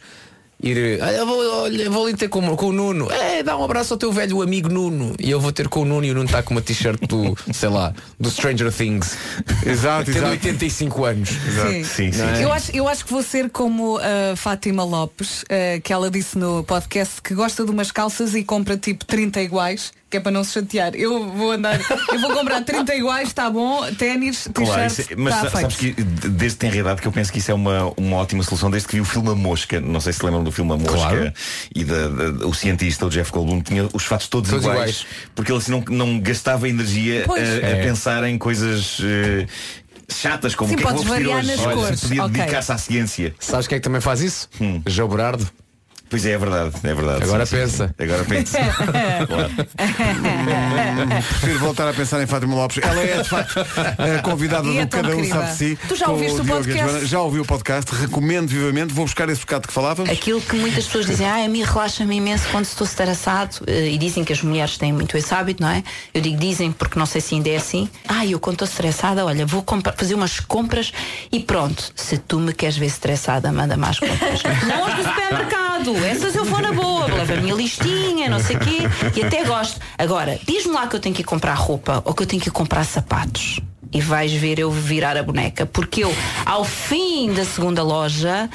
ir. 0.61 0.99
"Ah, 1.01 1.11
eu 1.11 1.25
vou, 1.25 1.61
olha, 1.63 1.89
vou 1.89 2.05
ali 2.07 2.15
ter 2.15 2.27
com, 2.29 2.55
com 2.55 2.67
o 2.67 2.71
Nuno. 2.71 3.11
É, 3.11 3.43
dá 3.43 3.57
um 3.57 3.63
abraço 3.63 3.93
ao 3.93 3.97
teu 3.97 4.11
velho 4.11 4.41
amigo 4.41 4.69
Nuno. 4.69 5.13
E 5.19 5.29
eu 5.29 5.39
vou 5.39 5.51
ter 5.51 5.67
com 5.67 5.81
o 5.81 5.85
Nuno 5.85 6.05
e 6.05 6.11
o 6.11 6.13
Nuno 6.13 6.25
está 6.25 6.41
com 6.41 6.53
uma 6.53 6.61
t-shirt 6.61 6.99
do, 7.07 7.35
sei 7.53 7.69
lá, 7.69 7.93
do 8.19 8.29
Stranger 8.31 8.71
Things. 8.71 9.17
Exato, 9.65 10.05
Tendo 10.05 10.17
exato. 10.17 10.31
85 10.31 11.05
anos. 11.05 11.29
Sim. 11.29 11.83
Sim, 11.83 12.11
sim. 12.11 12.17
Não 12.19 12.29
é? 12.29 12.43
Eu 12.43 12.53
acho, 12.53 12.71
eu 12.75 12.87
acho 12.87 13.05
que 13.05 13.11
vou 13.11 13.23
ser 13.23 13.49
como 13.49 13.97
a 13.99 14.35
Fátima 14.35 14.83
Lopes, 14.83 15.43
eh, 15.49 15.79
que 15.83 15.91
ela 15.91 16.09
disse 16.09 16.37
no 16.37 16.63
podcast 16.63 17.21
que 17.21 17.33
gosta 17.33 17.63
de 17.65 17.71
umas 17.71 17.91
calças 17.91 18.33
e 18.33 18.43
compra 18.43 18.77
tipo 18.77 19.05
30 19.05 19.41
iguais, 19.41 19.91
que 20.13 20.17
é 20.17 20.19
para 20.19 20.31
não 20.31 20.43
se 20.43 20.51
chatear. 20.53 20.93
Eu 20.93 21.27
vou 21.27 21.51
andar, 21.51 21.79
eu 22.11 22.19
vou 22.19 22.31
comprar 22.33 22.61
30 22.61 22.93
iguais, 22.93 23.29
está 23.29 23.49
bom, 23.49 23.81
ténis, 23.97 24.47
Claro, 24.53 24.89
t-shirt, 24.89 25.11
é- 25.11 25.15
mas 25.15 25.33
sa- 25.33 25.49
sabes 25.49 25.75
feito. 25.75 25.95
que 25.95 26.03
desde 26.29 26.57
que 26.59 26.67
tem 26.69 26.79
idade 26.79 27.01
que 27.01 27.07
eu 27.07 27.11
penso 27.11 27.31
que 27.31 27.39
isso 27.39 27.49
é 27.49 27.53
uma, 27.55 27.91
uma 27.97 28.17
ótima 28.17 28.43
solução 28.43 28.69
desde 28.69 28.87
que 28.87 28.95
vi 28.95 29.01
o 29.01 29.05
filme 29.05 29.29
A 29.29 29.35
Mosca. 29.35 29.81
Não 29.81 29.99
sei 29.99 30.13
se 30.13 30.23
lembram 30.23 30.43
do 30.43 30.51
filme 30.51 30.71
A 30.71 30.77
Mosca 30.77 30.93
Claro. 30.95 31.33
e 31.75 31.83
da, 31.83 32.07
da- 32.09 32.45
o 32.47 32.53
cientista, 32.53 33.07
o 33.07 33.09
Jeff 33.09 33.31
Goldblum, 33.31 33.61
tinha 33.61 33.89
os 33.91 34.03
fatos 34.03 34.27
todos, 34.27 34.51
Todos 34.51 34.65
iguais, 34.65 34.79
iguais. 34.99 35.05
porque 35.33 35.51
ele 35.51 35.57
assim 35.57 35.71
não, 35.71 35.83
não 35.89 36.19
gastava 36.19 36.69
energia 36.69 37.25
a, 37.27 37.33
a 37.33 37.39
É. 37.39 37.83
pensar 37.83 38.23
em 38.25 38.37
coisas 38.37 38.99
eh, 39.03 39.47
chatas 40.09 40.53
como 40.53 40.69
Sim, 40.69 40.75
o 40.75 40.77
que 40.77 40.83
é 40.83 40.87
que 40.87 40.93
vou 41.03 41.15
hoje. 41.15 41.27
Olha, 41.27 41.97
podia 41.97 42.23
Ok. 42.25 42.33
dedicar-se 42.37 42.71
à 42.71 42.77
ciência. 42.77 43.33
Sabes 43.39 43.65
quem 43.67 43.77
é 43.77 43.79
que 43.79 43.83
também 43.83 43.99
faz 44.01 44.21
isso? 44.21 44.47
Hum. 44.61 44.79
João 44.85 45.09
Berardo. 45.09 45.49
Pois 46.13 46.27
é, 46.27 46.33
é 46.33 46.37
verdade, 46.37 46.75
é 46.83 46.93
verdade. 46.93 47.23
Agora 47.23 47.43
Sim, 47.43 47.55
pensa. 47.55 47.87
sim. 47.87 48.03
Agora 48.03 48.23
pensa. 48.23 48.59
claro. 49.27 49.51
Prefiro 51.39 51.57
voltar 51.59 51.89
a 51.89 51.93
pensar 51.93 52.21
em 52.21 52.27
Fátima 52.27 52.53
Lopes. 52.53 52.83
Ela 52.83 53.01
é, 53.01 53.23
de 53.23 53.27
facto, 53.27 53.59
a 53.59 54.21
convidada 54.21 54.67
E 54.67 54.77
é 54.77 54.85
do 54.85 54.95
Cada 54.95 55.07
Um 55.09 55.15
querida. 55.15 55.33
Sabe 55.33 55.49
de 55.49 55.57
Si. 55.57 55.79
Tu 55.87 55.95
já 55.95 56.09
ouviste 56.09 56.39
o 56.39 56.43
a 56.43 56.45
podcast? 56.45 57.05
Já 57.07 57.19
ouvi 57.19 57.39
o 57.39 57.45
podcast, 57.45 57.95
recomendo 57.95 58.47
vivamente. 58.47 58.93
Vou 58.93 59.05
buscar 59.05 59.27
esse 59.27 59.41
bocado 59.41 59.67
que 59.67 59.73
falávamos. 59.73 60.11
Aquilo 60.11 60.39
que 60.39 60.55
muitas 60.55 60.85
pessoas 60.85 61.07
dizem, 61.07 61.25
ah, 61.25 61.43
a 61.43 61.47
mim 61.47 61.63
relaxa-me 61.63 62.15
imenso 62.15 62.47
quando 62.51 62.65
estou 62.65 62.85
estressado 62.85 63.61
eh, 63.65 63.89
e 63.89 63.97
dizem 63.97 64.23
que 64.23 64.33
as 64.33 64.43
mulheres 64.43 64.77
têm 64.77 64.93
muito 64.93 65.17
esse 65.17 65.33
hábito, 65.33 65.63
não 65.63 65.69
é? 65.69 65.83
Eu 66.13 66.21
digo 66.21 66.37
dizem 66.37 66.71
porque 66.71 66.99
não 66.99 67.07
sei 67.07 67.21
se 67.21 67.33
ainda 67.33 67.49
é 67.49 67.55
assim. 67.55 67.89
Ah, 68.07 68.23
eu 68.23 68.39
quando 68.39 68.57
estou 68.57 68.67
estressada, 68.67 69.25
olha, 69.25 69.47
vou 69.47 69.65
fazer 69.97 70.13
umas 70.13 70.39
compras 70.39 70.93
e 71.31 71.39
pronto. 71.39 71.91
Se 71.95 72.19
tu 72.19 72.39
me 72.39 72.53
queres 72.53 72.77
ver 72.77 72.85
estressada, 72.85 73.51
manda 73.51 73.75
mais 73.75 73.97
compras. 73.97 74.43
não 74.67 74.85
as 74.85 74.93
do 74.93 75.03
supermercado, 75.09 75.72
eu 75.85 76.45
vou 76.45 76.61
na 76.61 76.71
boa, 76.71 77.07
levo 77.07 77.33
a 77.33 77.35
minha 77.37 77.53
listinha, 77.53 78.29
não 78.29 78.39
sei 78.39 78.55
o 78.55 78.59
quê, 78.59 78.77
e 79.15 79.23
até 79.23 79.43
gosto. 79.43 79.81
Agora, 79.97 80.39
diz-me 80.45 80.73
lá 80.73 80.87
que 80.87 80.95
eu 80.95 80.99
tenho 80.99 81.13
que 81.13 81.21
ir 81.21 81.25
comprar 81.25 81.53
roupa 81.55 82.01
ou 82.05 82.13
que 82.13 82.23
eu 82.23 82.27
tenho 82.27 82.41
que 82.41 82.47
ir 82.47 82.51
comprar 82.51 82.85
sapatos. 82.85 83.59
E 83.91 84.01
vais 84.01 84.31
ver 84.33 84.59
eu 84.59 84.71
virar 84.71 85.15
a 85.17 85.21
boneca. 85.21 85.65
Porque 85.65 86.03
eu, 86.03 86.15
ao 86.45 86.63
fim 86.63 87.31
da 87.33 87.45
segunda 87.45 87.83
loja, 87.83 88.49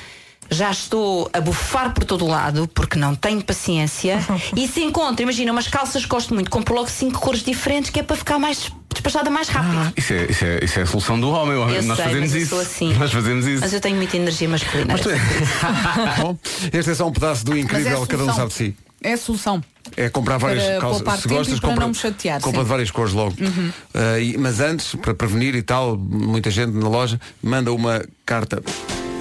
já 0.51 0.71
estou 0.71 1.29
a 1.33 1.41
bufar 1.41 1.93
por 1.93 2.05
todo 2.05 2.25
o 2.25 2.29
lado 2.29 2.69
porque 2.75 2.99
não 2.99 3.15
tenho 3.15 3.43
paciência 3.43 4.19
e 4.57 4.67
se 4.67 4.83
encontro, 4.83 5.23
imagina, 5.23 5.53
umas 5.53 5.69
calças 5.69 6.03
que 6.03 6.09
gosto 6.09 6.35
muito, 6.35 6.51
compro 6.51 6.75
logo 6.75 6.89
cinco 6.89 7.21
cores 7.21 7.43
diferentes 7.43 7.91
que 7.91 8.01
é 8.01 8.03
para 8.03 8.17
ficar 8.17 8.39
mais 8.39 8.71
despachada 8.93 9.31
mais 9.31 9.49
rápido. 9.49 9.93
Isso 9.97 10.13
é, 10.13 10.27
isso, 10.31 10.45
é, 10.45 10.65
isso 10.65 10.79
é 10.79 10.83
a 10.83 10.87
solução 10.87 11.21
do 11.21 11.31
homem. 11.31 11.55
eu 11.57 11.83
Nós 11.83 11.97
sei, 11.97 12.07
fazemos 12.07 12.21
mas 12.21 12.33
eu 12.35 12.39
isso. 12.41 12.51
sou 12.51 12.61
assim. 12.61 12.95
Nós 12.95 13.13
fazemos 13.13 13.47
isso. 13.47 13.61
Mas 13.61 13.73
eu 13.73 13.81
tenho 13.81 13.97
muita 13.97 14.17
energia 14.17 14.49
masculina. 14.49 14.95
Bom, 16.21 16.37
este 16.73 16.91
é 16.91 16.95
só 16.95 17.07
um 17.07 17.13
pedaço 17.13 17.45
do 17.45 17.57
incrível, 17.57 17.99
Mas 18.01 18.03
é 18.03 18.07
cada 18.07 18.25
um 18.25 18.33
sabe 18.33 18.49
de 18.49 18.55
si. 18.55 18.77
É 19.03 19.13
a 19.13 19.17
solução. 19.17 19.63
É 19.97 20.09
comprar 20.09 20.39
várias 20.39 20.65
Para 20.65 20.81
calças. 20.81 21.21
Se 21.21 21.29
gostas, 21.29 21.61
para 21.61 21.69
compra, 21.69 21.83
não 21.85 21.89
me 21.91 21.95
chatear, 21.95 22.41
compra 22.41 22.59
sim. 22.61 22.65
de 22.65 22.69
várias 22.71 22.91
cores 22.91 23.13
logo. 23.13 23.35
Uhum. 23.41 23.73
Uh, 23.95 24.21
e- 24.21 24.37
mas 24.37 24.61
antes, 24.61 24.95
para 24.97 25.15
prevenir 25.15 25.55
e 25.55 25.63
tal, 25.63 25.97
muita 25.97 26.51
gente 26.51 26.73
na 26.73 26.89
loja 26.89 27.21
manda 27.43 27.73
uma 27.73 28.05
carta. 28.27 28.61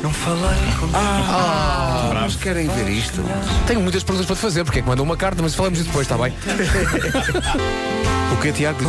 Não 0.01 0.12
falei 0.13 0.57
com 0.79 0.88
Ah, 0.93 2.12
mas 2.13 2.36
querem 2.36 2.67
ver 2.67 2.89
isto? 2.89 3.23
Tenho 3.65 3.81
muitas 3.81 4.03
perguntas 4.03 4.25
para 4.27 4.36
te 4.36 4.41
fazer, 4.41 4.63
porque 4.63 4.79
é 4.79 4.81
que 4.81 4.88
mandou 4.88 5.05
uma 5.05 5.17
carta, 5.17 5.41
mas 5.41 5.55
falamos 5.55 5.77
disso 5.79 5.89
depois, 5.89 6.05
está 6.10 6.17
bem? 6.17 6.33
O 8.29 8.39
que 8.41 8.49
é 8.49 8.51
Tiago? 8.51 8.79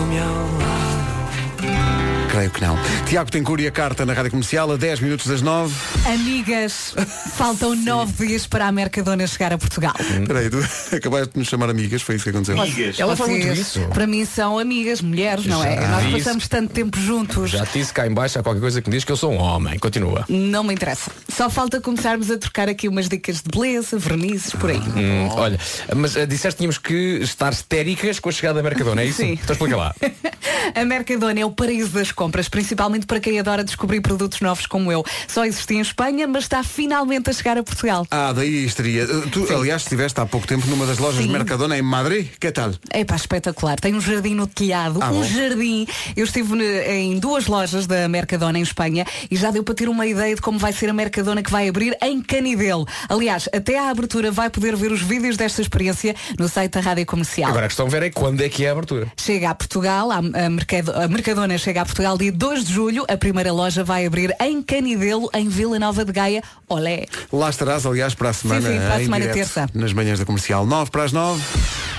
Creio 2.38 2.52
que 2.52 2.60
não. 2.60 2.78
Tiago 3.04 3.30
tem 3.32 3.42
e 3.58 3.66
a 3.66 3.70
carta 3.72 4.06
na 4.06 4.12
Rádio 4.12 4.30
Comercial 4.30 4.70
a 4.70 4.76
10 4.76 5.00
minutos 5.00 5.26
das 5.26 5.42
9. 5.42 5.74
Amigas, 6.06 6.94
faltam 7.34 7.74
nove 7.74 8.28
dias 8.28 8.46
para 8.46 8.68
a 8.68 8.70
Mercadona 8.70 9.26
chegar 9.26 9.52
a 9.52 9.58
Portugal. 9.58 9.92
Espera 9.98 10.38
aí, 10.38 10.48
tu 10.48 10.58
acabaste 10.94 11.32
de 11.32 11.38
nos 11.40 11.48
chamar 11.48 11.68
amigas, 11.68 12.00
foi 12.00 12.14
isso 12.14 12.22
que 12.22 12.30
aconteceu. 12.30 12.56
Ela 12.96 13.16
faz 13.16 13.28
muito 13.28 13.48
isso. 13.48 13.80
Para 13.88 14.06
mim 14.06 14.24
são 14.24 14.56
amigas, 14.56 15.00
mulheres, 15.00 15.46
não 15.46 15.64
é? 15.64 15.80
Já 15.80 15.88
Nós 15.88 16.04
disse. 16.04 16.18
passamos 16.18 16.46
tanto 16.46 16.72
tempo 16.72 16.96
juntos. 17.00 17.50
Já 17.50 17.66
te 17.66 17.80
disse 17.80 17.92
cá 17.92 18.06
em 18.06 18.14
baixo 18.14 18.38
há 18.38 18.42
qualquer 18.44 18.60
coisa 18.60 18.80
que 18.80 18.88
me 18.88 18.94
diz 18.94 19.04
que 19.04 19.10
eu 19.10 19.16
sou 19.16 19.32
um 19.32 19.38
homem. 19.38 19.76
Continua. 19.76 20.24
Não 20.28 20.62
me 20.62 20.72
interessa. 20.72 21.10
Só 21.28 21.50
falta 21.50 21.80
começarmos 21.80 22.30
a 22.30 22.38
trocar 22.38 22.68
aqui 22.68 22.86
umas 22.86 23.08
dicas 23.08 23.42
de 23.42 23.50
beleza, 23.50 23.98
vernizes, 23.98 24.52
por 24.52 24.70
aí. 24.70 24.78
Hum, 24.78 25.28
olha, 25.32 25.58
mas 25.96 26.14
eh, 26.14 26.24
disseste 26.24 26.54
que 26.54 26.58
tínhamos 26.58 26.78
que 26.78 27.18
estar 27.20 27.52
histéricas 27.52 28.20
com 28.20 28.28
a 28.28 28.32
chegada 28.32 28.62
da 28.62 28.62
Mercadona, 28.62 29.02
é 29.02 29.06
isso? 29.06 29.22
Sim. 29.22 29.32
Então 29.32 29.54
explica 29.54 29.76
lá. 29.76 29.92
A 30.74 30.84
Mercadona 30.84 31.40
é 31.40 31.44
o 31.44 31.50
paraíso 31.50 31.90
das 31.90 32.12
compras, 32.12 32.27
principalmente 32.48 33.06
para 33.06 33.20
quem 33.20 33.38
adora 33.38 33.64
descobrir 33.64 34.00
produtos 34.00 34.40
novos 34.40 34.66
como 34.66 34.90
eu. 34.92 35.04
Só 35.26 35.44
existia 35.44 35.78
em 35.78 35.80
Espanha, 35.80 36.26
mas 36.26 36.44
está 36.44 36.62
finalmente 36.62 37.30
a 37.30 37.32
chegar 37.32 37.56
a 37.58 37.62
Portugal. 37.62 38.06
Ah, 38.10 38.32
daí 38.32 38.64
estaria. 38.64 39.04
Uh, 39.04 39.28
Tu, 39.30 39.46
aliás, 39.54 39.82
estiveste 39.82 40.20
há 40.20 40.26
pouco 40.26 40.46
tempo 40.46 40.66
numa 40.68 40.86
das 40.86 40.98
lojas 40.98 41.22
Sim. 41.22 41.30
Mercadona 41.30 41.76
em 41.78 41.82
Madrid. 41.82 42.28
Que 42.40 42.50
tal? 42.50 42.72
É 42.90 43.04
pá, 43.04 43.16
espetacular. 43.16 43.78
Tem 43.78 43.94
um 43.94 44.00
jardim 44.00 44.34
no 44.34 44.46
telhado. 44.46 44.98
Ah, 45.02 45.10
um 45.10 45.20
bom. 45.20 45.24
jardim. 45.24 45.86
Eu 46.16 46.24
estive 46.24 46.54
em 46.90 47.18
duas 47.18 47.46
lojas 47.46 47.86
da 47.86 48.08
Mercadona 48.08 48.58
em 48.58 48.62
Espanha 48.62 49.04
e 49.30 49.36
já 49.36 49.50
deu 49.50 49.62
para 49.62 49.74
ter 49.74 49.88
uma 49.88 50.06
ideia 50.06 50.34
de 50.34 50.40
como 50.40 50.58
vai 50.58 50.72
ser 50.72 50.88
a 50.88 50.92
Mercadona 50.92 51.42
que 51.42 51.50
vai 51.50 51.68
abrir 51.68 51.96
em 52.02 52.20
Canidelo. 52.22 52.86
Aliás, 53.08 53.48
até 53.54 53.78
à 53.78 53.90
abertura 53.90 54.30
vai 54.30 54.50
poder 54.50 54.74
ver 54.76 54.92
os 54.92 55.00
vídeos 55.02 55.36
desta 55.36 55.60
experiência 55.62 56.14
no 56.38 56.48
site 56.48 56.72
da 56.72 56.80
Rádio 56.80 57.06
Comercial. 57.06 57.50
Agora 57.50 57.66
a 57.66 57.68
questão 57.68 57.88
ver 57.88 58.02
é 58.02 58.10
quando 58.10 58.40
é 58.40 58.48
que 58.48 58.64
é 58.64 58.68
a 58.68 58.72
abertura. 58.72 59.06
Chega 59.16 59.50
a 59.50 59.54
Portugal, 59.54 60.10
a, 60.10 60.16
a 60.18 60.50
Mercado- 60.50 60.92
a 60.92 61.08
Mercadona 61.08 61.58
chega 61.58 61.82
a 61.82 61.84
Portugal 61.84 62.07
Dia 62.16 62.32
2 62.32 62.64
de 62.64 62.72
julho. 62.72 63.04
A 63.08 63.16
primeira 63.16 63.52
loja 63.52 63.84
vai 63.84 64.06
abrir 64.06 64.34
em 64.40 64.62
Canidelo, 64.62 65.28
em 65.34 65.48
Vila 65.48 65.78
Nova 65.78 66.04
de 66.04 66.12
Gaia. 66.12 66.42
Olé! 66.68 67.06
Lá 67.32 67.50
estarás, 67.50 67.84
aliás, 67.84 68.14
para 68.14 68.30
a 68.30 68.32
semana. 68.32 68.68
sim, 68.68 68.78
para 68.78 68.94
a 68.94 69.00
em 69.00 69.04
semana 69.04 69.20
direto, 69.20 69.36
terça. 69.36 69.66
Nas 69.74 69.92
manhãs 69.92 70.18
da 70.18 70.24
comercial. 70.24 70.64
9 70.64 70.90
para 70.90 71.04
as 71.04 71.12
9. 71.12 71.42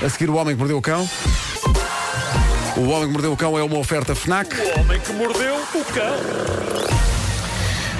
A 0.03 0.09
seguir, 0.09 0.29
o 0.29 0.35
Homem 0.35 0.55
que 0.55 0.59
Mordeu 0.59 0.77
o 0.77 0.81
Cão. 0.81 1.07
O 2.77 2.87
Homem 2.89 3.07
que 3.07 3.13
Mordeu 3.13 3.33
o 3.33 3.37
Cão 3.37 3.57
é 3.57 3.63
uma 3.63 3.77
oferta 3.77 4.15
FNAC. 4.15 4.55
O 4.55 4.79
homem 4.79 4.99
que 5.01 5.11
mordeu 5.13 5.55
o 5.55 5.83
cão. 5.85 7.08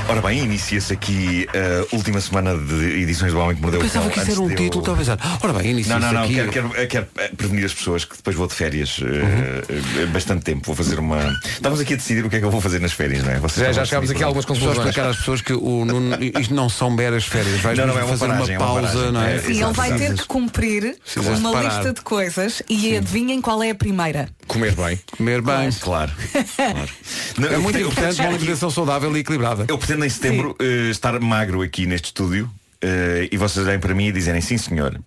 Ora 0.10 0.22
bem, 0.24 0.39
inicia-se 0.43 0.91
aqui 0.91 1.48
a 1.54 1.95
última 1.95 2.19
semana 2.19 2.58
de 2.58 3.00
edições 3.04 3.32
do 3.32 3.38
Homem 3.39 3.56
que 3.56 3.62
Mordeu 3.62 3.80
o 3.80 3.84
Pensava 3.84 4.06
Cão. 4.06 4.13
que 4.13 4.19
isso 4.22 4.32
era 4.32 4.41
um 4.41 4.50
eu- 4.50 4.56
título, 4.56 4.91
a 4.91 4.95
pensar. 4.98 5.19
Ora 5.43 5.54
bem, 5.54 5.69
inicia-se 5.72 6.00
Não, 6.00 6.08
não, 6.08 6.13
não, 6.13 6.24
aqui. 6.24 6.34
quero, 6.34 6.50
quero, 6.52 6.88
quero, 6.88 7.08
eh, 7.17 7.28
prevenir 7.38 7.63
as 7.65 7.74
pessoas 7.76 8.06
que 8.06 8.17
depois 8.17 8.36
vou 8.36 8.48
de 8.48 8.56
férias 8.56 9.00
eh, 9.04 9.63
eh, 10.02 10.06
bastante 10.08 10.43
tempo. 10.43 10.62
Vou 10.65 10.76
fazer 10.76 10.98
uma. 10.98 11.39
Estamos 11.45 11.80
aqui 11.80 11.93
a 11.93 11.98
decidir 11.98 12.26
o 12.26 12.30
que 12.30 12.38
é 12.38 12.39
que 12.39 12.45
eu 12.45 12.50
vou 12.50 12.60
fazer 12.60 12.80
nas 12.82 12.91
férias, 12.91 13.24
não 13.24 13.32
é? 13.34 13.38
Vocês 13.39 13.67
Já- 13.67 13.72
já 13.72 13.86
chegámos 13.86 14.10
aqui 14.10 14.24
a 14.24 14.26
algumas 14.26 14.50
onde. 14.50 14.60
Só 14.60 14.72
explicar 14.74 15.06
às 15.10 15.17
pessoas 15.17 15.41
que 15.41 15.54
o 15.54 15.86
Nuno, 15.86 16.17
isto 16.39 16.56
não 16.56 16.69
são 16.69 16.89
meras 16.89 17.26
férias. 17.26 17.62
Vais 17.62 17.78
Não, 17.78 17.86
não, 17.86 18.00
é 18.00 18.04
uma 18.04 18.17
fazer 18.17 18.28
paragem, 18.28 18.56
é 18.56 18.58
uma 18.58 18.65
uma 18.72 18.82
pausa, 18.82 18.93
paragem. 18.98 19.12
não 19.13 19.22
é? 19.24 19.36
É, 19.36 19.39
Sim, 19.41 19.63
ele 19.63 19.74
vai 19.74 19.93
ter 19.95 20.13
que 20.15 20.26
cumprir 20.26 20.95
uma 21.38 21.52
parar. 21.52 21.67
lista 21.76 21.93
de 21.93 22.02
coisas 22.02 22.63
e 22.67 22.98
adivinhem 22.98 23.39
qual 23.41 23.62
é 23.62 23.69
a 23.69 23.76
primeira. 23.76 24.28
Comer 24.48 24.74
bem. 24.74 25.00
Comer 25.15 25.41
bem. 25.43 25.69
Claro. 25.80 26.12
Não, 27.38 27.48
É 27.48 27.54
eu 27.56 27.62
muito 27.62 27.78
eu 27.78 27.88
importante 27.89 28.19
uma 28.19 28.30
alimentação 28.30 28.72
saudável 28.72 29.15
e 29.15 29.19
equilibrada. 29.19 29.65
Eu 29.67 29.78
pretendo 29.78 29.99
em 30.06 30.10
setembro 30.10 30.56
eh, 30.60 30.90
estar 30.90 31.20
magro 31.20 31.62
aqui 31.62 31.86
neste 31.86 32.06
estúdio 32.06 32.50
eh, 32.82 33.28
e 33.32 33.38
vocês 33.38 33.66
olhem 33.68 33.80
para 33.80 33.94
mim 33.94 34.08
e 34.08 34.12
dizerem 34.12 34.42
sim 34.42 34.58
senhor. 34.58 35.00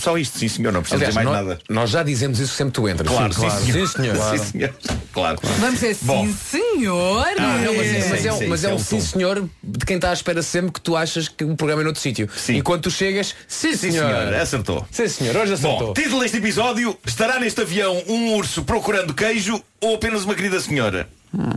Só 0.00 0.16
isto, 0.16 0.38
sim 0.38 0.46
senhor, 0.46 0.72
não 0.72 0.80
precisa 0.80 1.04
Aliás, 1.06 1.14
dizer 1.16 1.24
mais 1.28 1.36
nós, 1.38 1.48
nada. 1.48 1.60
nós 1.68 1.90
já 1.90 2.04
dizemos 2.04 2.38
isso 2.38 2.54
sempre 2.54 2.70
que 2.72 2.80
tu 2.80 2.88
entras. 2.88 3.08
Claro, 3.10 3.32
sim, 3.34 3.40
sim, 3.50 3.72
claro. 3.72 3.88
senhor. 3.88 3.88
Sim, 3.88 3.88
senhor. 3.88 4.38
Sim, 4.38 4.44
senhor. 4.52 4.74
Claro. 5.12 5.38
Vamos 5.58 5.80
dizer 5.80 5.96
Bom. 6.02 6.24
sim, 6.24 6.32
senhor. 6.76 7.26
Ah, 7.36 7.58
não, 7.64 7.74
mas, 7.74 7.86
Sim, 7.88 8.08
mas 8.08 8.12
é, 8.24 8.30
sim, 8.32 8.44
um- 8.44 8.48
mas 8.48 8.64
é 8.64 8.68
é 8.68 8.72
um 8.72 8.76
um 8.76 8.78
sim 8.78 8.96
tom. 8.98 9.02
senhor 9.02 9.48
de 9.60 9.84
quem 9.84 9.96
está 9.96 10.10
à 10.10 10.12
espera 10.12 10.40
sempre 10.40 10.70
que 10.70 10.80
tu 10.80 10.94
achas 10.96 11.26
que 11.26 11.42
o 11.42 11.56
programa 11.56 11.82
é 11.82 11.84
noutro 11.84 12.00
sítio. 12.00 12.28
E 12.48 12.62
quando 12.62 12.82
tu 12.82 12.92
chegas, 12.92 13.34
sim 13.48 13.72
Sim, 13.72 13.90
senhor. 13.90 14.06
senhor, 14.08 14.34
acertou. 14.34 14.86
Sim 14.92 15.08
senhor, 15.08 15.36
hoje 15.36 15.54
acertou. 15.54 15.88
Bom, 15.88 15.92
título 15.94 16.20
deste 16.20 16.36
episódio: 16.36 16.96
Estará 17.04 17.40
neste 17.40 17.60
avião 17.60 18.00
um 18.06 18.34
urso 18.34 18.62
procurando 18.62 19.12
queijo 19.12 19.60
ou 19.80 19.96
apenas 19.96 20.22
uma 20.22 20.36
querida 20.36 20.60
senhora? 20.60 21.08
Bom, 21.32 21.50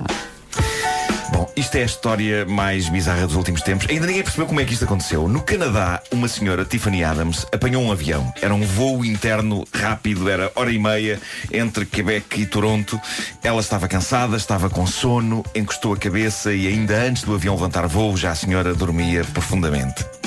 isto 1.55 1.75
é 1.75 1.81
a 1.81 1.85
história 1.85 2.45
mais 2.45 2.89
bizarra 2.89 3.27
dos 3.27 3.35
últimos 3.35 3.61
tempos. 3.61 3.87
Ainda 3.89 4.07
ninguém 4.07 4.23
percebeu 4.23 4.45
como 4.45 4.59
é 4.59 4.65
que 4.65 4.73
isto 4.73 4.85
aconteceu. 4.85 5.27
No 5.27 5.41
Canadá, 5.41 6.01
uma 6.11 6.27
senhora, 6.27 6.65
Tiffany 6.65 7.03
Adams, 7.03 7.45
apanhou 7.51 7.83
um 7.83 7.91
avião. 7.91 8.33
Era 8.41 8.53
um 8.53 8.63
voo 8.63 9.03
interno 9.03 9.65
rápido, 9.73 10.29
era 10.29 10.51
hora 10.55 10.71
e 10.71 10.79
meia 10.79 11.19
entre 11.51 11.85
Quebec 11.85 12.41
e 12.41 12.45
Toronto. 12.45 12.99
Ela 13.43 13.61
estava 13.61 13.87
cansada, 13.87 14.37
estava 14.37 14.69
com 14.69 14.85
sono, 14.85 15.43
encostou 15.53 15.93
a 15.93 15.97
cabeça 15.97 16.53
e 16.53 16.67
ainda 16.67 16.95
antes 16.95 17.23
do 17.23 17.33
avião 17.33 17.55
levantar 17.55 17.87
voo, 17.87 18.15
já 18.15 18.31
a 18.31 18.35
senhora 18.35 18.73
dormia 18.73 19.23
profundamente. 19.23 20.20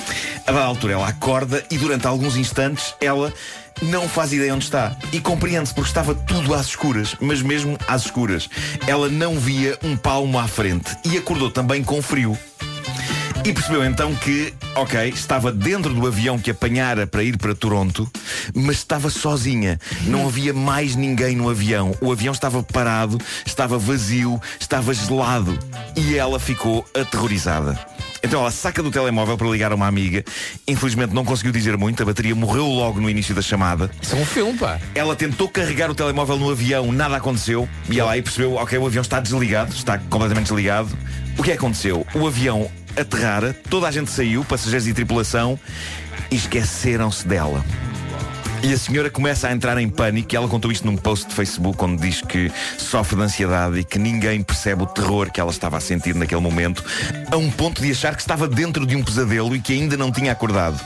A 0.46 0.52
dada 0.52 0.66
altura 0.66 0.92
ela 0.92 1.08
acorda 1.08 1.64
e 1.70 1.78
durante 1.78 2.06
alguns 2.06 2.36
instantes 2.36 2.94
ela 3.00 3.32
não 3.80 4.08
faz 4.08 4.32
ideia 4.32 4.54
onde 4.54 4.64
está. 4.64 4.94
E 5.12 5.18
compreende-se 5.18 5.74
porque 5.74 5.88
estava 5.88 6.14
tudo 6.14 6.54
às 6.54 6.66
escuras, 6.66 7.16
mas 7.20 7.40
mesmo 7.40 7.78
às 7.88 8.04
escuras. 8.04 8.48
Ela 8.86 9.08
não 9.08 9.38
via 9.38 9.78
um 9.82 9.96
palmo 9.96 10.38
à 10.38 10.46
frente 10.46 10.94
e 11.04 11.16
acordou 11.16 11.50
também 11.50 11.82
com 11.82 12.02
frio. 12.02 12.38
E 13.44 13.52
percebeu 13.52 13.84
então 13.84 14.14
que, 14.14 14.54
ok, 14.74 15.10
estava 15.10 15.52
dentro 15.52 15.92
do 15.92 16.06
avião 16.06 16.38
que 16.38 16.50
apanhara 16.50 17.06
para 17.06 17.22
ir 17.22 17.36
para 17.36 17.54
Toronto, 17.54 18.10
mas 18.54 18.76
estava 18.76 19.10
sozinha. 19.10 19.78
Não 20.06 20.26
havia 20.26 20.54
mais 20.54 20.96
ninguém 20.96 21.36
no 21.36 21.50
avião. 21.50 21.94
O 22.00 22.10
avião 22.10 22.32
estava 22.32 22.62
parado, 22.62 23.18
estava 23.44 23.78
vazio, 23.78 24.40
estava 24.58 24.94
gelado. 24.94 25.58
E 25.94 26.16
ela 26.16 26.40
ficou 26.40 26.86
aterrorizada. 26.94 27.78
Então 28.24 28.40
ela 28.40 28.50
saca 28.50 28.82
do 28.82 28.90
telemóvel 28.90 29.36
para 29.36 29.46
ligar 29.48 29.70
a 29.70 29.74
uma 29.74 29.86
amiga. 29.86 30.24
Infelizmente 30.66 31.12
não 31.12 31.26
conseguiu 31.26 31.52
dizer 31.52 31.76
muito, 31.76 32.02
a 32.02 32.06
bateria 32.06 32.34
morreu 32.34 32.64
logo 32.64 32.98
no 32.98 33.10
início 33.10 33.34
da 33.34 33.42
chamada. 33.42 33.90
Isso 34.00 34.16
é 34.16 34.18
um 34.18 34.24
filme, 34.24 34.58
pá. 34.58 34.80
Ela 34.94 35.14
tentou 35.14 35.46
carregar 35.46 35.90
o 35.90 35.94
telemóvel 35.94 36.38
no 36.38 36.50
avião, 36.50 36.90
nada 36.90 37.16
aconteceu. 37.16 37.68
E 37.90 38.00
ela 38.00 38.12
aí 38.12 38.22
percebeu, 38.22 38.54
ok, 38.54 38.78
o 38.78 38.86
avião 38.86 39.02
está 39.02 39.20
desligado, 39.20 39.74
está 39.74 39.98
completamente 39.98 40.46
desligado. 40.46 40.96
O 41.36 41.42
que 41.42 41.52
aconteceu? 41.52 42.06
O 42.14 42.26
avião 42.26 42.70
aterrara, 42.98 43.54
toda 43.68 43.86
a 43.88 43.90
gente 43.90 44.10
saiu, 44.10 44.42
passageiros 44.42 44.88
e 44.88 44.94
tripulação, 44.94 45.58
e 46.30 46.36
esqueceram-se 46.36 47.28
dela. 47.28 47.62
E 48.64 48.72
a 48.72 48.78
senhora 48.78 49.10
começa 49.10 49.46
a 49.46 49.52
entrar 49.52 49.76
em 49.76 49.90
pânico 49.90 50.32
e 50.32 50.36
ela 50.36 50.48
contou 50.48 50.72
isto 50.72 50.86
num 50.86 50.96
post 50.96 51.28
de 51.28 51.34
Facebook 51.34 51.84
onde 51.84 52.00
diz 52.00 52.22
que 52.22 52.50
sofre 52.78 53.14
de 53.14 53.22
ansiedade 53.22 53.80
e 53.80 53.84
que 53.84 53.98
ninguém 53.98 54.42
percebe 54.42 54.84
o 54.84 54.86
terror 54.86 55.30
que 55.30 55.38
ela 55.38 55.50
estava 55.50 55.76
a 55.76 55.80
sentir 55.80 56.14
naquele 56.14 56.40
momento, 56.40 56.82
a 57.30 57.36
um 57.36 57.50
ponto 57.50 57.82
de 57.82 57.90
achar 57.90 58.14
que 58.14 58.22
estava 58.22 58.48
dentro 58.48 58.86
de 58.86 58.96
um 58.96 59.04
pesadelo 59.04 59.54
e 59.54 59.60
que 59.60 59.74
ainda 59.74 59.98
não 59.98 60.10
tinha 60.10 60.32
acordado. 60.32 60.80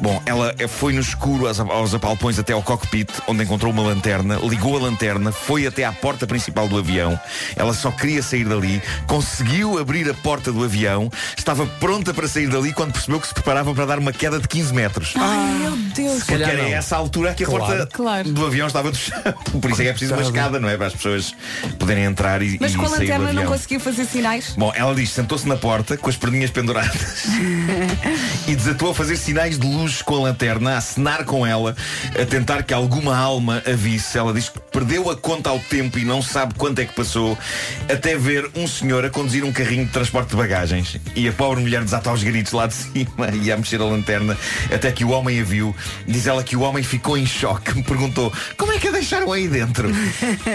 Bom, 0.00 0.22
ela 0.24 0.54
foi 0.68 0.92
no 0.92 1.00
escuro 1.00 1.48
aos, 1.48 1.58
aos 1.58 1.94
apalpões 1.94 2.38
até 2.38 2.52
ao 2.52 2.62
cockpit, 2.62 3.10
onde 3.26 3.42
encontrou 3.42 3.72
uma 3.72 3.82
lanterna, 3.82 4.36
ligou 4.36 4.76
a 4.76 4.80
lanterna, 4.80 5.32
foi 5.32 5.66
até 5.66 5.84
à 5.84 5.92
porta 5.92 6.26
principal 6.26 6.68
do 6.68 6.78
avião. 6.78 7.18
Ela 7.56 7.74
só 7.74 7.90
queria 7.90 8.22
sair 8.22 8.44
dali, 8.44 8.80
conseguiu 9.06 9.78
abrir 9.78 10.08
a 10.08 10.14
porta 10.14 10.52
do 10.52 10.62
avião, 10.62 11.10
estava 11.36 11.66
pronta 11.66 12.14
para 12.14 12.28
sair 12.28 12.48
dali 12.48 12.72
quando 12.72 12.92
percebeu 12.92 13.18
que 13.18 13.26
se 13.26 13.34
preparava 13.34 13.74
para 13.74 13.86
dar 13.86 13.98
uma 13.98 14.12
queda 14.12 14.38
de 14.38 14.46
15 14.46 14.72
metros. 14.72 15.14
Ai, 15.16 15.58
meu 15.58 15.76
Deus. 15.76 16.24
Porque 16.24 16.34
era 16.34 16.62
a 16.62 16.70
essa 16.70 16.96
altura 17.08 17.34
que 17.34 17.42
a 17.42 17.46
Claro. 17.46 17.64
porta 17.64 17.86
Claro. 17.86 18.32
do 18.32 18.46
avião 18.46 18.66
estava 18.66 18.90
do 18.90 18.96
chão. 18.96 19.18
Por 19.60 19.70
isso 19.70 19.80
é 19.80 19.84
que 19.84 19.90
é 19.90 19.92
preciso 19.92 20.14
uma 20.14 20.22
escada, 20.22 20.60
não 20.60 20.68
é? 20.68 20.76
Para 20.76 20.86
as 20.88 20.92
pessoas 20.92 21.34
poderem 21.78 22.04
entrar 22.04 22.42
e, 22.42 22.58
Mas 22.60 22.74
e 22.74 22.76
com 22.76 22.84
a 22.86 22.88
lanterna 22.90 23.32
não 23.32 23.46
conseguiu 23.46 23.80
fazer 23.80 24.04
sinais? 24.04 24.54
Bom, 24.56 24.72
ela 24.74 24.94
diz, 24.94 25.10
sentou-se 25.10 25.48
na 25.48 25.56
porta 25.56 25.96
com 25.96 26.08
as 26.10 26.16
perninhas 26.16 26.50
penduradas 26.50 27.24
e 28.46 28.54
desatou 28.54 28.90
a 28.90 28.94
fazer 28.94 29.16
sinais 29.16 29.58
de 29.58 29.66
luz 29.66 30.02
com 30.02 30.16
a 30.16 30.20
lanterna, 30.20 30.74
a 30.74 30.78
acenar 30.78 31.24
com 31.24 31.46
ela, 31.46 31.74
a 32.20 32.24
tentar 32.26 32.62
que 32.62 32.74
alguma 32.74 33.16
alma 33.16 33.62
a 33.66 33.72
visse. 33.72 34.18
Ela 34.18 34.32
diz 34.32 34.48
que 34.50 34.58
perdeu 34.70 35.10
a 35.10 35.16
conta 35.16 35.50
ao 35.50 35.58
tempo 35.58 35.98
e 35.98 36.04
não 36.04 36.20
sabe 36.22 36.54
quanto 36.54 36.78
é 36.80 36.84
que 36.84 36.94
passou, 36.94 37.36
até 37.92 38.16
ver 38.16 38.50
um 38.54 38.66
senhor 38.66 39.04
a 39.04 39.10
conduzir 39.10 39.44
um 39.44 39.52
carrinho 39.52 39.86
de 39.86 39.92
transporte 39.92 40.30
de 40.30 40.36
bagagens. 40.36 40.96
E 41.16 41.26
a 41.28 41.32
pobre 41.32 41.60
mulher 41.62 41.82
desata 41.82 42.10
aos 42.10 42.22
gritos 42.22 42.52
lá 42.52 42.66
de 42.66 42.74
cima 42.76 43.28
e 43.42 43.50
a 43.50 43.56
mexer 43.56 43.80
a 43.80 43.84
lanterna, 43.84 44.36
até 44.72 44.92
que 44.92 45.04
o 45.04 45.10
homem 45.10 45.40
a 45.40 45.44
viu. 45.44 45.74
Diz 46.06 46.26
ela 46.26 46.42
que 46.42 46.56
o 46.56 46.60
homem 46.60 46.82
ficou 46.82 46.97
em 47.16 47.26
choque, 47.26 47.74
me 47.76 47.82
perguntou, 47.82 48.32
como 48.56 48.72
é 48.72 48.77
que 48.78 48.88
a 48.88 48.90
deixaram 48.90 49.32
aí 49.32 49.48
dentro? 49.48 49.90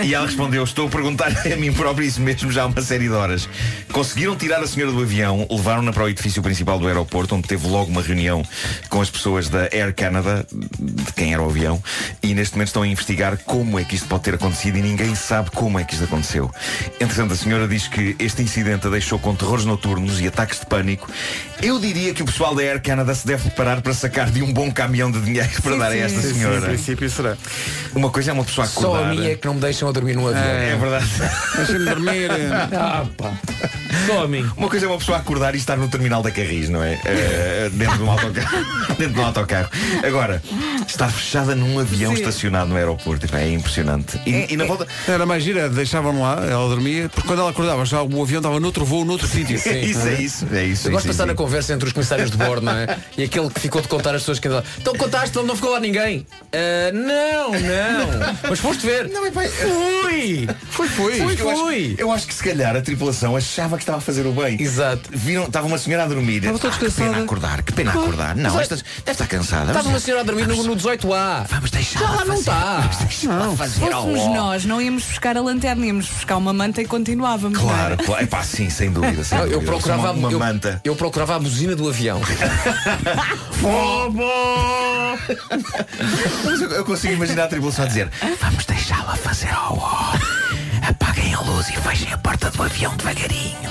E 0.03 0.13
ela 0.13 0.25
respondeu, 0.25 0.63
estou 0.63 0.88
a 0.88 0.89
perguntar 0.89 1.31
a 1.51 1.55
mim 1.55 1.71
próprio 1.73 2.05
isso 2.07 2.21
mesmo 2.21 2.51
já 2.51 2.63
há 2.63 2.65
uma 2.65 2.81
série 2.81 3.07
de 3.07 3.13
horas. 3.13 3.47
Conseguiram 3.91 4.36
tirar 4.36 4.62
a 4.62 4.67
senhora 4.67 4.91
do 4.91 5.01
avião, 5.01 5.47
levaram-na 5.49 5.91
para 5.91 6.03
o 6.03 6.09
edifício 6.09 6.41
principal 6.41 6.79
do 6.79 6.88
aeroporto, 6.88 7.36
onde 7.36 7.47
teve 7.47 7.67
logo 7.67 7.91
uma 7.91 8.01
reunião 8.01 8.43
com 8.89 9.01
as 9.01 9.09
pessoas 9.09 9.49
da 9.49 9.63
Air 9.71 9.93
Canada, 9.93 10.45
de 10.51 11.13
quem 11.13 11.33
era 11.33 11.41
o 11.41 11.49
avião, 11.49 11.81
e 12.21 12.33
neste 12.33 12.55
momento 12.55 12.67
estão 12.67 12.81
a 12.81 12.88
investigar 12.88 13.38
como 13.45 13.77
é 13.79 13.83
que 13.83 13.95
isto 13.95 14.07
pode 14.07 14.23
ter 14.23 14.36
acontecido 14.36 14.77
e 14.77 14.81
ninguém 14.81 15.13
sabe 15.15 15.51
como 15.51 15.79
é 15.79 15.83
que 15.83 15.93
isto 15.93 16.05
aconteceu. 16.05 16.49
Entretanto, 16.99 17.33
a 17.33 17.38
senhora 17.38 17.67
diz 17.67 17.88
que 17.88 18.15
este 18.19 18.41
incidente 18.41 18.88
a 18.88 18.89
deixou 18.89 19.19
com 19.19 19.36
terrores 19.36 19.65
noturnos 19.65 20.19
e 20.21 20.27
ataques 20.27 20.59
de 20.59 20.65
pânico. 20.65 21.09
Eu 21.62 21.79
diria 21.79 22.13
que 22.13 22.21
o 22.21 22.25
pessoal 22.25 22.53
da 22.55 22.62
Air 22.62 22.81
Canada 22.81 23.13
se 23.15 23.25
deve 23.25 23.43
preparar 23.43 23.81
para 23.81 23.93
sacar 23.93 24.29
de 24.29 24.41
um 24.41 24.51
bom 24.51 24.71
caminhão 24.71 25.12
de 25.12 25.19
dinheiro 25.21 25.49
para 25.62 25.75
dar 25.77 25.91
a 25.91 25.97
esta 25.97 26.21
Sim, 26.21 26.27
sim, 26.29 26.33
senhora. 26.36 26.57
em 26.57 26.62
princípio 26.62 27.09
será. 27.09 27.38
Uma 27.93 28.09
coisa 28.13 28.32
é 28.32 28.34
uma 28.34 28.43
pessoa 28.45 28.65
Só 28.67 28.80
acordar. 28.82 29.04
a 29.12 29.13
minha 29.13 29.32
é 29.32 29.36
que 29.36 29.45
não 29.45 29.56
me 29.56 29.60
deixam 29.60 29.89
a 29.89 29.91
dormir 29.91 30.15
num 30.15 30.28
avião. 30.28 30.41
É 30.43 30.76
verdade. 30.78 31.06
Deixa-me 31.58 31.86
dormir. 31.86 32.30
Ah, 32.73 33.06
pá. 33.17 33.34
Só 34.08 34.23
a 34.23 34.28
mim. 34.28 34.49
Uma 34.58 34.69
coisa 34.69 34.86
é 34.86 34.89
uma 34.89 34.97
pessoa 34.97 35.17
acordar 35.17 35.56
e 35.56 35.58
estar 35.58 35.78
no 35.78 35.88
terminal 35.88 36.21
da 36.21 36.30
Carris, 36.32 36.69
não 36.69 36.84
é? 36.84 36.99
Eh, 37.06 37.69
dentro 37.73 37.97
de 37.97 38.04
um 38.04 38.12
autocarro. 38.12 38.65
dentro 38.97 39.13
de 39.13 39.19
um 39.19 39.26
autocarro. 39.26 39.69
Agora, 40.06 40.41
estar 40.88 41.10
fechada 41.10 41.56
num 41.56 41.80
avião 41.80 42.13
Sim. 42.13 42.19
estacionado 42.21 42.69
no 42.69 42.76
aeroporto, 42.76 43.26
é 43.36 43.49
impressionante. 43.49 44.19
E, 44.26 44.54
e 44.54 44.58
na 44.58 44.65
volta. 44.65 44.88
Era 45.08 45.26
mais 45.26 45.43
gira, 45.43 45.69
deixavam 45.69 46.21
lá, 46.21 46.43
ela 46.45 46.67
dormia, 46.69 47.08
porque 47.10 47.28
quando 47.28 47.39
ela 47.39 47.49
acordava 47.52 47.86
já 47.86 48.02
o 48.02 48.21
avião 48.21 48.39
estava 48.39 48.60
noutro 48.60 48.84
voo, 48.86 49.06
noutro 49.06 49.28
sítio. 49.30 49.60
É 49.65 49.78
isso, 49.80 50.08
é 50.08 50.21
isso, 50.21 50.47
é 50.52 50.63
isso. 50.65 50.88
Eu 50.88 50.91
gosto 50.91 51.04
sim, 51.04 51.10
de 51.12 51.13
passar 51.15 51.23
sim. 51.23 51.30
na 51.30 51.36
conversa 51.36 51.73
entre 51.73 51.88
os 51.88 51.93
comissários 51.93 52.30
de 52.30 52.38
bordo, 52.38 52.65
não 52.65 52.73
é? 52.73 52.97
E 53.17 53.23
aquele 53.23 53.49
que 53.49 53.60
ficou 53.60 53.82
de 53.82 53.88
contar 53.88 54.13
as 54.13 54.21
pessoas 54.21 54.39
que 54.39 54.47
andaram. 54.47 54.65
Então 54.80 54.93
contaste, 54.95 55.36
não 55.38 55.56
ficou 55.56 55.71
lá 55.71 55.80
ninguém. 55.80 56.26
"Ah, 56.52 56.91
não, 56.93 57.52
não. 57.52 58.02
Mas 58.49 58.59
foste 58.59 58.85
ver. 58.85 59.09
Não, 59.09 59.25
epá, 59.25 59.41
Fui! 59.43 60.47
Foi, 60.69 60.87
foi. 60.87 61.13
Fui, 61.19 61.35
Eu 61.39 61.49
acho, 61.49 61.61
fui! 61.63 61.95
eu 61.97 62.11
acho 62.11 62.27
que 62.27 62.33
se 62.33 62.43
calhar 62.43 62.75
a 62.75 62.81
tripulação 62.81 63.35
achava 63.35 63.77
que 63.77 63.83
estava 63.83 63.97
a 63.99 64.01
fazer 64.01 64.25
o 64.25 64.31
bem. 64.31 64.61
Exato. 64.61 65.09
Viram, 65.11 65.43
estava 65.45 65.67
uma 65.67 65.77
senhora 65.77 66.03
a 66.03 66.07
dormir. 66.07 66.37
Estava 66.37 66.59
toda 66.59 66.73
Ah, 66.75 66.79
que 66.79 66.91
pena 66.91 67.17
acordar, 67.23 67.63
que 67.63 67.73
pena 67.73 67.91
acordar. 67.91 68.35
Não, 68.35 68.59
esta 68.59 68.75
deve 68.75 69.11
estar 69.11 69.27
cansada. 69.27 69.63
Estava 69.67 69.79
uma 69.79 69.83
Vamos- 69.83 70.03
senhora 70.03 70.21
a 70.21 70.25
dormir 70.25 70.47
no, 70.47 70.63
no 70.63 70.75
18A. 70.75 71.45
Vamos 71.49 71.71
deixar. 71.71 71.99
Já 71.99 72.09
lá 72.11 72.25
não 72.25 72.35
está. 72.35 72.89
Não, 73.23 73.57
Se 73.57 73.79
fôssemos 73.79 74.35
nós, 74.35 74.65
não 74.65 74.81
íamos 74.81 75.03
buscar 75.03 75.37
a 75.37 75.41
lanterna, 75.41 75.85
íamos 75.85 76.07
buscar 76.07 76.37
uma 76.37 76.53
manta 76.53 76.81
e 76.81 76.85
continuávamos. 76.85 77.59
é? 77.59 77.61
Claro, 77.61 77.97
claro. 78.03 78.23
Epá, 78.23 78.43
sim, 78.43 78.69
sem 78.69 78.91
dúvida. 78.91 79.23
Sem 79.23 79.37
dúvida. 79.37 79.55
eu 79.55 79.61
procurava 79.61 80.01
uma, 80.11 80.27
uma 80.27 80.31
eu, 80.31 80.39
manta. 80.39 80.81
Eu 80.83 80.95
procurava 80.95 81.35
a 81.35 81.39
buzina 81.39 81.75
do 81.75 81.87
avião. 81.87 82.21
Mas 86.45 86.61
eu, 86.61 86.69
eu 86.71 86.85
consigo 86.85 87.13
imaginar 87.13 87.45
a 87.45 87.47
tripulação 87.47 87.85
dizer 87.93 88.10
Vamos 88.41 88.65
deixá-la 88.65 89.15
fazer 89.15 89.53
ó 89.53 89.78
ó. 89.78 90.13
Apaguem 90.89 91.34
a 91.34 91.39
luz 91.41 91.70
e 91.70 91.74
fechem 91.74 92.11
a 92.11 92.17
porta 92.17 92.49
do 92.49 92.63
avião 92.63 92.95
devagarinho. 92.97 93.70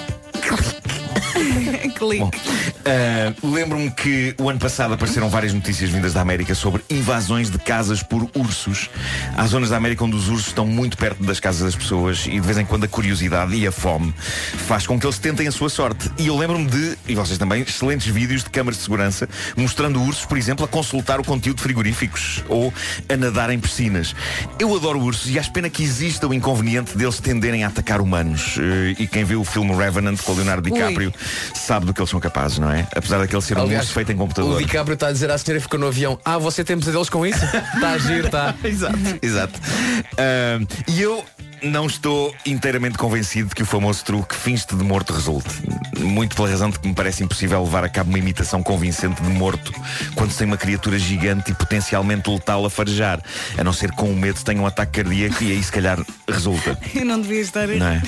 Clique. 1.96 2.22
Uh, 2.22 3.52
Lembro-me 3.52 3.90
que 3.90 4.34
o 4.38 4.48
ano 4.48 4.58
passado 4.58 4.94
apareceram 4.94 5.28
várias 5.28 5.52
notícias 5.52 5.90
vindas 5.90 6.12
da 6.12 6.20
América 6.20 6.54
sobre 6.54 6.82
invasões 6.90 7.50
de 7.50 7.58
casas 7.58 8.02
por 8.02 8.28
ursos. 8.34 8.90
Há 9.36 9.46
zonas 9.46 9.70
da 9.70 9.76
América 9.76 10.04
onde 10.04 10.16
os 10.16 10.28
ursos 10.28 10.48
estão 10.48 10.66
muito 10.66 10.96
perto 10.96 11.22
das 11.22 11.40
casas 11.40 11.62
das 11.62 11.76
pessoas 11.76 12.26
e 12.26 12.32
de 12.32 12.40
vez 12.40 12.58
em 12.58 12.64
quando 12.64 12.84
a 12.84 12.88
curiosidade 12.88 13.54
e 13.54 13.66
a 13.66 13.72
fome 13.72 14.12
faz 14.66 14.86
com 14.86 14.98
que 14.98 15.06
eles 15.06 15.18
tentem 15.18 15.46
a 15.46 15.52
sua 15.52 15.68
sorte. 15.68 16.10
E 16.18 16.26
eu 16.26 16.36
lembro-me 16.36 16.66
de, 16.66 16.96
e 17.06 17.14
vocês 17.14 17.38
também, 17.38 17.62
excelentes 17.62 18.06
vídeos 18.06 18.44
de 18.44 18.50
câmaras 18.50 18.78
de 18.78 18.84
segurança 18.84 19.28
mostrando 19.56 20.02
ursos, 20.02 20.24
por 20.24 20.38
exemplo, 20.38 20.64
a 20.64 20.68
consultar 20.68 21.20
o 21.20 21.24
conteúdo 21.24 21.56
de 21.56 21.62
frigoríficos 21.62 22.42
ou 22.48 22.72
a 23.08 23.16
nadar 23.16 23.50
em 23.50 23.58
piscinas. 23.58 24.14
Eu 24.58 24.74
adoro 24.74 25.00
ursos 25.00 25.30
e 25.30 25.38
acho 25.38 25.52
pena 25.52 25.68
que 25.68 25.82
exista 25.82 26.26
o 26.26 26.34
inconveniente 26.34 26.96
deles 26.96 27.20
tenderem 27.20 27.64
a 27.64 27.68
atacar 27.68 28.00
humanos. 28.00 28.56
Uh, 28.56 28.94
e 28.98 29.06
quem 29.06 29.24
viu 29.24 29.40
o 29.40 29.44
filme 29.44 29.74
Revenant 29.74 30.20
com 30.22 30.32
o 30.32 30.34
Leonardo 30.36 30.72
Ui. 30.72 31.12
Sabe 31.54 31.86
do 31.86 31.94
que 31.94 32.00
eles 32.00 32.10
são 32.10 32.20
capazes, 32.20 32.58
não 32.58 32.70
é? 32.70 32.86
Apesar 32.94 33.18
daquele 33.18 33.42
ser 33.42 33.56
um 33.58 33.62
Aliás, 33.62 33.84
urso 33.84 33.94
feito 33.94 34.12
em 34.12 34.16
computador. 34.16 34.56
O 34.56 34.58
DiCaprio 34.58 34.94
está 34.94 35.08
a 35.08 35.12
dizer 35.12 35.30
à 35.30 35.38
senhora 35.38 35.58
que 35.60 35.64
ficou 35.64 35.78
no 35.78 35.86
avião 35.86 36.18
Ah, 36.24 36.38
você 36.38 36.64
tem 36.64 36.78
pesadelos 36.78 37.08
com 37.08 37.26
isso? 37.26 37.44
Está 37.74 37.90
a 37.90 37.98
giro, 37.98 38.26
está 38.26 38.54
Exato, 38.64 38.98
exato. 39.20 39.60
Ahm, 40.18 40.66
e 40.88 41.00
eu 41.02 41.24
não 41.62 41.86
estou 41.86 42.34
inteiramente 42.44 42.98
convencido 42.98 43.48
de 43.48 43.54
que 43.54 43.62
o 43.62 43.66
famoso 43.66 44.04
truque 44.04 44.34
finge-te 44.34 44.74
de 44.74 44.84
morto 44.84 45.12
resulte. 45.12 45.48
Muito 45.98 46.34
pela 46.34 46.48
razão 46.48 46.70
de 46.70 46.78
que 46.78 46.88
me 46.88 46.94
parece 46.94 47.22
impossível 47.22 47.62
levar 47.62 47.84
a 47.84 47.88
cabo 47.88 48.10
uma 48.10 48.18
imitação 48.18 48.62
convincente 48.62 49.22
de 49.22 49.28
morto 49.28 49.72
quando 50.14 50.32
se 50.32 50.38
tem 50.38 50.46
uma 50.46 50.56
criatura 50.56 50.98
gigante 50.98 51.52
e 51.52 51.54
potencialmente 51.54 52.28
letal 52.28 52.64
a 52.64 52.70
farejar. 52.70 53.22
A 53.56 53.62
não 53.62 53.72
ser 53.72 53.90
que 53.90 53.96
com 53.96 54.10
o 54.10 54.16
medo 54.16 54.42
tenha 54.42 54.60
um 54.60 54.66
ataque 54.66 55.02
cardíaco 55.02 55.42
e 55.44 55.52
aí 55.52 55.62
se 55.62 55.70
calhar 55.70 56.04
resulta. 56.28 56.78
Eu 56.94 57.04
não 57.04 57.20
devia 57.20 57.40
estar 57.40 57.68
aí. 57.68 57.78
Não 57.78 57.86
é? 57.86 58.02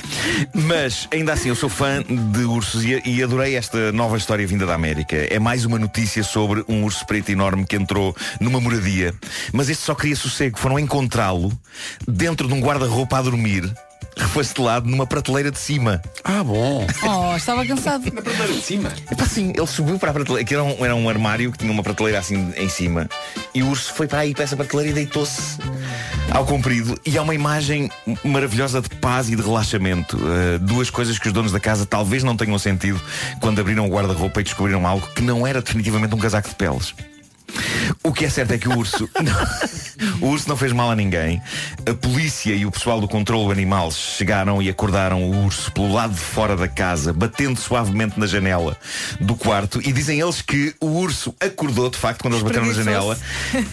Mas, 0.53 1.09
ainda 1.13 1.33
assim, 1.33 1.49
eu 1.49 1.55
sou 1.55 1.69
fã 1.69 2.03
de 2.03 2.45
ursos 2.45 2.85
e, 2.85 3.01
e 3.05 3.23
adorei 3.23 3.57
esta 3.57 3.93
nova 3.93 4.17
história 4.17 4.47
vinda 4.47 4.67
da 4.67 4.75
América. 4.75 5.17
É 5.17 5.39
mais 5.39 5.65
uma 5.65 5.79
notícia 5.79 6.23
sobre 6.23 6.65
um 6.69 6.85
urso 6.85 7.07
preto 7.07 7.31
enorme 7.31 7.65
que 7.65 7.77
entrou 7.77 8.15
numa 8.41 8.61
moradia. 8.61 9.15
Mas 9.53 9.69
este 9.69 9.85
só 9.85 9.95
queria 9.95 10.17
sossego. 10.17 10.59
Foram 10.59 10.79
encontrá-lo 10.79 11.53
dentro 12.07 12.49
de 12.49 12.55
um 12.55 12.61
guarda-roupa 12.61 13.19
a 13.19 13.23
dormir, 13.23 13.44
refastelado 14.17 14.89
numa 14.89 15.07
prateleira 15.07 15.51
de 15.51 15.59
cima. 15.59 16.01
Ah, 16.23 16.43
bom. 16.43 16.87
Oh, 17.03 17.37
estava 17.37 17.67
cansado. 17.67 18.05
Na 18.13 18.23
prateleira 18.23 18.53
de 18.53 18.63
cima. 18.63 18.93
É 19.11 19.15
pá, 19.15 19.25
assim, 19.25 19.53
ele 19.57 19.67
subiu 19.67 19.99
para 19.99 20.11
a 20.11 20.15
prateleira, 20.15 20.45
que 20.47 20.55
era 20.55 20.63
um, 20.63 20.85
era 20.85 20.95
um 20.95 21.09
armário 21.09 21.51
que 21.53 21.59
tinha 21.59 21.71
uma 21.71 21.83
prateleira 21.83 22.19
assim 22.19 22.53
em 22.57 22.69
cima. 22.69 23.09
E 23.55 23.63
o 23.63 23.69
urso 23.69 23.93
foi 23.93 24.07
para 24.07 24.21
aí 24.21 24.33
para 24.33 24.45
essa 24.45 24.57
prateleira 24.57 24.91
e 24.91 24.95
deitou-se 24.95 25.59
ao 26.31 26.45
comprido. 26.45 26.99
E 27.05 27.17
há 27.19 27.23
uma 27.23 27.35
imagem 27.35 27.91
maravilhosa 28.25 28.81
de 28.81 28.89
paz 28.89 29.29
e 29.29 29.37
de 29.37 29.43
relaxamento. 29.43 30.17
Uh, 30.17 30.59
duas 30.61 30.91
coisas 30.91 31.19
que 31.19 31.27
os 31.27 31.33
donos 31.33 31.53
da 31.53 31.61
casa 31.61 31.87
talvez 31.87 32.23
não 32.23 32.37
tenham 32.37 32.59
sentido 32.59 33.01
quando 33.41 33.61
abriram 33.61 33.87
o 33.87 33.91
guarda-roupa 33.91 34.41
e 34.41 34.45
descobriram 34.45 34.87
algo 34.87 35.07
que 35.15 35.23
não 35.23 35.47
era 35.47 35.61
definitivamente 35.61 36.15
um 36.15 36.19
casaco 36.19 36.49
de 36.49 36.55
peles. 36.55 36.95
O 38.03 38.13
que 38.13 38.25
é 38.25 38.29
certo 38.29 38.53
é 38.53 38.59
que 38.59 38.69
o 38.69 38.77
urso 38.77 39.09
O 40.21 40.29
urso 40.29 40.49
não 40.49 40.57
fez 40.57 40.73
mal 40.73 40.91
a 40.91 40.97
ninguém. 40.97 41.41
A 41.89 41.95
polícia 41.95 42.53
e 42.55 42.67
o 42.67 42.71
pessoal 42.71 43.01
do 43.01 43.09
controle 43.09 43.53
animal 43.53 43.91
Chegaram 43.91 44.61
e 44.61 44.69
acordaram 44.69 45.23
o 45.23 45.45
urso 45.45 45.71
Pelo 45.73 45.93
lado 45.93 46.13
de 46.13 46.21
fora 46.21 46.57
da 46.57 46.69
casa 46.69 47.13
Batendo 47.13 47.59
suavemente 47.59 48.19
na 48.19 48.27
janela 48.27 48.77
do 49.21 49.35
quarto 49.35 49.81
E 49.87 49.93
dizem 49.93 50.21
eles 50.21 50.43
que 50.43 50.75
o 50.81 50.87
urso 50.87 51.35
acordou 51.41 51.91
De 51.91 51.99
facto 51.99 52.23
quando 52.23 52.35
eles 52.35 52.45
bateram 52.45 52.67
na 52.67 52.73
janela 52.73 53.19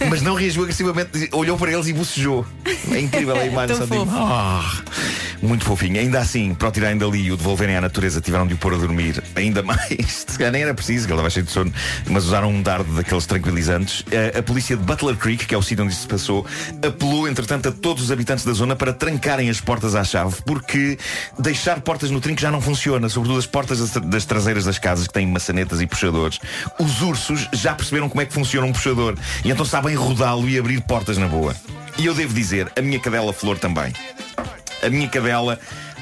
Mas 0.08 0.22
não 0.22 0.34
reagiu 0.34 0.62
agressivamente 0.62 1.28
Olhou 1.32 1.56
para 1.56 1.72
eles 1.72 1.86
e 1.86 1.92
bocejou. 1.92 2.46
É 2.90 3.00
incrível 3.00 3.36
a 3.36 3.44
imagem 3.46 3.76
Tão 3.76 3.86
só 3.86 3.94
digo, 3.94 4.06
fofo. 4.06 5.21
Muito 5.42 5.64
fofinho. 5.64 5.98
Ainda 5.98 6.20
assim, 6.20 6.54
para 6.54 6.68
o 6.68 6.70
tirarem 6.70 6.96
dali 6.96 7.22
e 7.22 7.32
o 7.32 7.36
devolverem 7.36 7.76
à 7.76 7.80
natureza 7.80 8.20
Tiveram 8.20 8.46
de 8.46 8.54
o 8.54 8.56
pôr 8.56 8.74
a 8.74 8.76
dormir 8.76 9.20
Ainda 9.34 9.60
mais. 9.62 10.24
Se 10.28 10.38
calhar 10.38 10.52
nem 10.52 10.62
era 10.62 10.72
preciso, 10.72 11.06
que 11.06 11.12
ele 11.12 11.18
estava 11.18 11.30
cheio 11.30 11.44
de 11.44 11.50
sono 11.50 11.72
Mas 12.08 12.24
usaram 12.26 12.48
um 12.48 12.62
dardo 12.62 12.94
daqueles 12.94 13.26
tranquilizantes. 13.26 14.04
A, 14.34 14.38
a 14.38 14.42
polícia 14.42 14.76
de 14.76 14.82
Butler 14.84 15.16
Creek, 15.16 15.46
que 15.46 15.54
é 15.54 15.58
o 15.58 15.62
sítio 15.62 15.84
onde 15.84 15.92
isso 15.92 16.02
se 16.02 16.08
passou 16.08 16.46
Apelou, 16.86 17.28
entretanto, 17.28 17.68
a 17.68 17.72
todos 17.72 18.04
os 18.04 18.12
habitantes 18.12 18.44
da 18.44 18.52
zona 18.52 18.76
Para 18.76 18.92
trancarem 18.92 19.50
as 19.50 19.60
portas 19.60 19.96
à 19.96 20.04
chave 20.04 20.36
Porque 20.46 20.96
deixar 21.38 21.80
portas 21.80 22.10
no 22.10 22.20
trinco 22.20 22.40
já 22.40 22.50
não 22.50 22.60
funciona 22.60 23.08
Sobretudo 23.08 23.40
as 23.40 23.46
portas 23.46 23.80
das, 23.80 23.90
das 24.04 24.24
traseiras 24.24 24.64
das 24.64 24.78
casas 24.78 25.08
Que 25.08 25.12
têm 25.12 25.26
maçanetas 25.26 25.80
e 25.80 25.86
puxadores. 25.86 26.38
Os 26.78 27.02
ursos 27.02 27.48
já 27.52 27.74
perceberam 27.74 28.08
como 28.08 28.20
é 28.20 28.26
que 28.26 28.32
funciona 28.32 28.66
um 28.66 28.72
puxador 28.72 29.16
E 29.44 29.50
então 29.50 29.66
sabem 29.66 29.96
rodá-lo 29.96 30.48
e 30.48 30.56
abrir 30.56 30.80
portas 30.82 31.18
na 31.18 31.26
boa. 31.26 31.56
E 31.98 32.06
eu 32.06 32.14
devo 32.14 32.32
dizer, 32.32 32.70
a 32.76 32.80
minha 32.80 32.98
cadela 32.98 33.32
Flor 33.32 33.58
também 33.58 33.92
a 34.82 34.90
minha 34.90 35.08
cadela 35.08 35.58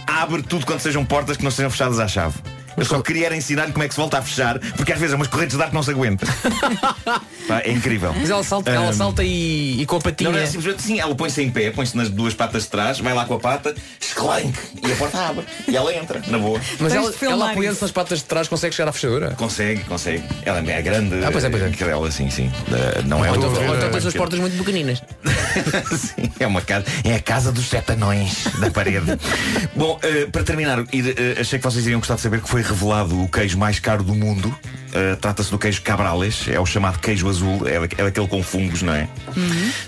abre 0.07 0.43
tudo 0.43 0.67
quando 0.67 0.81
sejam 0.81 1.05
portas 1.05 1.37
que 1.37 1.45
não 1.45 1.51
sejam 1.51 1.71
fechadas 1.71 2.01
à 2.01 2.09
chave. 2.09 2.39
Eu 2.77 2.85
só 2.85 3.01
queria 3.01 3.27
era 3.27 3.37
ensinar-lhe 3.37 3.73
como 3.73 3.85
é 3.85 3.89
que 3.89 3.95
se 3.95 4.01
volta 4.01 4.19
a 4.19 4.23
fechar, 4.23 4.59
porque 4.77 4.93
às 4.93 4.99
vezes 4.99 5.13
é 5.13 5.17
umas 5.17 5.29
correntes 5.29 5.57
de 5.57 5.63
ar 5.63 5.69
que 5.69 5.75
não 5.75 5.83
se 5.83 5.91
aguenta. 5.91 6.27
Pá, 7.47 7.61
é 7.65 7.71
incrível. 7.71 8.13
Mas 8.17 8.31
ela 8.31 8.43
salta, 8.43 8.71
ela 8.71 8.93
salta 8.93 9.23
e, 9.25 9.81
e 9.81 9.87
com 9.87 9.97
a 9.97 10.01
patinha 10.01 10.31
Não, 10.31 10.39
não 10.39 10.45
é 10.45 10.47
simplesmente 10.47 10.81
assim, 10.81 11.01
ela 11.01 11.15
põe-se 11.15 11.43
em 11.43 11.51
pé, 11.51 11.71
põe-se 11.71 11.97
nas 11.97 12.09
duas 12.09 12.35
patas 12.35 12.65
de 12.65 12.69
trás, 12.69 12.99
vai 13.01 13.13
lá 13.15 13.25
com 13.25 13.35
a 13.35 13.41
pata, 13.41 13.75
esclanque, 14.01 14.59
e 14.87 14.93
a 14.93 14.97
porta 14.97 15.19
abre. 15.19 15.45
E 15.67 15.77
ela 15.77 15.95
entra, 15.95 16.23
na 16.29 16.39
boa. 16.39 16.61
Mas 16.79 16.93
ela, 16.93 17.13
ela 17.23 17.51
apoiando-se 17.51 17.83
nas 17.83 17.91
patas 17.91 18.21
de 18.21 18.25
trás 18.25 18.49
consegue 18.49 18.75
chegar 18.75 18.89
à 18.89 18.93
fechadura 18.93 19.35
Consegue, 19.37 19.85
consegue. 19.85 20.23
Ela 20.45 20.59
é 20.59 20.83
grande. 20.83 21.25
Ah, 21.25 21.31
pois 21.31 21.45
é, 21.45 21.51
pois 21.51 21.63
é. 21.63 21.71
Cadela, 21.71 22.11
sim, 22.11 22.31
sim. 22.31 22.47
Uh, 22.47 23.07
não 23.07 23.25
é 23.25 23.31
Ou 23.31 23.37
uma- 23.37 23.47
então, 23.47 23.69
ou 23.69 23.77
então 23.77 23.91
tens 23.91 24.07
as 24.07 24.15
portas 24.15 24.39
muito 24.39 24.57
pequeninas 24.59 25.03
Sim, 25.97 26.31
é 26.39 26.47
uma 26.47 26.61
casa, 26.61 26.85
é 27.05 27.15
a 27.15 27.21
casa 27.21 27.53
dos 27.53 27.69
sete 27.69 27.93
anões 27.93 28.45
da 28.59 28.71
parede. 28.71 29.19
Bom, 29.75 29.99
eh, 30.03 30.27
para 30.31 30.43
terminar, 30.43 30.85
ir, 30.93 31.15
eh, 31.17 31.41
achei 31.41 31.59
que 31.59 31.65
vocês 31.65 31.85
iriam 31.87 32.01
gostar 32.01 32.15
de 32.17 32.21
saber 32.21 32.41
que 32.41 32.49
foi 32.49 32.60
revelado 32.63 33.23
o 33.23 33.29
queijo 33.29 33.59
mais 33.59 33.79
caro 33.79 34.03
do 34.03 34.15
mundo. 34.15 34.55
Eh, 34.93 35.17
Trata-se 35.21 35.51
do 35.51 35.59
queijo 35.59 35.83
Cabrales, 35.83 36.49
é 36.49 36.59
o 36.59 36.67
chamado 36.67 36.99
queijo 36.99 37.29
azul, 37.29 37.67
é, 37.67 37.77
é 37.77 38.05
daquele 38.05 38.27
com 38.27 38.43
fungos, 38.43 38.83
não 38.83 38.93
é? 38.93 39.09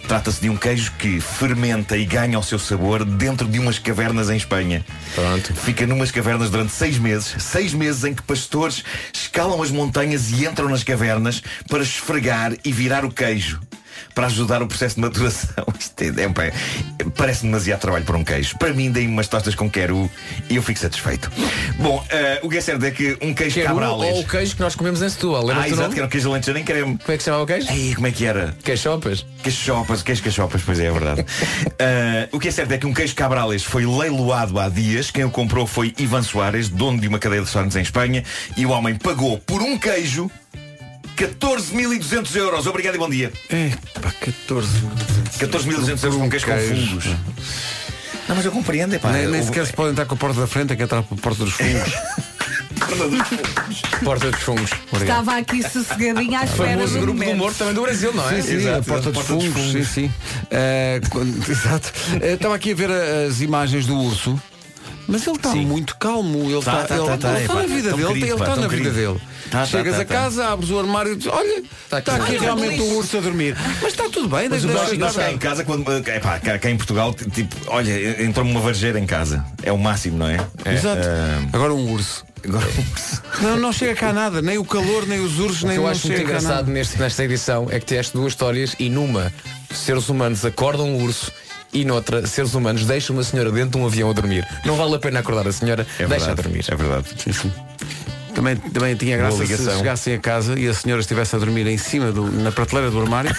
Trata-se 0.07 0.41
de 0.41 0.49
um 0.49 0.57
queijo 0.57 0.93
que 0.99 1.21
fermenta 1.21 1.97
e 1.97 2.05
ganha 2.05 2.39
o 2.39 2.43
seu 2.43 2.59
sabor 2.59 3.05
dentro 3.05 3.49
de 3.49 3.59
umas 3.59 3.79
cavernas 3.79 4.31
em 4.31 4.37
Espanha. 4.37 4.85
Pronto. 5.15 5.55
Fica 5.55 5.87
numas 5.87 6.11
cavernas 6.11 6.51
durante 6.51 6.73
seis 6.73 6.99
meses. 6.99 7.35
Seis 7.43 7.75
meses 7.75 8.05
em 8.05 8.15
que 8.15 8.23
pastores 8.23 8.85
escalam 9.13 9.61
as 9.63 9.71
montanhas 9.71 10.31
e 10.31 10.47
entram 10.47 10.69
nas 10.69 10.85
cavernas 10.85 11.43
para 11.69 11.83
esfregar 11.83 12.53
e 12.65 12.73
virar 12.73 13.05
o 13.05 13.11
queijo. 13.11 13.61
Para 14.15 14.27
ajudar 14.27 14.63
o 14.63 14.67
processo 14.67 14.97
de 14.97 15.01
maturação. 15.01 15.65
Isto 15.79 16.03
é, 16.03 16.07
é, 16.09 16.53
parece 17.17 17.43
demasiado 17.43 17.81
trabalho 17.81 18.05
para 18.05 18.17
um 18.17 18.25
queijo. 18.25 18.57
Para 18.59 18.73
mim, 18.73 18.91
dei-me 18.91 19.13
umas 19.13 19.29
tostas 19.29 19.55
com 19.55 19.71
queru 19.71 20.11
e 20.49 20.57
eu 20.57 20.63
fico 20.63 20.79
satisfeito. 20.79 21.31
Bom, 21.79 22.05
eh, 22.11 22.41
o 22.43 22.49
que 22.49 22.59
é 22.59 22.61
certo 22.61 22.85
é 22.85 22.91
que 22.91 23.17
um 23.21 23.33
queijo 23.35 23.55
Queru 23.55 23.69
cabrales. 23.69 24.15
ou 24.15 24.21
o 24.21 24.27
queijo 24.27 24.55
que 24.57 24.61
nós 24.61 24.75
comemos 24.75 25.03
em 25.03 25.09
Setúbal 25.09 25.49
Ah, 25.51 25.67
exato, 25.67 25.83
nome? 25.83 25.95
que 25.95 26.01
era 26.01 26.07
o 26.07 26.11
queijo 26.11 26.29
alentejano 26.31 26.59
em 26.59 26.65
creme. 26.65 26.99
Como 26.99 27.13
é 27.13 27.17
que 27.17 27.23
se 27.23 27.25
chamava 27.27 27.45
o 27.45 27.47
queijo? 27.47 27.71
Ei, 27.73 27.95
como 27.95 28.07
é 28.07 28.11
que 28.11 28.25
era? 28.27 28.55
Queixopas 28.63 29.27
Cachopas, 29.43 30.03
queijo 30.03 30.23
cachopas, 30.23 30.63
pois 30.65 30.79
é, 30.79 30.87
é 30.87 30.93
verdade. 30.93 31.27
Ah, 31.79 32.29
o 32.33 32.39
que 32.39 32.49
é 32.49 32.51
certo 32.51 32.73
é 32.73 32.79
que 32.79 32.87
um 32.87 32.95
queijo 32.95 33.15
Cabrales 33.15 33.63
foi 33.65 33.85
leiloado 33.87 34.59
há 34.59 34.69
dias. 34.69 35.11
Quem 35.11 35.25
o 35.25 35.31
comprou 35.31 35.67
foi 35.67 35.95
Ivan 35.99 36.23
Soares, 36.23 36.69
dono 36.69 37.01
de 37.01 37.09
uma 37.09 37.19
cadeia 37.19 37.41
de 37.41 37.47
restaurantes 37.47 37.77
em 37.77 37.83
Espanha. 37.83 38.23
E 38.57 38.65
o 38.67 38.71
homem 38.71 38.95
pagou 38.95 39.39
por 39.39 39.63
um 39.63 39.79
queijo 39.79 40.31
14.200 41.17 42.35
euros. 42.37 42.67
Obrigado 42.67 42.95
e 42.95 42.99
bom 42.99 43.09
dia. 43.09 43.33
É, 43.51 43.71
pá, 44.01 44.11
14. 44.21 44.69
14.200 45.39 46.05
euros 46.05 46.29
queijo 46.31 46.47
com 46.47 46.53
queijo. 46.53 46.87
fungos. 46.87 47.07
Não, 48.29 48.37
mas 48.37 48.45
eu 48.45 48.53
compreendo, 48.53 48.95
é 48.95 48.99
pá. 48.99 49.11
nem 49.11 49.27
nem 49.29 49.43
sequer 49.43 49.67
se 49.67 49.73
pode 49.73 49.91
entrar 49.93 50.07
com 50.07 50.15
a 50.15 50.17
porta 50.17 50.41
da 50.41 50.47
frente, 50.47 50.73
é 50.73 50.77
que 50.77 50.83
entrar 50.83 51.03
pela 51.03 51.21
porta 51.21 51.45
dos 51.45 51.53
fungos. 51.55 51.93
Porta 54.05 54.31
dos 54.31 54.41
fungos 54.43 54.71
Estava 54.93 55.37
aqui 55.39 55.63
sossegadinha 55.63 56.41
à 56.41 56.45
espera 56.45 56.73
Famoso 56.73 56.93
do 56.95 57.01
grupo 57.01 57.13
do 57.19 57.25
momento. 57.25 57.35
humor 57.35 57.55
também 57.55 57.75
do 57.75 57.83
Brasil, 57.83 58.13
não 58.13 58.29
é? 58.29 58.37
Sim, 58.37 58.43
sim, 58.43 58.55
Exato, 58.57 58.79
a 58.79 58.83
porta 58.83 59.11
dos 59.13 59.23
porta 59.27 59.35
dos 59.35 59.45
fungos, 59.45 59.63
sim, 59.63 59.73
fungos. 59.73 59.89
sim. 59.89 60.11
Eh, 60.51 61.01
quando- 61.11 61.39
exato. 61.51 61.93
Eh, 62.21 62.33
Estava 62.35 62.55
aqui 62.57 62.73
a 62.73 62.75
ver 62.75 62.91
a- 62.91 63.27
as 63.29 63.41
imagens 63.41 63.87
do 63.87 63.97
urso. 63.97 64.41
Mas 65.09 65.27
ele 65.27 65.37
está 65.37 65.55
muito 65.55 65.97
calmo, 65.97 66.45
ele 66.51 66.63
Tá, 66.63 66.83
está 66.83 66.97
tá, 66.97 67.05
tá, 67.05 67.17
tá, 67.19 67.39
é, 67.39 67.43
está 67.43 67.55
pá, 67.55 67.61
na 67.61 67.67
vida 67.67 67.91
dele, 67.93 68.07
querido, 68.07 68.27
ele 68.27 68.33
está 68.35 68.57
na 68.57 68.69
vida 68.69 68.91
dele. 68.91 69.21
Tá, 69.51 69.59
tá, 69.59 69.67
Chegas 69.67 69.97
tá, 69.97 70.03
a 70.03 70.05
tá. 70.05 70.15
casa, 70.15 70.49
abres 70.49 70.71
o 70.71 70.79
armário 70.79 71.13
e 71.13 71.17
dizes, 71.17 71.31
olha, 71.33 71.63
está 71.85 71.99
aqui, 71.99 72.11
aqui. 72.11 72.39
realmente 72.39 72.81
o 72.81 72.97
urso 72.97 73.19
a 73.19 73.21
dormir. 73.21 73.57
Mas 73.83 73.93
está 73.93 74.05
tudo 74.09 74.29
bem, 74.29 74.49
deixa 74.49 74.67
o 74.67 74.71
nós, 74.99 75.17
cá 75.17 75.31
em 75.33 75.39
casa, 75.39 75.65
quando, 75.65 75.91
é 76.09 76.21
pá, 76.21 76.39
cá, 76.39 76.59
cá 76.59 76.71
em 76.71 76.77
Portugal, 76.77 77.13
tipo, 77.13 77.55
olha, 77.67 78.23
entrou-me 78.23 78.51
uma 78.53 78.61
varjeira 78.61 78.99
em 78.99 79.05
casa. 79.07 79.45
É 79.63 79.73
o 79.73 79.77
máximo, 79.79 80.19
não 80.19 80.29
é? 80.29 80.39
É, 80.65 80.73
Exato. 80.75 81.03
ah, 81.05 81.49
Agora 81.53 81.75
um 81.75 81.91
urso. 81.93 82.25
agora- 82.47 82.67
Não, 83.43 83.57
não 83.59 83.73
chega 83.73 83.95
cá 83.97 84.13
nada, 84.13 84.41
nem 84.41 84.57
o 84.57 84.65
calor, 84.65 85.07
nem 85.07 85.19
os 85.21 85.39
ursos, 85.39 85.65
O 85.65 85.67
nem 85.67 85.75
que 85.75 85.81
eu 85.81 85.85
não 85.85 85.91
acho 85.91 86.07
muito 86.07 86.19
chega 86.19 86.31
cá 86.33 86.39
engraçado 86.39 86.61
nada. 86.67 86.73
neste, 86.73 86.99
nesta 86.99 87.25
edição 87.25 87.67
é 87.71 87.81
que 87.81 87.87
tiveste 87.87 88.13
duas 88.15 88.33
histórias 88.33 88.77
e 88.79 88.89
numa 88.89 89.33
seres 89.75 90.09
humanos 90.09 90.45
acordam 90.45 90.87
um 90.87 91.03
urso 91.03 91.33
e 91.73 91.85
noutra 91.85 92.27
seres 92.27 92.55
humanos 92.55 92.85
deixam 92.87 93.17
uma 93.17 93.23
senhora 93.25 93.51
dentro 93.51 93.71
de 93.71 93.79
um 93.79 93.87
avião 93.87 94.11
a 94.11 94.13
dormir. 94.13 94.47
Não 94.65 94.77
vale 94.77 94.95
a 94.95 94.99
pena 94.99 95.21
acordar 95.21 95.47
a 95.49 95.53
senhora, 95.53 95.87
É 95.99 96.07
deixa 96.07 96.31
a 96.31 96.35
dormir. 96.35 96.65
É 96.69 96.75
verdade. 96.75 97.07
Sim, 97.17 97.33
sim. 97.33 97.53
Também, 98.35 98.57
também 98.57 98.97
tinha 98.97 99.15
graça 99.19 99.45
se 99.47 99.57
chegassem 99.57 100.15
a 100.15 100.19
casa 100.19 100.59
e 100.59 100.67
a 100.67 100.73
senhora 100.73 101.03
estivesse 101.03 101.37
a 101.37 101.39
dormir 101.39 101.67
em 101.67 101.77
cima 101.77 102.11
do, 102.11 102.33
na 102.33 102.51
prateleira 102.51 102.91
do 102.91 102.99
armário 102.99 103.31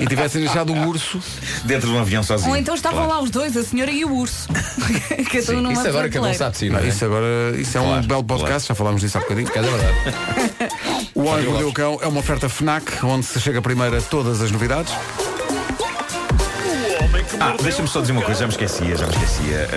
e 0.00 0.06
tivessem 0.06 0.40
deixado 0.40 0.72
o 0.72 0.88
urso 0.88 1.20
dentro 1.64 1.88
de 1.88 1.94
um 1.94 2.00
avião 2.00 2.20
sozinho. 2.24 2.50
Ou 2.50 2.56
então 2.56 2.74
estavam 2.74 3.06
lá 3.06 3.20
os 3.20 3.30
dois, 3.30 3.56
a 3.56 3.62
senhora 3.62 3.92
e 3.92 4.04
o 4.04 4.12
urso. 4.12 4.48
Cada 5.32 5.52
um 5.56 5.60
numa 5.62 5.72
Isso 5.72 5.86
agora 5.88 6.08
um 6.08 6.10
prateleira. 6.10 6.36
sabe 6.36 6.50
de 6.52 6.58
si, 6.58 6.68
não 6.68 6.78
Não, 6.80 6.84
é? 6.84 6.88
isso 6.88 7.04
agora 7.04 7.26
isso 7.56 7.78
é 7.78 7.80
um 7.80 8.02
belo 8.02 8.24
podcast, 8.24 8.68
já 8.68 8.74
falámos 8.74 9.00
disso 9.02 9.18
há 9.18 9.20
bocadinho. 9.20 9.48
É 9.54 9.62
verdade. 9.62 10.68
O 11.14 11.22
Homem 11.24 11.44
que 11.44 11.50
Mordeu 11.50 11.68
o 11.68 11.72
Cão 11.72 11.98
é 12.00 12.06
uma 12.06 12.20
oferta 12.20 12.48
FNAC, 12.48 13.04
onde 13.04 13.26
se 13.26 13.40
chega 13.40 13.60
primeiro 13.62 13.96
a 13.96 14.00
todas 14.00 14.40
as 14.40 14.50
novidades. 14.52 14.92
Ah, 17.40 17.54
deixa-me 17.62 17.88
só 17.88 18.00
dizer 18.00 18.12
uma 18.12 18.22
coisa, 18.22 18.40
já 18.40 18.46
me 18.46 18.52
esquecia, 18.52 18.96
já 18.96 19.06
me 19.06 19.12
esquecia. 19.12 19.68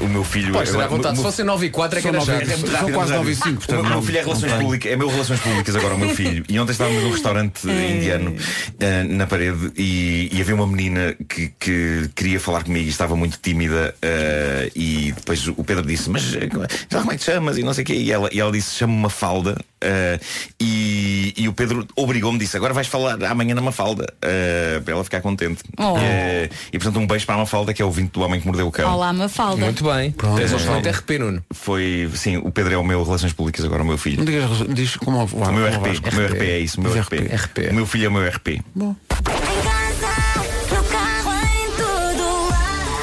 Uh, 0.00 0.04
o 0.04 0.08
meu 0.08 0.24
filho. 0.24 0.52
Pode 0.52 0.68
estar 0.68 0.80
à 0.80 0.84
agora- 0.84 0.96
vontade. 0.96 1.16
Se 1.16 1.22
fosse 1.22 1.42
9 1.44 1.66
e 1.66 1.70
4 1.70 1.98
é 1.98 2.02
que 2.02 2.08
era 2.08 2.18
nove 2.18 2.32
já. 2.32 2.38
e- 2.38 2.42
É 2.42 2.56
São 2.56 2.58
quase 2.58 2.76
é 2.78 2.82
muito 2.92 2.98
nove 2.98 3.12
e 3.12 3.34
rápido. 3.34 3.34
cinco, 3.44 3.56
portanto, 3.58 3.80
O 3.80 3.88
meu, 3.88 4.02
filho 4.02 4.18
é 4.18 4.22
relações 4.22 4.52
públicas, 4.52 4.92
é 4.92 4.96
meu 4.96 5.08
relações 5.08 5.40
públicas 5.40 5.76
agora, 5.76 5.94
o 5.94 5.98
meu 5.98 6.14
filho. 6.14 6.44
E 6.48 6.58
ontem 6.60 6.72
estávamos 6.72 7.02
num 7.02 7.10
restaurante 7.12 7.68
indiano 7.68 8.36
eh, 8.80 9.02
na 9.04 9.26
parede 9.26 9.72
e, 9.76 10.28
e 10.32 10.40
havia 10.40 10.54
uma 10.54 10.66
menina 10.66 11.16
que, 11.28 11.52
que 11.58 12.10
queria 12.14 12.38
falar 12.40 12.64
comigo 12.64 12.86
e 12.86 12.88
estava 12.90 13.16
muito 13.16 13.38
tímida 13.40 13.94
eh, 14.02 14.70
e 14.76 15.12
depois 15.12 15.46
o 15.48 15.64
Pedro 15.64 15.86
disse, 15.86 16.10
mas 16.10 16.34
eh, 16.34 16.48
já 16.90 16.98
como 17.00 17.12
é 17.12 17.14
que 17.16 17.20
te 17.24 17.26
chamas? 17.32 17.56
E 17.58 17.62
não 17.62 17.72
sei 17.74 17.82
o 17.84 17.86
quê. 17.86 17.94
E 17.94 18.12
ela, 18.12 18.28
e 18.32 18.38
ela 18.40 18.52
disse, 18.52 18.74
chama-me 18.76 19.00
Mafalda. 19.02 19.56
eh, 19.80 20.20
e, 20.60 21.32
e 21.36 21.48
o 21.48 21.52
Pedro 21.52 21.86
obrigou-me, 21.96 22.38
disse, 22.38 22.56
agora 22.56 22.74
vais 22.74 22.86
falar 22.86 23.22
amanhã 23.24 23.54
na 23.54 23.62
Mafalda, 23.62 24.06
eh, 24.22 24.80
para 24.84 24.94
ela 24.94 25.04
ficar 25.04 25.20
contente. 25.20 25.62
Oh. 25.78 25.96
Eh, 25.98 26.48
e 26.72 26.78
portanto 26.78 26.97
um 26.98 27.06
beijo 27.06 27.26
para 27.26 27.36
a 27.36 27.38
Mafalda, 27.38 27.72
que 27.72 27.80
é 27.80 27.84
o 27.84 27.90
vinte 27.90 28.12
do 28.12 28.20
homem 28.20 28.40
que 28.40 28.46
mordeu 28.46 28.66
o 28.66 28.70
cão. 28.70 28.92
Olá, 28.92 29.12
Mafalda. 29.12 29.64
Muito 29.64 29.84
bem. 29.84 30.12
Tens 30.12 30.52
um 30.52 30.56
excelente 30.56 30.88
RP, 30.88 31.10
Nuno. 31.18 31.44
Foi, 31.52 32.10
sim, 32.14 32.36
o 32.36 32.50
Pedro 32.50 32.74
é 32.74 32.76
o 32.76 32.84
meu 32.84 33.02
Relações 33.02 33.32
Públicas, 33.32 33.64
agora 33.64 33.82
o 33.82 33.86
meu 33.86 33.98
filho. 33.98 34.18
Não 34.18 34.24
digas, 34.24 34.50
diz 34.68 34.96
como 34.96 35.18
o, 35.18 35.24
O 35.24 35.52
meu 35.52 35.66
RP, 35.66 36.12
o 36.12 36.16
meu 36.16 36.26
RP 36.28 36.42
é 36.42 36.58
isso, 36.58 36.80
o 36.80 36.82
meu 36.82 36.92
Diz 36.92 37.02
RP. 37.06 37.14
RP. 37.32 37.70
O 37.70 37.74
meu 37.74 37.86
filho 37.86 38.06
é 38.06 38.08
o 38.08 38.12
meu 38.12 38.28
RP. 38.28 38.62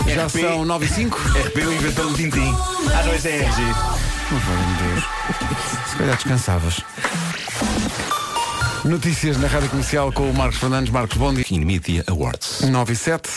Já 0.08 0.30
são 0.30 0.66
9 0.66 0.86
e 0.86 0.90
5. 0.90 1.18
RP 1.48 1.58
o 1.58 1.74
inventor 1.74 2.08
do 2.08 2.14
Tintim. 2.14 2.56
Ah, 2.94 3.04
não, 3.04 3.14
é 3.14 3.16
RG. 3.16 3.62
Não 4.32 4.40
valha 4.40 4.78
Deus. 4.82 5.04
Se 5.90 5.96
calhar 5.98 6.16
descansavas. 6.16 6.82
Notícias 8.86 9.38
na 9.38 9.48
Rádio 9.48 9.68
Comercial 9.70 10.12
com 10.12 10.30
o 10.30 10.34
Marcos 10.34 10.60
Fernandes. 10.60 10.92
Marcos, 10.92 11.18
bom 11.18 11.34
dia. 11.34 11.44
Media 11.66 12.04
Awards. 12.06 12.62
9 12.62 12.94
e 12.94 12.96
7. 12.96 13.30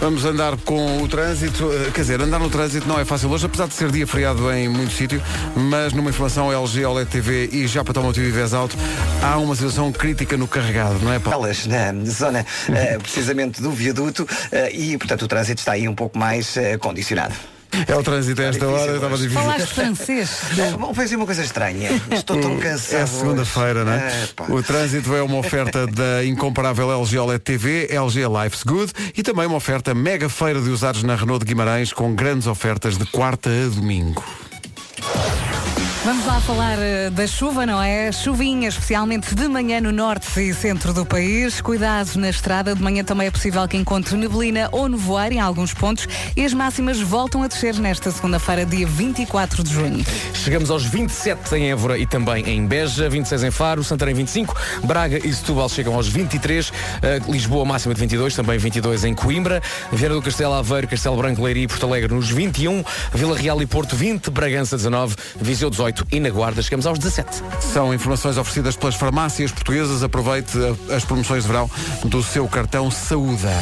Vamos 0.00 0.24
andar 0.24 0.56
com 0.56 1.02
o 1.02 1.06
trânsito. 1.06 1.70
Eh, 1.70 1.90
Quer 1.90 2.00
dizer, 2.00 2.22
andar 2.22 2.38
no 2.38 2.48
trânsito 2.48 2.88
não 2.88 2.98
é 2.98 3.04
fácil 3.04 3.28
hoje, 3.28 3.44
apesar 3.44 3.68
de 3.68 3.74
ser 3.74 3.90
dia 3.90 4.06
feriado 4.06 4.50
em 4.50 4.70
muito 4.70 4.94
sítio, 4.94 5.22
mas 5.54 5.92
numa 5.92 6.08
informação 6.08 6.50
LG, 6.50 6.86
OLED 6.86 7.10
TV 7.10 7.50
e 7.52 7.66
já 7.66 7.84
para 7.84 7.90
Automotivo 7.98 8.26
e 8.26 8.30
Vez 8.30 8.54
Alto, 8.54 8.74
há 9.22 9.36
uma 9.36 9.54
situação 9.54 9.92
crítica 9.92 10.38
no 10.38 10.48
carregado, 10.48 10.98
não 11.00 11.12
é, 11.12 11.18
Paulo? 11.18 11.44
Elas 11.44 11.66
na 11.66 11.92
zona 12.06 12.46
eh, 12.70 12.98
precisamente 12.98 13.60
do 13.60 13.70
viaduto 13.70 14.26
eh, 14.50 14.70
e, 14.72 14.96
portanto, 14.96 15.26
o 15.26 15.28
trânsito 15.28 15.60
está 15.60 15.72
aí 15.72 15.86
um 15.86 15.94
pouco 15.94 16.18
mais 16.18 16.54
condicionado. 16.80 17.34
É 17.86 17.94
o 17.94 18.02
trânsito 18.02 18.40
a 18.40 18.44
esta 18.44 18.66
hora, 18.68 18.94
estava 18.94 19.16
difícil. 19.16 19.40
Falaste 19.40 19.74
francês. 19.74 20.40
Bom, 20.78 20.92
foi 20.92 21.04
assim 21.04 21.16
uma 21.16 21.26
coisa 21.26 21.42
estranha. 21.42 21.90
Estou 22.10 22.40
tão 22.40 22.58
cansado. 22.58 23.02
É 23.02 23.06
segunda-feira, 23.06 23.84
não 23.84 23.92
é? 23.92 24.28
Pá. 24.34 24.46
O 24.48 24.62
trânsito 24.62 25.14
é 25.14 25.22
uma 25.22 25.38
oferta 25.38 25.86
da 25.86 26.24
incomparável 26.24 26.90
LG 26.92 27.18
OLED 27.18 27.40
TV, 27.40 27.88
LG 27.90 28.26
Life's 28.26 28.62
Good 28.62 28.92
e 29.16 29.22
também 29.22 29.46
uma 29.46 29.56
oferta 29.56 29.94
mega 29.94 30.28
feira 30.28 30.60
de 30.60 30.70
usados 30.70 31.02
na 31.02 31.14
Renault 31.14 31.44
de 31.44 31.48
Guimarães 31.48 31.92
com 31.92 32.14
grandes 32.14 32.46
ofertas 32.46 32.98
de 32.98 33.06
quarta 33.06 33.50
a 33.50 33.68
domingo. 33.68 34.22
Vamos 36.02 36.24
lá 36.24 36.40
falar 36.40 36.78
eh, 36.78 37.10
da 37.10 37.26
chuva, 37.26 37.66
não 37.66 37.80
é? 37.82 38.10
Chuvinha, 38.10 38.70
especialmente 38.70 39.34
de 39.34 39.46
manhã 39.46 39.82
no 39.82 39.92
norte 39.92 40.40
e 40.40 40.54
centro 40.54 40.94
do 40.94 41.04
país. 41.04 41.60
Cuidado 41.60 42.16
na 42.16 42.30
estrada. 42.30 42.74
De 42.74 42.82
manhã 42.82 43.04
também 43.04 43.26
é 43.26 43.30
possível 43.30 43.68
que 43.68 43.76
encontre 43.76 44.16
neblina 44.16 44.70
ou 44.72 44.88
nevoeiro 44.88 45.34
em 45.34 45.40
alguns 45.40 45.74
pontos. 45.74 46.08
E 46.34 46.42
as 46.42 46.54
máximas 46.54 46.98
voltam 47.02 47.42
a 47.42 47.48
descer 47.48 47.74
nesta 47.74 48.10
segunda-feira, 48.10 48.64
dia 48.64 48.86
24 48.86 49.62
de 49.62 49.74
junho. 49.74 50.02
Chegamos 50.32 50.70
aos 50.70 50.86
27 50.86 51.54
em 51.56 51.70
Évora 51.70 51.98
e 51.98 52.06
também 52.06 52.48
em 52.48 52.66
Beja, 52.66 53.06
26 53.06 53.44
em 53.44 53.50
Faro, 53.50 53.84
Santarém 53.84 54.14
25, 54.14 54.56
Braga 54.82 55.18
e 55.18 55.30
Setúbal 55.34 55.68
chegam 55.68 55.94
aos 55.94 56.08
23, 56.08 56.72
eh, 57.02 57.20
Lisboa 57.28 57.66
máxima 57.66 57.92
de 57.92 58.00
22, 58.00 58.34
também 58.34 58.58
22 58.58 59.04
em 59.04 59.14
Coimbra, 59.14 59.62
Vieira 59.92 60.14
do 60.14 60.22
Castelo 60.22 60.54
Aveiro, 60.54 60.88
Castelo 60.88 61.18
Branco, 61.18 61.42
Leiria 61.42 61.64
e 61.64 61.68
Porto 61.68 61.84
Alegre 61.84 62.14
nos 62.14 62.30
21, 62.30 62.82
Vila 63.12 63.36
Real 63.36 63.60
e 63.60 63.66
Porto 63.66 63.94
20, 63.94 64.30
Bragança 64.30 64.78
19, 64.78 65.14
Viseu 65.38 65.68
18 65.68 65.89
e 66.10 66.20
na 66.20 66.30
Guarda 66.30 66.62
chegamos 66.62 66.86
aos 66.86 66.98
17. 66.98 67.42
São 67.60 67.92
informações 67.94 68.36
oferecidas 68.36 68.76
pelas 68.76 68.94
farmácias 68.94 69.52
portuguesas. 69.52 70.02
Aproveite 70.02 70.52
as 70.94 71.04
promoções 71.04 71.42
de 71.42 71.48
verão 71.48 71.70
do 72.04 72.22
seu 72.22 72.46
cartão 72.48 72.90
Saúda. 72.90 73.52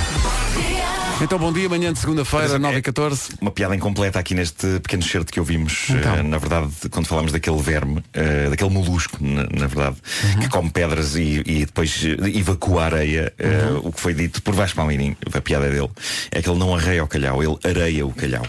Então, 1.20 1.36
bom 1.38 1.52
dia, 1.52 1.68
manhã 1.68 1.92
de 1.92 1.98
segunda-feira, 1.98 2.58
9 2.60 2.78
e 2.78 2.82
14 2.82 3.30
Uma 3.40 3.50
piada 3.50 3.74
incompleta 3.74 4.20
aqui 4.20 4.34
neste 4.36 4.78
pequeno 4.80 5.02
certo 5.02 5.32
que 5.32 5.40
ouvimos. 5.40 5.86
Então. 5.90 6.14
eh, 6.14 6.22
na 6.22 6.38
verdade, 6.38 6.68
quando 6.90 7.06
falamos 7.06 7.32
daquele 7.32 7.60
verme, 7.60 8.02
eh, 8.14 8.48
daquele 8.48 8.70
molusco, 8.70 9.16
na, 9.20 9.42
na 9.52 9.66
verdade, 9.66 9.96
Uhum. 10.22 10.40
que 10.40 10.48
come 10.48 10.70
pedras 10.70 11.16
e, 11.16 11.42
e 11.44 11.66
depois 11.66 12.02
eh, 12.04 12.38
evacua 12.38 12.82
a 12.82 12.84
areia, 12.86 13.32
eh, 13.36 13.48
Uhum. 13.70 13.88
o 13.88 13.92
que 13.92 14.00
foi 14.00 14.14
dito 14.14 14.40
por 14.42 14.54
Vasco 14.54 14.76
Palmeirinho, 14.76 15.16
a 15.32 15.40
piada 15.40 15.68
dele, 15.68 15.90
é 16.30 16.40
que 16.40 16.48
ele 16.48 16.58
não 16.58 16.72
arreia 16.74 17.02
o 17.02 17.08
calhau, 17.08 17.42
ele 17.42 17.58
areia 17.64 18.06
o 18.06 18.12
calhau. 18.12 18.46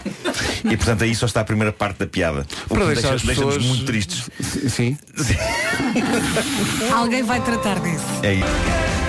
e 0.64 0.76
portanto 0.76 1.02
aí 1.02 1.14
só 1.14 1.26
está 1.26 1.40
a 1.40 1.44
primeira 1.44 1.72
parte 1.72 1.98
da 1.98 2.06
piada. 2.06 2.46
O 2.68 2.74
Para 2.74 2.86
que 2.86 2.94
deixar 2.94 3.14
as 3.14 3.22
deixa- 3.22 3.26
deixa-nos 3.42 3.54
pessoas- 3.56 3.64
muito 3.66 3.84
tristes. 3.84 4.30
Sim. 4.72 4.96
Alguém 6.94 7.24
vai 7.24 7.40
tratar 7.42 7.80
disso. 7.80 8.04
É 8.22 8.34
isso. 8.34 8.99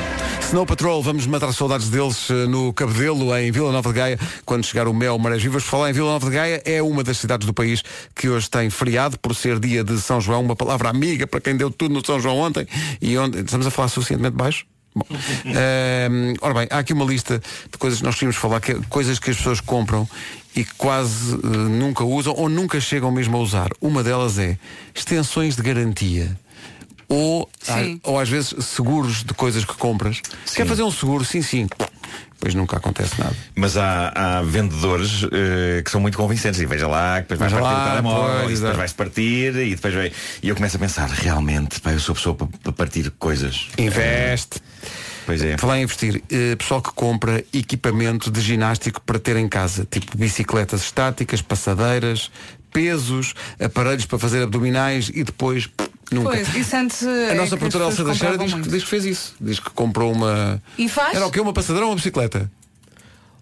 Snow 0.51 0.65
Patrol, 0.65 1.01
vamos 1.01 1.25
matar 1.27 1.53
saudades 1.53 1.87
deles 1.87 2.29
eh, 2.29 2.45
no 2.45 2.73
Cabedelo, 2.73 3.33
em 3.37 3.49
Vila 3.53 3.71
Nova 3.71 3.87
de 3.87 3.95
Gaia, 3.95 4.19
quando 4.45 4.65
chegar 4.65 4.85
o 4.85 4.93
Mel 4.93 5.17
Marés 5.17 5.41
Vivas. 5.41 5.63
Falar 5.63 5.91
em 5.91 5.93
Vila 5.93 6.11
Nova 6.11 6.29
de 6.29 6.35
Gaia, 6.35 6.61
é 6.65 6.83
uma 6.83 7.05
das 7.05 7.19
cidades 7.19 7.47
do 7.47 7.53
país 7.53 7.81
que 8.13 8.27
hoje 8.27 8.49
tem 8.49 8.69
feriado, 8.69 9.17
por 9.17 9.33
ser 9.33 9.57
dia 9.61 9.81
de 9.81 9.97
São 10.01 10.19
João, 10.19 10.41
uma 10.41 10.53
palavra 10.53 10.89
amiga 10.89 11.25
para 11.25 11.39
quem 11.39 11.55
deu 11.55 11.71
tudo 11.71 11.93
no 11.93 12.05
São 12.05 12.19
João 12.19 12.37
ontem. 12.37 12.67
E 13.01 13.17
onde 13.17 13.39
estamos 13.39 13.65
a 13.65 13.71
falar 13.71 13.87
suficientemente 13.87 14.35
baixo? 14.35 14.65
Bom. 14.93 15.05
Ehm, 15.45 16.35
ora 16.41 16.53
bem, 16.53 16.67
há 16.69 16.79
aqui 16.79 16.91
uma 16.91 17.05
lista 17.05 17.41
de 17.71 17.77
coisas 17.77 17.99
que 17.99 18.05
nós 18.05 18.15
queríamos 18.15 18.35
falar, 18.35 18.59
que 18.59 18.73
é 18.73 18.79
coisas 18.89 19.19
que 19.19 19.31
as 19.31 19.37
pessoas 19.37 19.61
compram 19.61 20.05
e 20.53 20.65
que 20.65 20.73
quase 20.75 21.33
eh, 21.33 21.47
nunca 21.47 22.03
usam 22.03 22.33
ou 22.35 22.49
nunca 22.49 22.77
chegam 22.81 23.09
mesmo 23.09 23.37
a 23.37 23.39
usar. 23.39 23.69
Uma 23.79 24.03
delas 24.03 24.37
é 24.37 24.57
extensões 24.93 25.55
de 25.55 25.61
garantia. 25.61 26.37
Ou, 27.11 27.49
Sim. 27.61 27.99
ou 28.03 28.17
às 28.17 28.29
vezes 28.29 28.55
seguros 28.65 29.21
de 29.21 29.33
coisas 29.33 29.65
que 29.65 29.73
compras. 29.73 30.21
Quer 30.55 30.65
fazer 30.65 30.83
um 30.83 30.91
seguro? 30.91 31.25
Sim, 31.25 31.41
sim. 31.41 31.67
Depois 32.31 32.55
nunca 32.55 32.77
acontece 32.77 33.19
nada. 33.19 33.35
Mas 33.53 33.75
há, 33.75 34.13
há 34.15 34.41
vendedores 34.41 35.27
eh, 35.29 35.81
que 35.83 35.91
são 35.91 35.99
muito 35.99 36.17
convincentes 36.17 36.59
e 36.61 36.65
veja 36.65 36.87
lá, 36.87 37.21
que 37.21 37.27
depois 37.33 37.51
vais 37.51 37.53
partir 37.53 37.75
lá, 37.75 37.83
o 37.83 37.89
telemóvel, 37.89 38.39
pois, 38.43 38.51
e 38.51 38.61
depois 38.61 38.77
vais 38.77 38.93
partir 38.93 39.55
e 39.57 39.75
depois 39.75 39.93
vai. 39.93 40.11
E 40.41 40.49
eu 40.49 40.55
começo 40.55 40.77
a 40.77 40.79
pensar, 40.79 41.09
realmente, 41.09 41.81
pá, 41.81 41.91
eu 41.91 41.99
sou 41.99 42.15
pessoa 42.15 42.33
para, 42.33 42.47
para 42.47 42.71
partir 42.71 43.11
coisas. 43.19 43.67
Investe. 43.77 44.61
Pois 45.25 45.43
é. 45.43 45.57
Falar 45.57 45.79
em 45.79 45.83
investir, 45.83 46.23
eh, 46.31 46.55
pessoal 46.55 46.81
que 46.81 46.91
compra 46.93 47.43
equipamento 47.53 48.31
de 48.31 48.39
ginástico 48.41 49.01
para 49.01 49.19
ter 49.19 49.35
em 49.35 49.47
casa, 49.49 49.85
tipo 49.85 50.17
bicicletas 50.17 50.81
estáticas, 50.81 51.41
passadeiras, 51.41 52.31
pesos, 52.71 53.35
aparelhos 53.59 54.05
para 54.05 54.17
fazer 54.17 54.41
abdominais 54.41 55.11
e 55.13 55.23
depois 55.23 55.67
pff, 55.67 55.90
nunca. 56.11 56.29
Pois, 56.29 56.55
isso 56.55 56.75
antes. 56.75 57.03
A 57.03 57.09
é 57.09 57.33
nossa 57.33 57.55
as 57.55 57.59
produtora 57.59 57.85
Elsa 57.85 58.05
Teixeira 58.05 58.37
diz, 58.37 58.53
diz 58.67 58.83
que 58.83 58.89
fez 58.89 59.05
isso. 59.05 59.35
Diz 59.39 59.59
que 59.59 59.69
comprou 59.71 60.11
uma. 60.11 60.61
E 60.77 60.87
faz? 60.87 61.15
Era 61.15 61.25
o 61.25 61.31
quê? 61.31 61.39
Uma 61.39 61.53
passadeira 61.53 61.85
ou 61.85 61.91
uma 61.91 61.95
bicicleta? 61.95 62.51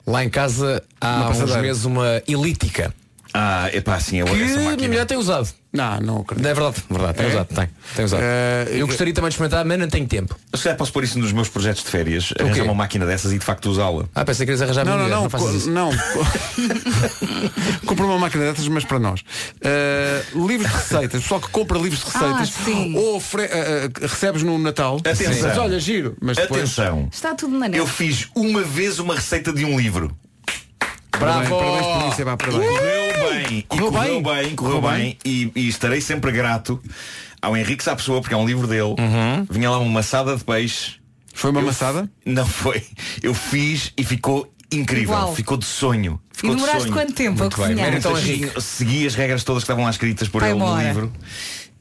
Lá 0.05 0.23
em 0.23 0.29
casa 0.29 0.83
há 0.99 1.29
uns 1.29 1.55
meses 1.57 1.85
uma 1.85 2.21
elítica. 2.27 2.93
Ah, 3.33 3.69
é 3.71 3.79
pá, 3.79 3.95
assim, 3.95 4.17
eu 4.17 4.25
Que 4.25 4.41
essa 4.41 4.59
máquina. 4.59 4.87
mulher 4.87 5.05
tem 5.05 5.17
usado. 5.17 5.49
Não, 5.71 5.99
não 6.01 6.21
acredito. 6.21 6.47
É 6.47 6.53
verdade, 6.53 6.83
verdade, 6.89 7.13
tem 7.17 7.25
É? 7.27 7.29
usado, 7.29 7.47
tem, 7.53 7.69
tem 7.95 8.05
usado. 8.05 8.23
Eh, 8.23 8.67
eu 8.71 8.87
gostaria 8.87 9.13
também 9.13 9.29
de 9.29 9.35
experimentar, 9.35 9.63
mas 9.63 9.77
não 9.77 9.87
tenho 9.87 10.07
tempo. 10.07 10.35
Eu 10.51 10.57
se 10.57 10.63
calhar 10.63 10.75
posso 10.75 10.91
pôr 10.91 11.03
isso 11.03 11.19
nos 11.19 11.31
meus 11.31 11.47
projetos 11.47 11.83
de 11.83 11.89
férias, 11.91 12.33
arranjar 12.39 12.63
uma 12.63 12.73
máquina 12.73 13.05
dessas 13.05 13.31
e 13.31 13.37
de 13.37 13.45
facto 13.45 13.67
usá-la. 13.69 14.05
Ah, 14.15 14.25
pensei 14.25 14.47
que 14.47 14.51
querias 14.51 14.63
arranjar 14.63 14.83
Não, 14.83 14.93
a 14.93 14.97
não, 14.97 15.05
minha 15.05 15.15
não, 15.17 15.29
faças 15.29 15.47
co- 15.51 15.55
isso. 15.57 15.69
não. 15.69 15.91
compra 17.85 18.05
uma 18.05 18.17
máquina 18.17 18.45
dessas, 18.45 18.67
mas 18.67 18.83
para 18.83 18.97
nós. 18.97 19.21
Uh, 19.21 20.47
livros 20.47 20.69
de 20.71 20.75
receitas, 20.77 21.21
pessoal 21.21 21.39
que 21.41 21.49
compra 21.49 21.77
livros 21.77 21.99
de 21.99 22.05
receitas 22.05 22.53
Ah, 22.59 22.63
sim. 22.65 22.95
ou 22.97 23.17
ofre- 23.17 23.45
uh, 23.45 24.07
recebes 24.07 24.41
no 24.41 24.57
Natal. 24.57 24.97
Atenção. 24.97 25.47
Mas 25.49 25.57
olha, 25.59 25.79
giro. 25.79 26.17
Mas 26.19 26.35
depois. 26.37 26.61
Atenção, 26.63 27.07
Está 27.11 27.35
tudo 27.35 27.57
na 27.57 27.67
net. 27.67 27.77
eu 27.77 27.85
fiz 27.85 28.27
uma 28.35 28.63
vez 28.63 28.97
uma 28.97 29.13
receita 29.15 29.53
de 29.53 29.65
um 29.65 29.77
livro. 29.79 30.15
Parabéns, 31.19 31.47
Bravo! 31.49 31.63
parabéns 31.63 31.85
por 32.03 32.11
isso, 32.11 32.21
é 32.21 32.25
pá, 32.25 32.37
parabéns. 32.37 32.69
Correu 32.69 33.29
bem. 33.31 33.57
E 33.59 33.63
Correu 33.63 33.91
correu 33.91 34.21
bem? 34.21 34.23
bem, 34.45 34.55
correu 34.55 34.81
Correu 34.81 34.97
bem. 34.97 35.17
E, 35.25 35.51
e 35.55 35.67
estarei 35.67 36.01
sempre 36.01 36.31
grato 36.31 36.81
ao 37.41 37.55
Henrique 37.55 37.83
Sapessoa, 37.83 38.21
porque 38.21 38.33
é 38.33 38.37
um 38.37 38.45
livro 38.45 38.67
dele. 38.67 38.95
Vinha 39.49 39.69
lá 39.69 39.79
uma 39.79 39.89
maçada 39.91 40.35
de 40.35 40.43
peixe. 40.43 40.95
Foi 41.33 41.51
uma 41.51 41.61
Eu 41.61 41.65
maçada? 41.67 42.09
Não 42.25 42.45
foi. 42.45 42.83
Eu 43.23 43.33
fiz 43.33 43.93
e 43.97 44.03
ficou 44.03 44.51
incrível. 44.71 45.15
Igual. 45.15 45.35
Ficou 45.35 45.57
de 45.57 45.65
sonho. 45.65 46.19
E 46.33 46.37
Ficou 46.37 46.49
de 46.51 46.55
demoraste 46.57 46.81
sonho. 46.89 46.93
quanto 46.93 47.13
tempo 47.13 47.37
a 47.39 47.41
Muito 47.43 47.57
bem, 47.57 47.67
cozinhar? 47.69 47.91
ao 47.91 47.97
Então, 47.97 48.17
Henrique. 48.17 48.61
segui 48.61 49.07
as 49.07 49.15
regras 49.15 49.43
todas 49.43 49.63
que 49.63 49.65
estavam 49.65 49.83
lá 49.85 49.89
escritas 49.89 50.27
por 50.27 50.41
Vai 50.41 50.51
ele 50.51 50.59
no 50.59 50.65
embora. 50.65 50.87
livro. 50.87 51.13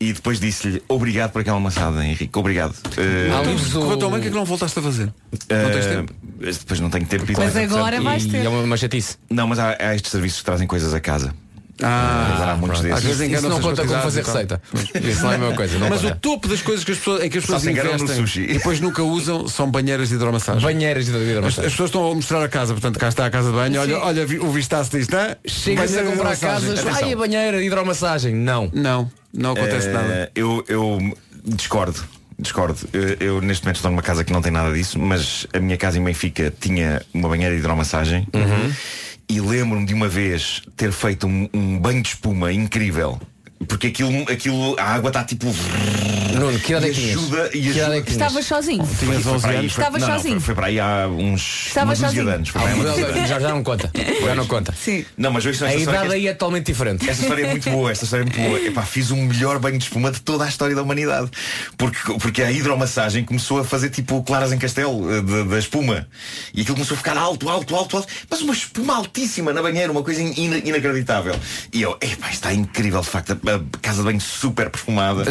E 0.00 0.12
depois 0.12 0.38
disse-lhe, 0.38 0.80
obrigado 0.88 1.32
por 1.32 1.40
aquela 1.40 1.56
almoçada, 1.56 2.04
Henrique, 2.06 2.38
obrigado. 2.38 2.72
Ah, 2.96 3.42
livros 3.42 3.70
do- 3.70 3.80
Conta-me, 3.80 4.16
o 4.16 4.20
que 4.20 4.28
é 4.28 4.30
que 4.30 4.36
não 4.36 4.44
voltaste 4.44 4.78
a 4.78 4.82
fazer? 4.82 5.12
eh, 5.48 5.62
Não 5.64 5.70
tens 5.72 5.86
tempo? 5.86 6.14
Depois 6.38 6.78
não 6.80 6.88
tenho 6.90 7.04
tempo. 7.06 7.24
e 7.32 7.34
Mas 7.36 7.56
agora 7.56 7.96
tempo. 7.96 8.04
vais 8.04 8.24
ter. 8.26 8.42
E 8.42 8.46
é 8.46 8.48
uma, 8.48 8.62
uma 8.62 8.76
chatice. 8.76 9.16
Não, 9.28 9.48
mas 9.48 9.58
há, 9.58 9.76
há 9.80 9.96
estes 9.96 10.12
serviços 10.12 10.38
que 10.38 10.44
trazem 10.44 10.68
coisas 10.68 10.94
a 10.94 11.00
casa. 11.00 11.34
Ah. 11.82 12.58
Às 12.72 12.80
vezes 13.02 13.04
Isso 13.20 13.24
enganam-se 13.24 13.48
não 13.48 13.56
as 13.58 13.62
conta 13.64 13.86
como 13.86 14.02
fazer 14.02 14.24
receita. 14.24 14.60
Isso 15.02 15.22
não 15.22 15.32
é 15.32 15.34
a 15.34 15.38
mesma 15.38 15.54
coisa. 15.54 15.78
Mas 15.78 16.04
o 16.04 16.14
topo 16.16 16.48
das 16.48 16.60
coisas 16.62 16.84
que 16.84 16.92
as 16.92 16.98
pessoas, 16.98 17.22
em 17.24 17.30
que 17.30 17.38
as 17.38 17.44
pessoas 17.44 17.66
investem 17.66 18.44
e 18.44 18.54
depois 18.54 18.80
nunca 18.80 19.02
usam 19.02 19.46
são 19.48 19.70
banheiras 19.70 20.08
de 20.08 20.14
hidromassagem. 20.16 20.62
Banheiras 20.62 21.06
de 21.06 21.14
As, 21.14 21.22
hidromassagem. 21.22 21.64
as 21.66 21.72
pessoas 21.72 21.88
estão 21.90 22.10
a 22.10 22.14
mostrar 22.14 22.42
a 22.42 22.48
casa, 22.48 22.72
portanto 22.72 22.98
cá 22.98 23.08
está 23.08 23.26
a 23.26 23.30
casa 23.30 23.50
de 23.50 23.54
banho. 23.56 23.80
Olha, 23.80 23.98
olha 23.98 24.26
o 24.42 24.50
vistaço 24.50 24.96
disto, 24.96 25.14
não? 25.14 25.36
Chega-se 25.46 25.98
a 25.98 26.02
de 26.02 26.10
comprar 26.10 26.36
casas. 26.36 26.84
Ai, 26.86 27.12
a 27.12 27.16
banheira, 27.16 27.62
hidromassagem. 27.62 28.34
Não. 28.34 28.70
Não, 28.72 29.10
não 29.32 29.52
acontece 29.52 29.88
Eh, 29.88 29.92
nada. 29.92 30.30
Eu, 30.34 30.64
eu 30.68 30.98
discordo. 31.44 32.02
Discordo. 32.40 32.78
Eu, 32.92 33.16
eu, 33.20 33.40
neste 33.40 33.64
momento 33.64 33.76
estou 33.76 33.90
numa 33.90 34.02
casa 34.02 34.22
que 34.24 34.32
não 34.32 34.40
tem 34.40 34.52
nada 34.52 34.72
disso, 34.72 34.98
mas 34.98 35.46
a 35.52 35.58
minha 35.58 35.76
casa 35.76 35.98
em 35.98 36.04
Benfica 36.04 36.52
tinha 36.60 37.02
uma 37.12 37.28
banheira 37.28 37.52
de 37.54 37.60
hidromassagem 37.60 38.26
Uhum. 38.32 38.72
E 39.28 39.40
lembro-me 39.40 39.84
de 39.84 39.94
uma 39.94 40.08
vez 40.08 40.62
ter 40.76 40.90
feito 40.90 41.26
um, 41.26 41.48
um 41.52 41.78
banho 41.78 42.02
de 42.02 42.08
espuma 42.08 42.52
incrível. 42.52 43.20
Porque 43.66 43.88
aquilo, 43.88 44.22
aquilo 44.30 44.76
a 44.78 44.84
água 44.84 45.08
está 45.08 45.24
tipo. 45.24 45.46
Nuno, 46.38 46.58
que 46.60 46.72
idade 46.72 46.86
e 46.86 46.90
é 46.90 46.94
que 46.94 47.00
tinhas? 47.00 47.16
ajuda, 47.18 47.46
e 47.52 47.62
Que 47.62 47.68
ajuda. 47.80 47.96
é 47.96 48.02
que 48.02 48.10
Estavas 48.12 48.46
sozinho. 48.46 48.88
Tinhas 48.98 49.22
Foi 49.22 49.32
11 49.32 49.42
para 49.42 49.50
aí, 49.50 49.56
anos. 49.58 49.72
foi- 49.72 49.82
Estavas 49.84 50.00
não, 50.02 50.08
não, 50.08 50.16
sozinho? 50.16 50.34
foi, 50.40 50.44
foi 50.46 50.54
para 50.54 50.66
aí 50.66 50.80
há 50.80 51.08
uns 51.08 51.66
Estavas 51.68 51.98
de 51.98 52.04
sozinho? 52.04 52.28
anos. 52.28 52.48
Foi 52.50 52.60
para 52.60 52.70
aí 52.70 52.74
uma 52.76 52.84
dúzia 52.84 53.04
de 53.06 53.18
anos. 53.18 53.28
Já, 53.28 53.40
já 53.40 53.48
não 53.48 53.62
conta. 53.64 53.90
Já 54.24 54.34
não 54.36 54.46
conta. 54.46 54.74
Sim. 54.80 55.04
Não, 55.16 55.32
mas 55.32 55.44
hoje 55.44 55.64
A 55.64 55.74
idade 55.74 56.12
aí 56.14 56.28
é 56.28 56.32
totalmente 56.34 56.66
diferente. 56.66 57.08
Esta 57.10 57.22
história 57.22 57.44
é 57.46 57.50
muito 57.50 57.68
boa, 57.70 57.90
esta 57.90 58.04
história 58.04 58.22
é 58.22 58.26
muito 58.26 58.40
boa. 58.40 58.60
Epá, 58.60 58.82
fiz 58.82 59.10
o 59.10 59.16
melhor 59.16 59.58
banho 59.58 59.76
de 59.78 59.84
espuma 59.84 60.12
de 60.12 60.20
toda 60.20 60.44
a 60.44 60.48
história 60.48 60.74
da 60.76 60.82
humanidade. 60.82 61.28
Porque, 61.76 61.98
porque 62.20 62.42
a 62.42 62.52
hidromassagem 62.52 63.24
começou 63.24 63.58
a 63.58 63.64
fazer 63.64 63.90
tipo 63.90 64.22
claras 64.22 64.52
em 64.52 64.58
castelo 64.58 65.04
eh, 65.12 65.44
da 65.44 65.58
espuma. 65.58 66.06
E 66.54 66.60
aquilo 66.60 66.76
começou 66.76 66.94
a 66.94 66.98
ficar 66.98 67.16
alto, 67.16 67.48
alto, 67.48 67.74
alto, 67.74 67.96
alto. 67.96 68.08
Mas 68.30 68.40
uma 68.40 68.52
espuma 68.52 68.94
altíssima 68.96 69.52
na 69.52 69.60
banheira, 69.62 69.90
uma 69.90 70.02
coisa 70.04 70.22
ina- 70.22 70.58
inacreditável. 70.58 71.34
E 71.72 71.82
eu, 71.82 71.96
epá, 72.00 72.30
está 72.30 72.52
incrível 72.52 73.00
de 73.00 73.08
facto. 73.08 73.36
Casa 73.82 73.98
de 73.98 74.04
banho 74.04 74.20
super 74.20 74.70
perfumada. 74.70 75.24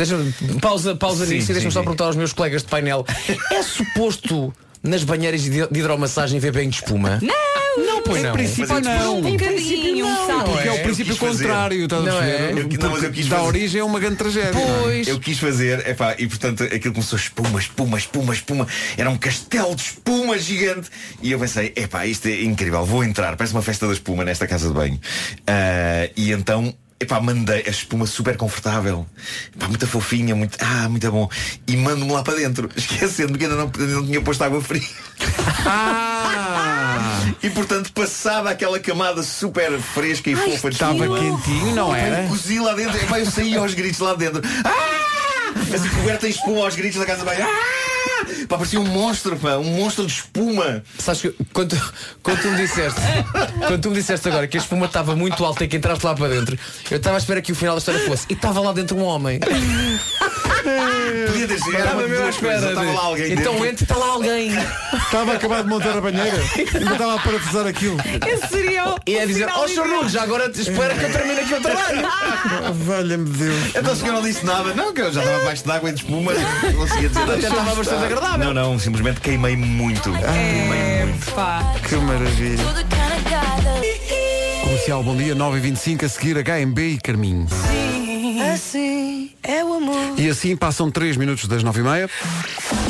Pausa, 0.61 0.95
pausa 0.95 1.26
Sim, 1.26 1.36
nisso 1.36 1.51
e 1.51 1.53
deixa-me 1.53 1.74
só 1.74 1.82
perguntar 1.82 2.05
aos 2.05 2.15
meus 2.15 2.34
colegas 2.34 2.63
de 2.63 2.70
painel. 2.70 3.05
É 3.51 3.61
suposto 3.61 4.53
nas 4.84 5.03
banheiras 5.03 5.41
de 5.41 5.59
hidromassagem 5.72 6.39
ver 6.39 6.51
bem 6.53 6.70
de 6.70 6.76
espuma? 6.78 7.20
Não, 7.22 7.86
Não, 7.86 8.01
pois 8.01 8.24
não. 8.24 8.32
princípio 8.34 8.80
não. 8.80 9.18
Um 9.20 9.32
bocadinho, 9.38 10.05
sabe? 10.26 10.49
Porque 10.51 10.68
é, 10.68 10.72
o 10.72 10.84
princípio 10.84 11.18
contrário, 11.18 11.84
estás 11.84 12.01
a 12.01 12.05
Não 12.05 12.18
perceber? 12.20 12.38
é? 12.38 12.51
Eu- 12.63 12.80
não, 12.80 12.91
mas 12.91 13.03
eu 13.03 13.11
quis 13.11 13.28
fazer. 13.28 13.41
origem 13.43 13.82
a 13.82 13.86
uma 13.86 13.99
grande 13.99 14.15
tragédia. 14.15 14.57
é? 14.59 14.80
Pois. 14.82 15.07
Eu 15.07 15.20
quis 15.20 15.38
fazer, 15.39 15.88
epá, 15.88 16.15
e 16.18 16.26
portanto 16.28 16.63
aquilo 16.63 16.93
começou 16.93 17.18
espuma, 17.20 17.59
espuma, 17.59 17.97
espuma, 17.97 18.34
espuma. 18.34 18.68
Era 18.97 19.09
um 19.09 19.18
castelo 19.18 19.76
de 19.76 19.82
espuma 19.84 20.38
gigante. 20.39 20.89
E 21.22 21.32
eu 21.32 21.39
pensei, 21.39 21.74
epá, 21.76 22.05
isto 22.05 22.28
é 22.28 22.41
incrível, 22.43 22.84
vou 22.86 23.03
entrar, 23.03 23.36
parece 23.36 23.53
uma 23.53 23.61
festa 23.61 23.86
da 23.88 23.93
espuma 23.93 24.24
nesta 24.24 24.47
casa 24.47 24.68
de 24.70 24.74
banho. 24.74 24.99
Ah, 25.45 26.09
e 26.15 26.32
então. 26.32 26.74
Epá, 26.99 27.19
mandei 27.19 27.63
a 27.67 27.69
espuma 27.69 28.07
super 28.07 28.35
confortável 28.35 29.05
Epá, 29.55 29.67
muita 29.67 29.85
fofinha, 29.85 30.33
muito, 30.35 30.57
ah, 30.59 30.89
muito 30.89 31.11
bom 31.11 31.29
E 31.67 31.77
mando-me 31.77 32.11
lá 32.11 32.23
para 32.23 32.35
dentro 32.35 32.69
Esquecendo 32.75 33.37
que 33.37 33.45
ainda 33.45 33.55
não, 33.55 33.71
ainda 33.77 33.93
não 33.93 34.05
tinha 34.05 34.21
posto 34.21 34.43
água 34.43 34.61
fria 34.61 34.81
Ah! 35.65 37.33
E 37.43 37.49
portanto 37.49 37.91
passada 37.93 38.49
aquela 38.49 38.79
camada 38.79 39.21
super 39.21 39.79
fresca 39.79 40.29
e 40.29 40.35
fofa 40.35 40.69
de 40.69 40.75
estava 40.75 41.19
quentinho, 41.19 41.75
não 41.75 41.93
era? 41.93 42.23
Eu 42.23 42.29
cozi 42.29 42.59
lá 42.59 42.73
dentro, 42.73 42.97
epá, 42.97 43.19
eu 43.19 43.25
saí 43.25 43.55
aos 43.55 43.73
gritos 43.73 43.99
lá 43.99 44.15
dentro 44.15 44.41
ah! 44.65 45.73
Assim 45.73 45.89
coberta 45.89 46.27
em 46.27 46.31
espuma 46.31 46.61
aos 46.61 46.75
gritos 46.75 46.99
da 46.99 47.05
casa 47.05 47.23
banho 47.23 47.45
ah! 47.45 47.86
Pá, 48.47 48.57
parecia 48.57 48.79
um 48.79 48.85
monstro, 48.85 49.37
pá, 49.37 49.57
um 49.57 49.63
monstro 49.63 50.05
de 50.05 50.13
espuma. 50.13 50.83
Sabes 50.97 51.21
que 51.21 51.35
quando, 51.53 51.79
quando 52.23 52.41
tu 52.41 52.47
me 52.49 52.57
disseste 52.57 53.01
Quando 53.67 53.81
tu 53.81 53.89
me 53.89 53.95
disseste 53.95 54.27
agora 54.27 54.47
que 54.47 54.57
a 54.57 54.61
espuma 54.61 54.85
estava 54.85 55.15
muito 55.15 55.43
alta 55.43 55.63
e 55.63 55.67
que 55.67 55.77
entraste 55.77 56.05
lá 56.05 56.15
para 56.15 56.29
dentro 56.29 56.57
Eu 56.89 56.97
estava 56.97 57.17
à 57.17 57.19
espera 57.19 57.41
que 57.41 57.51
o 57.51 57.55
final 57.55 57.75
da 57.75 57.79
história 57.79 58.01
fosse 58.05 58.25
E 58.29 58.33
estava 58.33 58.59
lá 58.59 58.71
dentro 58.71 58.95
um 58.97 59.03
homem 59.03 59.39
Podia 61.28 61.47
ter 61.47 61.60
sido, 61.60 61.76
era 61.76 61.84
Estava 61.86 62.08
mesmo 62.08 62.26
à 62.26 62.30
espera 62.30 62.70
estava 62.70 62.91
lá 62.91 63.01
alguém 63.01 63.32
Então 63.34 63.53
dentro. 63.53 63.66
entra 63.68 63.82
e 63.82 63.84
está 63.84 63.95
lá 63.95 64.08
alguém 64.08 64.49
Estava 65.05 65.32
a 65.32 65.36
acabar 65.36 65.64
de 65.64 65.70
montar 65.70 65.97
a 65.97 66.01
banheira. 66.01 66.38
Ainda 66.58 66.91
estava 66.91 67.16
a 67.16 67.20
parafusar 67.20 67.68
aquilo. 67.68 67.97
Esse 68.28 68.47
seria 68.47 68.89
o 68.89 68.95
E 69.05 69.18
é 69.18 69.26
dizer, 69.26 69.47
ó 69.49 69.68
Sr. 69.68 69.72
ideal. 69.72 69.88
Nuno, 69.88 70.10
já 70.10 70.24
agora 70.24 70.51
espera 70.53 70.93
que 70.95 71.03
eu 71.05 71.12
termine 71.12 71.39
aqui 71.39 71.53
o 71.53 71.62
trabalho 71.62 72.08
Valha-me 72.86 73.30
Deus. 73.30 73.76
Então 73.76 73.95
se 73.95 74.05
eu 74.05 74.14
não 74.14 74.22
disse 74.22 74.45
nada, 74.45 74.74
não, 74.74 74.93
que 74.93 75.01
eu 75.01 75.12
já 75.12 75.22
estava 75.22 75.41
abaixo 75.41 75.64
de 75.64 75.72
água 75.72 75.89
e 75.89 75.93
de 75.93 75.99
espuma, 76.03 76.32
não 76.34 76.74
conseguia 76.74 77.10
dizer 77.10 77.22
Até 77.22 77.32
nada. 77.34 77.47
estava 77.47 77.76
bastante 77.76 78.03
agradável 78.05 78.45
Não, 78.45 78.53
não, 78.53 78.80
simplesmente 78.80 79.22
queimei 79.22 79.55
muito. 79.55 80.10
É, 80.16 81.08
pá. 81.34 81.74
Que 81.88 81.95
maravilha. 81.95 82.64
Comercial, 84.64 85.03
bom 85.03 85.16
dia, 85.16 85.36
9h25, 85.36 86.03
a 86.05 86.10
seguir 86.10 86.36
HMB 86.43 86.80
e 86.80 86.97
Carminho. 86.97 87.47
Assim 88.53 89.32
é 89.41 89.63
o 89.63 89.73
amor. 89.73 90.13
E 90.17 90.30
assim 90.30 90.55
passam 90.55 90.91
3 90.91 91.17
minutos 91.17 91.47
das 91.47 91.63
9h30. 91.63 92.09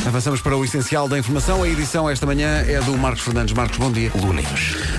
Avançamos 0.05 0.41
para 0.41 0.55
o 0.55 0.63
essencial 0.63 1.07
da 1.07 1.17
informação. 1.19 1.63
A 1.63 1.67
edição 1.67 2.09
esta 2.09 2.25
manhã 2.25 2.63
é 2.67 2.79
do 2.81 2.97
Marcos 2.97 3.23
Fernandes. 3.23 3.53
Marcos, 3.53 3.77
bom 3.77 3.91
dia. 3.91 4.11
Lunes. 4.15 4.47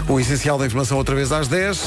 O 0.09 0.21
essencial 0.21 0.59
da 0.59 0.67
informação 0.67 0.97
outra 0.97 1.15
vez 1.15 1.33
às 1.33 1.49
10. 1.49 1.83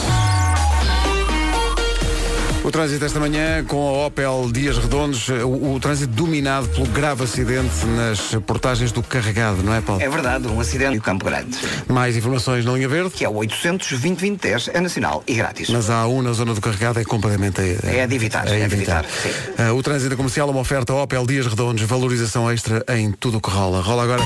O 2.63 2.69
trânsito 2.69 3.03
esta 3.03 3.19
manhã 3.19 3.63
com 3.65 3.89
a 3.89 4.05
Opel 4.05 4.51
Dias 4.53 4.77
Redondos, 4.77 5.27
o, 5.29 5.73
o 5.73 5.79
trânsito 5.79 6.13
dominado 6.13 6.67
pelo 6.69 6.85
grave 6.87 7.23
acidente 7.23 7.85
nas 7.87 8.35
portagens 8.45 8.91
do 8.91 9.01
carregado, 9.01 9.63
não 9.63 9.73
é, 9.73 9.81
Paulo? 9.81 9.99
É 9.99 10.07
verdade, 10.07 10.47
um 10.47 10.59
acidente 10.59 10.95
no 10.95 11.01
Campo 11.01 11.25
Grande. 11.25 11.57
Mais 11.87 12.15
informações 12.15 12.63
na 12.63 12.73
linha 12.73 12.87
verde? 12.87 13.09
Que 13.09 13.25
é 13.25 13.29
o 13.29 13.33
800 13.33 13.89
2010 13.89 14.69
é 14.73 14.79
nacional 14.79 15.23
e 15.27 15.33
grátis. 15.33 15.69
Mas 15.69 15.89
há 15.89 16.07
um 16.07 16.21
na 16.21 16.33
zona 16.33 16.53
do 16.53 16.61
carregado 16.61 16.99
é 16.99 17.03
completamente 17.03 17.59
a, 17.59 17.89
É 17.89 18.05
de 18.05 18.15
evitar, 18.15 18.47
é 18.47 18.67
de 18.67 18.75
evitar, 18.75 19.05
sim. 19.05 19.31
Ah, 19.57 19.73
o 19.73 19.81
trânsito 19.81 20.15
comercial 20.15 20.47
é 20.47 20.51
uma 20.51 20.61
oferta 20.61 20.93
Opel 20.93 21.25
Dias 21.25 21.47
Redondos, 21.47 21.81
valorização 21.81 22.49
extra 22.51 22.85
em 22.89 23.11
tudo 23.11 23.39
o 23.39 23.41
que 23.41 23.49
rola. 23.49 23.81
Rola 23.81 24.03
agora 24.03 24.21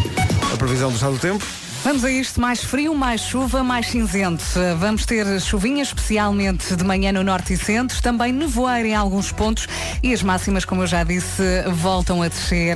a 0.54 0.58
previsão 0.58 0.90
do 0.90 0.96
estado 0.96 1.14
do 1.14 1.20
tempo. 1.20 1.46
Vamos 1.86 2.04
a 2.04 2.10
isto, 2.10 2.42
mais 2.42 2.64
frio, 2.64 2.96
mais 2.96 3.22
chuva, 3.22 3.64
mais 3.64 3.86
cinzento. 3.86 4.44
Vamos 4.80 5.06
ter 5.06 5.40
chuvinha, 5.40 5.84
especialmente 5.84 6.76
de 6.76 6.84
manhã 6.84 7.12
no 7.12 7.24
norte 7.24 7.54
e 7.54 7.58
centro, 7.58 8.02
também 8.02 8.34
nevoeiro 8.34 8.88
em 8.88 8.96
alguns 8.96 9.32
pontos 9.32 9.68
e 10.02 10.12
as 10.12 10.24
máximas, 10.24 10.66
como 10.66 10.82
eu 10.82 10.88
já 10.88 11.04
disse, 11.04 11.44
voltam 11.76 12.24
a 12.24 12.28
descer. 12.28 12.76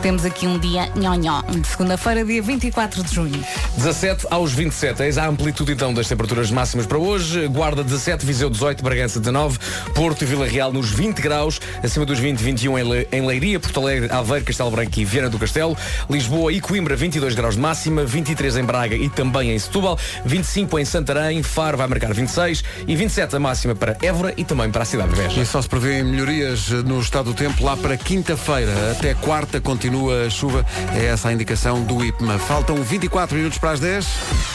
Temos 0.00 0.24
aqui 0.24 0.46
um 0.46 0.58
dia 0.58 0.90
nhonhó, 0.96 1.42
de 1.42 1.68
segunda-feira, 1.68 2.24
dia 2.24 2.40
24 2.40 3.04
de 3.04 3.14
junho. 3.14 3.44
17 3.76 4.26
aos 4.30 4.50
27. 4.54 5.02
Eis 5.02 5.18
a 5.18 5.26
amplitude 5.26 5.70
então 5.70 5.92
das 5.92 6.08
temperaturas 6.08 6.50
máximas 6.50 6.86
para 6.86 6.96
hoje. 6.96 7.46
Guarda 7.48 7.84
17, 7.84 8.24
Viseu 8.24 8.48
18, 8.48 8.82
Bragança 8.82 9.20
19, 9.20 9.58
Porto 9.94 10.22
e 10.22 10.24
Vila 10.24 10.46
Real 10.46 10.72
nos 10.72 10.88
20 10.88 11.20
graus, 11.20 11.60
acima 11.82 12.06
dos 12.06 12.18
20, 12.18 12.38
21 12.38 12.78
em, 12.78 12.90
Le 12.90 13.08
em 13.12 13.26
Leiria, 13.26 13.60
Porto 13.60 13.78
Alegre, 13.78 14.10
Aveiro, 14.10 14.46
Castelo 14.46 14.70
Branco 14.70 14.98
e 14.98 15.04
Viana 15.04 15.28
do 15.28 15.38
Castelo, 15.38 15.76
Lisboa 16.08 16.50
e 16.50 16.62
Coimbra 16.62 16.96
22 16.96 17.34
graus 17.34 17.54
de 17.54 17.60
máxima, 17.60 18.06
23 18.06 18.37
em 18.46 18.64
Braga 18.64 18.94
e 18.94 19.08
também 19.08 19.50
em 19.50 19.58
Setúbal, 19.58 19.98
25 20.24 20.78
em 20.78 20.84
Santarém, 20.84 21.42
Faro 21.42 21.76
vai 21.76 21.88
marcar 21.88 22.14
26 22.14 22.62
e 22.86 22.94
27 22.94 23.36
a 23.36 23.40
máxima 23.40 23.74
para 23.74 23.96
Évora 24.00 24.32
e 24.36 24.44
também 24.44 24.70
para 24.70 24.82
a 24.82 24.84
cidade 24.84 25.12
de 25.12 25.20
Beja. 25.20 25.40
E 25.40 25.44
só 25.44 25.60
se 25.60 25.68
prevê 25.68 26.02
melhorias 26.02 26.68
no 26.70 27.00
estado 27.00 27.32
do 27.32 27.34
tempo 27.34 27.64
lá 27.64 27.76
para 27.76 27.96
quinta-feira. 27.96 28.92
Até 28.92 29.14
quarta 29.14 29.60
continua 29.60 30.26
a 30.26 30.30
chuva. 30.30 30.64
É 30.94 31.06
essa 31.06 31.28
a 31.28 31.32
indicação 31.32 31.82
do 31.82 32.04
IPMA. 32.04 32.38
Faltam 32.38 32.76
24 32.76 33.36
minutos 33.36 33.58
para 33.58 33.72
as 33.72 33.80
10. 33.80 34.06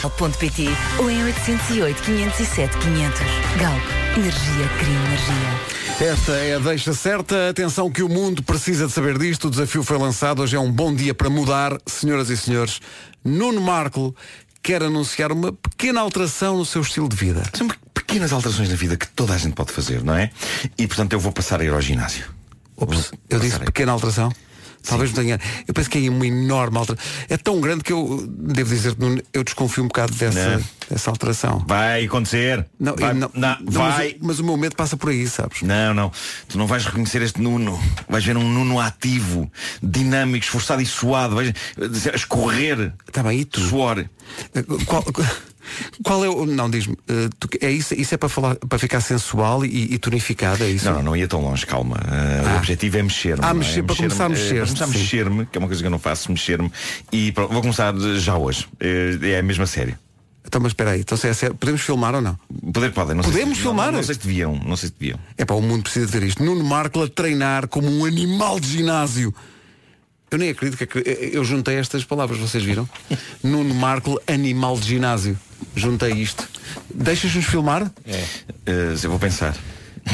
Ao 0.03 0.09
ponto 0.09 0.37
PT 0.37 0.69
ou 0.99 1.09
em 1.09 1.23
808 1.25 2.01
507 2.01 2.77
500. 2.77 3.21
Galp, 3.59 3.81
energia 4.17 4.67
cria 4.79 4.95
energia. 4.95 5.83
Esta 5.99 6.31
é 6.33 6.55
a 6.55 6.59
deixa 6.59 6.93
certa. 6.93 7.49
Atenção 7.49 7.89
que 7.89 8.01
o 8.01 8.09
mundo 8.09 8.41
precisa 8.43 8.87
de 8.87 8.91
saber 8.91 9.17
disto. 9.17 9.47
O 9.47 9.49
desafio 9.51 9.83
foi 9.83 9.97
lançado. 9.97 10.41
Hoje 10.41 10.55
é 10.55 10.59
um 10.59 10.71
bom 10.71 10.93
dia 10.93 11.13
para 11.13 11.29
mudar. 11.29 11.77
Senhoras 11.85 12.29
e 12.29 12.35
senhores, 12.35 12.81
Nuno 13.23 13.61
Marco 13.61 14.15
quer 14.61 14.83
anunciar 14.83 15.31
uma 15.31 15.51
pequena 15.51 16.01
alteração 16.01 16.57
no 16.57 16.65
seu 16.65 16.81
estilo 16.81 17.07
de 17.09 17.15
vida. 17.15 17.43
São 17.53 17.67
pe- 17.67 17.75
pequenas 17.93 18.31
alterações 18.31 18.69
na 18.69 18.75
vida 18.75 18.95
que 18.97 19.07
toda 19.07 19.33
a 19.33 19.37
gente 19.37 19.53
pode 19.53 19.71
fazer, 19.71 20.03
não 20.03 20.15
é? 20.15 20.29
E 20.77 20.87
portanto 20.87 21.13
eu 21.13 21.19
vou 21.19 21.31
passar 21.31 21.59
a 21.61 21.63
ir 21.65 21.71
ao 21.73 21.81
ginásio. 21.81 22.25
Ops, 22.77 23.11
eu 23.29 23.39
disse 23.39 23.59
pequena 23.59 23.91
alteração. 23.91 24.31
Talvez 24.87 25.11
não 25.11 25.23
tenha. 25.23 25.39
Eu 25.67 25.73
penso 25.73 25.89
que 25.89 26.05
é 26.05 26.09
uma 26.09 26.27
enorme 26.27 26.77
alteração. 26.77 27.05
É 27.29 27.37
tão 27.37 27.59
grande 27.61 27.83
que 27.83 27.93
eu 27.93 28.27
devo 28.27 28.69
dizer 28.69 28.95
que 28.95 29.23
eu 29.33 29.43
desconfio 29.43 29.83
um 29.83 29.87
bocado 29.87 30.13
dessa, 30.13 30.57
Não. 30.57 30.63
dessa 30.89 31.09
alteração. 31.09 31.63
Vai 31.67 32.05
acontecer. 32.05 32.65
Não, 32.79 32.95
vai, 32.95 33.13
não, 33.13 33.31
não, 33.33 33.57
vai. 33.65 34.15
Mas, 34.19 34.21
mas 34.21 34.39
o 34.39 34.43
meu 34.43 34.57
medo 34.57 34.75
passa 34.75 34.97
por 34.97 35.09
aí, 35.09 35.27
sabes? 35.27 35.61
Não, 35.61 35.93
não. 35.93 36.11
Tu 36.47 36.57
não 36.57 36.67
vais 36.67 36.85
reconhecer 36.85 37.21
este 37.21 37.41
Nuno. 37.41 37.79
Vais 38.09 38.23
ver 38.23 38.37
um 38.37 38.47
Nuno 38.47 38.79
ativo, 38.79 39.49
dinâmico, 39.81 40.43
esforçado 40.43 40.81
e 40.81 40.85
suado. 40.85 41.35
Vais 41.35 41.53
a 42.11 42.15
escorrer. 42.15 42.93
Está 43.07 43.23
bem, 43.23 43.39
e 43.39 43.45
tu? 43.45 43.61
Suor. 43.61 44.05
Qual, 44.85 45.03
Qual 45.03 45.27
é 46.05 46.29
o. 46.29 46.45
Não, 46.45 46.69
diz-me, 46.69 46.97
eh, 47.07 47.29
é 47.65 47.71
isso, 47.71 47.93
isso 47.93 48.13
é 48.13 48.17
para, 48.17 48.29
falar, 48.29 48.55
para 48.55 48.79
ficar 48.79 49.01
sensual 49.01 49.65
e, 49.65 49.93
e 49.93 49.97
tonificado, 49.97 50.63
é 50.63 50.69
isso? 50.69 50.85
Não, 50.85 50.95
não, 50.95 51.03
não 51.03 51.15
ia 51.15 51.27
tão 51.27 51.41
longe, 51.41 51.65
calma. 51.65 51.97
Uh, 51.97 52.53
O 52.53 52.57
objetivo 52.57 52.97
é 52.97 53.03
mexer-me. 53.03 53.43
Ah, 53.43 53.51
é? 53.51 53.53
mexer, 53.53 53.83
para 53.83 53.95
começar 53.95 54.25
a 54.25 54.29
Mexer-me, 54.29 54.59
mexer-te, 54.59 54.73
eh, 54.73 54.75
Para 54.75 54.85
começar 54.85 54.85
a 54.85 54.87
mexer-me, 54.87 55.45
que 55.45 55.57
é 55.57 55.59
uma 55.59 55.67
coisa 55.67 55.81
que 55.81 55.87
eu 55.87 55.91
não 55.91 55.99
faço, 55.99 56.31
mexer-me. 56.31 56.71
E 57.11 57.31
pronto, 57.31 57.51
vou 57.51 57.61
começar 57.61 57.93
já 58.17 58.37
hoje. 58.37 58.67
É 58.79 59.39
a 59.39 59.43
mesma 59.43 59.65
série. 59.65 59.95
Então, 60.45 60.61
mas 60.61 60.71
espera 60.71 60.91
aí, 60.91 60.99
então, 60.99 61.17
se 61.17 61.27
é 61.27 61.33
sério, 61.33 61.55
podemos 61.55 61.81
filmar 61.81 62.13
ou 62.13 62.21
não? 62.21 62.37
Poder 62.73 62.91
podem, 62.91 63.15
não 63.15 63.23
sei 63.23 63.31
Podemos 63.31 63.57
se, 63.57 63.63
filmar? 63.63 63.87
Não, 63.87 63.97
não 63.97 64.03
sei 64.03 64.15
se 64.15 64.21
deviam, 64.21 64.59
não 64.65 64.75
sei 64.75 64.89
se 64.89 64.95
deviam. 64.99 65.19
É 65.37 65.45
para 65.45 65.55
o 65.55 65.61
mundo 65.61 65.83
precisa 65.83 66.05
de 66.05 66.11
ver 66.11 66.23
isto. 66.23 66.43
Nuno 66.43 66.63
Marco 66.63 67.01
a 67.01 67.07
treinar 67.07 67.67
como 67.67 67.89
um 67.89 68.05
animal 68.05 68.59
de 68.59 68.67
ginásio. 68.67 69.33
Eu 70.29 70.37
nem 70.37 70.49
acredito 70.49 70.85
que 70.85 71.03
eu 71.33 71.43
juntei 71.43 71.75
estas 71.75 72.03
palavras, 72.03 72.39
vocês 72.39 72.63
viram? 72.63 72.87
Nuno 73.43 73.73
Marco, 73.73 74.21
animal 74.27 74.77
de 74.77 74.87
ginásio. 74.87 75.37
Juntei 75.75 76.13
isto. 76.13 76.47
Deixas-nos 76.93 77.45
filmar? 77.45 77.91
É. 78.05 78.25
eu 78.65 79.09
vou 79.09 79.19
pensar. 79.19 79.55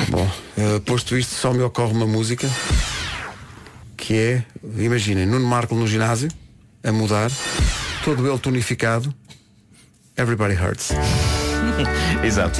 Bom, 0.09 0.29
eh, 0.57 0.79
posto 0.85 1.17
isto, 1.17 1.33
só 1.33 1.51
me 1.51 1.61
ocorre 1.63 1.93
uma 1.93 2.05
música 2.05 2.47
que 4.09 4.15
é, 4.15 4.43
imaginem, 4.77 5.25
Nuno 5.25 5.45
Marco 5.45 5.75
no 5.75 5.85
ginásio, 5.85 6.29
a 6.83 6.91
mudar, 6.91 7.29
todo 8.03 8.27
ele 8.27 8.39
tonificado. 8.39 9.13
Everybody 10.17 10.55
hurts. 10.55 10.89
Exato. 12.23 12.59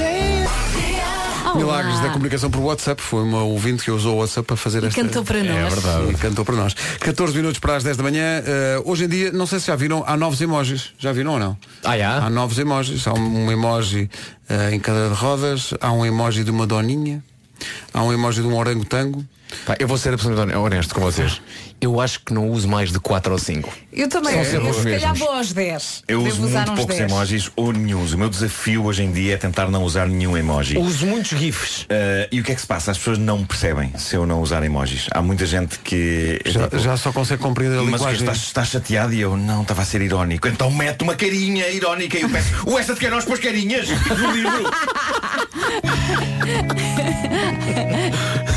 Milagres 1.56 2.00
da 2.00 2.10
comunicação 2.10 2.50
por 2.50 2.60
WhatsApp. 2.60 3.00
Foi 3.02 3.22
uma 3.22 3.42
ouvinte 3.42 3.84
que 3.84 3.90
usou 3.90 4.16
o 4.16 4.18
WhatsApp 4.20 4.46
para 4.46 4.56
fazer 4.56 4.82
E 4.82 4.86
esta. 4.86 5.00
cantou 5.02 5.24
para 5.24 5.42
nós. 5.42 5.56
É 5.56 5.68
verdade. 5.68 6.10
E 6.12 6.14
cantou 6.14 6.44
para 6.44 6.56
nós. 6.56 6.74
14 7.00 7.34
minutos 7.36 7.58
para 7.58 7.76
as 7.76 7.84
10 7.84 7.96
da 7.96 8.02
manhã. 8.02 8.42
Eh, 8.46 8.82
hoje 8.84 9.04
em 9.04 9.08
dia, 9.08 9.32
não 9.32 9.46
sei 9.46 9.60
se 9.60 9.66
já 9.66 9.76
viram, 9.76 10.04
há 10.06 10.16
novos 10.16 10.40
emojis. 10.40 10.92
Já 10.98 11.12
viram 11.12 11.32
ou 11.32 11.38
não? 11.38 11.56
Ah, 11.84 11.96
já? 11.98 12.18
Há 12.24 12.30
novos 12.30 12.58
emojis. 12.58 13.06
Há 13.06 13.12
um 13.14 13.50
emoji 13.50 14.10
eh, 14.48 14.74
em 14.74 14.80
cadeira 14.80 15.08
de 15.08 15.14
rodas. 15.14 15.74
Há 15.80 15.92
um 15.92 16.04
emoji 16.04 16.44
de 16.44 16.50
uma 16.50 16.66
doninha. 16.66 17.22
Há 17.92 18.02
um 18.02 18.12
emoji 18.12 18.40
de 18.42 18.46
um 18.48 18.56
orangotango. 18.56 19.24
Pá, 19.66 19.76
eu 19.78 19.88
vou 19.88 19.98
ser 19.98 20.14
absolutamente 20.14 20.56
honesto 20.56 20.94
com 20.94 21.00
vocês. 21.00 21.40
Eu 21.80 21.98
acho 22.00 22.20
que 22.20 22.32
não 22.34 22.48
uso 22.50 22.68
mais 22.68 22.92
de 22.92 23.00
4 23.00 23.32
ou 23.32 23.38
5. 23.38 23.72
Eu 23.92 24.08
também. 24.08 24.34
São 24.34 24.44
sempre 24.44 24.66
eu 24.66 24.70
os 24.70 24.76
se 24.76 24.82
calhar 24.84 25.00
mesmos. 25.00 25.18
vou 25.18 25.30
aos 25.30 25.52
10. 25.52 26.02
Eu 26.06 26.22
Devo 26.22 26.30
uso 26.36 26.46
usar 26.46 26.66
muito 26.66 26.76
poucos 26.76 26.96
10. 26.96 27.10
emojis 27.10 27.50
ou 27.56 27.72
nenhum. 27.72 28.04
O 28.04 28.18
meu 28.18 28.28
desafio 28.28 28.84
hoje 28.84 29.02
em 29.02 29.10
dia 29.12 29.34
é 29.34 29.36
tentar 29.36 29.70
não 29.70 29.82
usar 29.82 30.06
nenhum 30.06 30.36
emoji. 30.36 30.76
Uso 30.78 31.06
muitos 31.06 31.30
GIFs. 31.38 31.86
Eh, 31.88 32.28
e 32.30 32.40
o 32.40 32.44
que 32.44 32.52
é 32.52 32.54
que 32.54 32.60
se 32.60 32.66
passa? 32.66 32.90
As 32.90 32.98
pessoas 32.98 33.16
não 33.18 33.44
percebem 33.44 33.92
se 33.96 34.14
eu 34.14 34.26
não 34.26 34.40
usar 34.42 34.62
emojis. 34.62 35.06
Há 35.10 35.22
muita 35.22 35.46
gente 35.46 35.78
que. 35.78 36.40
Já, 36.44 36.64
tipo, 36.64 36.78
já 36.78 36.96
só 36.96 37.12
consegue 37.12 37.42
compreender 37.42 37.78
a 37.78 37.82
Mas 37.82 37.92
linguagem. 38.00 38.20
estás, 38.20 38.38
estás 38.38 38.68
chateado 38.68 39.14
e 39.14 39.20
eu 39.20 39.36
não 39.36 39.62
estava 39.62 39.82
a 39.82 39.84
ser 39.84 40.02
irónico. 40.02 40.48
Então 40.48 40.70
mete 40.70 41.02
uma 41.02 41.14
carinha 41.14 41.66
irónica 41.68 42.18
e 42.18 42.22
eu 42.22 42.28
peço, 42.28 42.48
o 42.66 42.78
esta 42.78 42.92
de 42.94 43.00
Queiroz 43.00 43.24
pôs 43.24 43.40
carinhas 43.40 43.88
no 44.18 44.32
livro. 44.32 44.70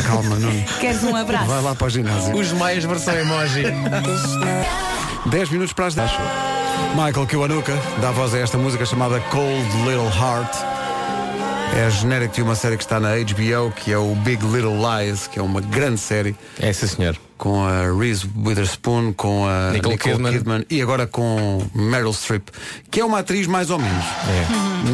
Calma, 0.07 0.35
Nuno. 0.35 0.63
Queres 0.79 1.03
um 1.03 1.15
abraço? 1.15 1.45
Vai 1.45 1.61
lá 1.61 1.75
para 1.75 1.87
o 1.87 1.89
ginásio. 1.89 2.35
Os 2.35 2.51
maias 2.53 2.83
versão 3.13 3.19
emoji. 3.19 3.63
10 5.25 5.49
minutos 5.49 5.73
para 5.73 5.87
as 5.87 5.95
10. 5.95 6.11
Michael 6.95 7.27
Kiwanuka 7.27 7.73
dá 8.01 8.11
voz 8.11 8.33
a 8.33 8.39
esta 8.39 8.57
música 8.57 8.85
chamada 8.85 9.19
Cold 9.19 9.65
Little 9.85 10.09
Heart. 10.09 10.55
É 11.75 11.85
a 11.85 11.89
genérica 11.89 12.35
de 12.35 12.41
uma 12.43 12.53
série 12.55 12.77
que 12.77 12.83
está 12.83 12.99
na 12.99 13.15
HBO, 13.15 13.71
que 13.75 13.91
é 13.91 13.97
o 13.97 14.13
Big 14.15 14.45
Little 14.45 14.77
Lies, 14.77 15.25
que 15.25 15.39
é 15.39 15.41
uma 15.41 15.59
grande 15.59 15.99
série. 15.99 16.35
É 16.59 16.71
sim, 16.71 16.85
senhor. 16.85 17.17
Com 17.35 17.65
a 17.65 17.91
Reese 17.91 18.29
Witherspoon, 18.37 19.11
com 19.13 19.47
a 19.47 19.71
Nicole 19.71 19.97
Kidman. 19.97 20.65
e 20.69 20.81
agora 20.81 21.07
com 21.07 21.65
Meryl 21.73 22.13
Streep, 22.13 22.49
que 22.91 22.99
é 22.99 23.05
uma 23.05 23.19
atriz 23.19 23.47
mais 23.47 23.71
ou 23.71 23.79
menos. 23.79 24.05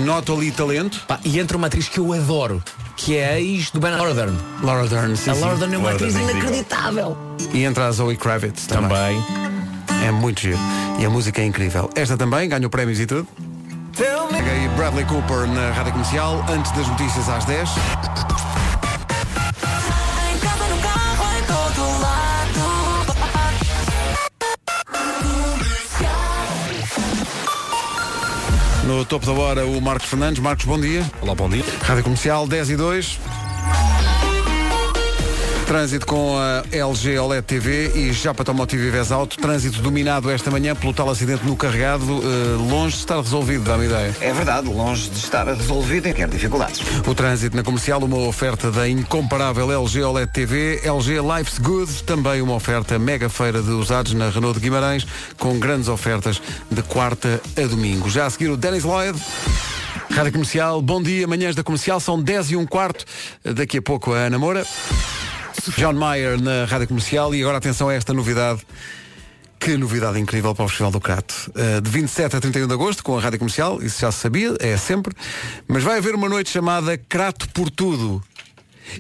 Nota 0.05 0.31
ali 0.31 0.51
talento. 0.51 1.03
Pá, 1.05 1.19
e 1.25 1.37
entra 1.37 1.57
uma 1.57 1.67
atriz 1.67 1.89
que 1.89 1.99
eu 1.99 2.13
adoro, 2.13 2.63
que 2.99 3.15
é 3.15 3.33
a 3.35 3.39
ex 3.39 3.71
do 3.71 3.79
Ben 3.79 3.91
Laura 3.95 4.13
Dern. 4.13 4.37
Laura 4.61 4.85
Dern, 4.85 5.15
sim, 5.15 5.31
a 5.31 5.33
sim. 5.33 5.39
Laura 5.39 5.55
Dern 5.55 5.73
é 5.73 5.77
uma 5.77 5.83
Laura 5.89 5.95
atriz 5.95 6.13
Dern 6.13 6.27
é 6.27 6.31
incrível. 6.33 6.49
inacreditável. 6.49 7.17
E 7.53 7.63
entra 7.63 7.87
a 7.87 7.91
Zoe 7.91 8.17
Kravitz 8.17 8.67
também. 8.67 8.89
Também. 8.89 10.05
É 10.05 10.11
muito 10.11 10.41
giro. 10.41 10.59
E 10.99 11.05
a 11.05 11.09
música 11.09 11.41
é 11.41 11.45
incrível. 11.45 11.89
Esta 11.95 12.17
também 12.17 12.49
ganhou 12.49 12.69
prémios 12.69 12.99
e 12.99 13.05
tudo. 13.05 13.25
Cheguei 13.95 14.67
Bradley 14.75 15.05
Cooper 15.05 15.47
na 15.47 15.71
Rádio 15.71 15.93
Comercial, 15.93 16.45
antes 16.49 16.71
das 16.73 16.87
notícias 16.87 17.29
às 17.29 17.45
10. 17.45 17.69
No 28.85 29.05
topo 29.05 29.25
da 29.25 29.31
hora, 29.33 29.65
o 29.65 29.79
Marcos 29.81 30.09
Fernandes. 30.09 30.41
Marcos, 30.41 30.65
bom 30.65 30.79
dia. 30.79 31.09
Olá, 31.21 31.35
bom 31.35 31.49
dia. 31.49 31.63
Rádio 31.89 32.03
Comercial 32.03 32.45
10 32.45 32.69
e 32.69 32.75
2. 32.75 33.19
Trânsito 35.65 36.05
com 36.05 36.37
a 36.37 36.63
LG 36.71 37.17
OLED 37.17 37.41
TV 37.41 37.91
e 37.95 38.13
Japa 38.13 38.41
Automotive 38.41 38.85
e 38.85 38.91
Vez 38.91 39.11
Auto. 39.11 39.35
Trânsito 39.37 39.81
dominado 39.81 40.29
esta 40.29 40.51
manhã 40.51 40.75
pelo 40.75 40.93
tal 40.93 41.09
acidente 41.09 41.43
no 41.47 41.55
carregado. 41.55 42.03
eh, 42.03 42.71
longe 42.71 42.93
de 42.93 42.99
estar 42.99 43.15
resolvido, 43.15 43.63
dá-me 43.63 43.85
ideia. 43.85 44.15
É 44.21 44.31
verdade, 44.31 44.67
longe 44.67 45.09
de 45.09 45.17
estar 45.17 45.47
resolvido 45.47 46.05
em 46.05 46.13
quer 46.13 46.27
dificuldades. 46.29 46.79
O 47.07 47.15
trânsito 47.15 47.57
na 47.57 47.63
comercial, 47.63 47.99
uma 48.03 48.17
oferta 48.17 48.69
da 48.69 48.87
incomparável 48.87 49.71
LG 49.71 50.03
OLED 50.03 50.31
TV, 50.31 50.81
LG 50.83 51.19
Life's 51.21 51.57
Good, 51.57 52.03
também 52.03 52.39
uma 52.39 52.53
oferta 52.53 52.99
mega 52.99 53.29
feira 53.29 53.63
de 53.63 53.71
usados 53.71 54.13
na 54.13 54.29
Renault 54.29 54.59
de 54.59 54.63
Guimarães, 54.63 55.07
com 55.39 55.57
grandes 55.57 55.87
ofertas 55.89 56.39
de 56.69 56.83
quarta 56.83 57.41
a 57.57 57.61
domingo. 57.65 58.07
Já 58.11 58.27
a 58.27 58.29
seguir 58.29 58.49
o 58.49 58.57
Dennis 58.57 58.83
Lloyd. 58.83 59.19
Rádio 60.11 60.31
Comercial, 60.31 60.81
bom 60.81 61.01
dia, 61.01 61.27
manhãs 61.27 61.55
da 61.55 61.63
comercial, 61.63 61.99
são 61.99 62.21
10 62.21 62.51
e 62.51 62.55
um 62.55 62.65
quarto. 62.65 63.05
Daqui 63.43 63.77
a 63.77 63.81
pouco 63.81 64.13
a 64.13 64.17
Ana 64.17 64.39
Moura. 64.39 64.65
John 65.77 65.93
Mayer 65.93 66.41
na 66.41 66.65
Rádio 66.65 66.87
Comercial 66.87 67.33
e 67.35 67.41
agora 67.41 67.57
atenção 67.57 67.89
a 67.89 67.93
esta 67.93 68.13
novidade. 68.13 68.61
Que 69.59 69.77
novidade 69.77 70.19
incrível 70.19 70.55
para 70.55 70.65
o 70.65 70.67
Festival 70.67 70.91
do 70.91 70.99
Crato. 70.99 71.51
Uh, 71.55 71.81
de 71.81 71.89
27 71.89 72.35
a 72.35 72.39
31 72.39 72.67
de 72.67 72.73
agosto, 72.73 73.03
com 73.03 73.17
a 73.17 73.21
Rádio 73.21 73.39
Comercial, 73.39 73.81
isso 73.83 73.99
já 74.01 74.11
se 74.11 74.19
sabia, 74.19 74.55
é 74.59 74.77
sempre. 74.77 75.13
Mas 75.67 75.83
vai 75.83 75.97
haver 75.97 76.15
uma 76.15 76.29
noite 76.29 76.49
chamada 76.49 76.97
Crato 76.97 77.47
por 77.49 77.69
Tudo. 77.69 78.23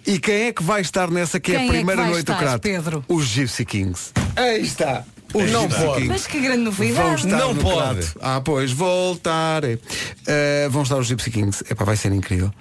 E 0.05 0.19
quem 0.19 0.43
é 0.47 0.53
que 0.53 0.63
vai 0.63 0.81
estar 0.81 1.09
nessa 1.09 1.39
que 1.39 1.51
é 1.51 1.55
Quem 1.55 1.61
a 1.61 1.63
é 1.63 1.67
que 1.67 1.73
primeira 1.77 2.01
vai 2.01 2.11
noite 2.11 2.21
estar, 2.21 2.33
do 2.33 2.39
Crato? 2.39 2.61
Pedro? 2.61 3.05
Os 3.07 3.25
Gypsy 3.25 3.65
Kings. 3.65 4.11
Aí 4.35 4.61
está. 4.61 5.03
Os 5.31 5.51
Não 5.51 5.63
Gypsy 5.69 5.83
pode. 5.85 5.95
Kings. 6.01 6.07
Mas 6.07 6.25
que 6.27 6.39
grande 6.39 6.55
Vão 6.57 6.63
novidade. 6.65 7.15
estar 7.27 7.37
Não 7.37 7.53
no 7.53 7.61
pode. 7.61 7.99
Crato. 7.99 8.19
Ah, 8.19 8.41
pois, 8.43 8.71
voltar. 8.71 9.63
Uh, 9.63 9.77
vão 10.71 10.81
estar 10.81 10.97
os 10.97 11.05
Gypsy 11.05 11.29
Kings. 11.29 11.63
Epá, 11.69 11.85
vai 11.85 11.95
ser 11.95 12.11
incrível. 12.11 12.51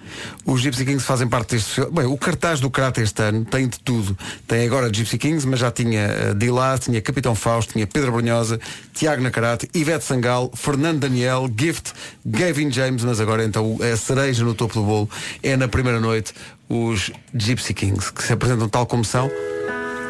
Os 0.44 0.60
Gypsy 0.60 0.84
Kings 0.84 1.02
fazem 1.06 1.26
parte 1.28 1.52
deste 1.54 1.66
festival. 1.68 1.90
Bem, 1.92 2.04
o 2.04 2.18
cartaz 2.18 2.60
do 2.60 2.68
Crato 2.68 3.00
este 3.00 3.22
ano 3.22 3.44
tem 3.46 3.66
de 3.68 3.80
tudo. 3.80 4.16
Tem 4.46 4.66
agora 4.66 4.92
Gypsy 4.92 5.16
Kings, 5.16 5.46
mas 5.46 5.60
já 5.60 5.70
tinha 5.70 6.08
uh, 6.32 6.34
Dilás, 6.34 6.80
tinha 6.80 7.00
Capitão 7.00 7.34
Fausto, 7.34 7.72
tinha 7.72 7.86
Pedro 7.86 8.12
Brunhosa, 8.12 8.60
Tiago 8.92 9.22
Nacarate, 9.22 9.66
Ivete 9.72 10.04
Sangal, 10.04 10.50
Fernando 10.54 11.00
Daniel, 11.00 11.48
Gift, 11.58 11.92
Gavin 12.26 12.70
James, 12.70 13.02
mas 13.02 13.18
agora 13.18 13.44
então 13.44 13.78
a 13.80 13.96
cereja 13.96 14.44
no 14.44 14.52
topo 14.52 14.74
do 14.74 14.82
bolo 14.82 15.10
é 15.42 15.56
na 15.56 15.68
primeira 15.68 16.00
noite 16.00 16.34
os 16.68 17.10
Gypsy 17.34 17.74
Kings, 17.74 18.12
que 18.12 18.22
se 18.22 18.32
apresentam 18.32 18.68
tal 18.68 18.86
como 18.86 19.04
são, 19.04 19.30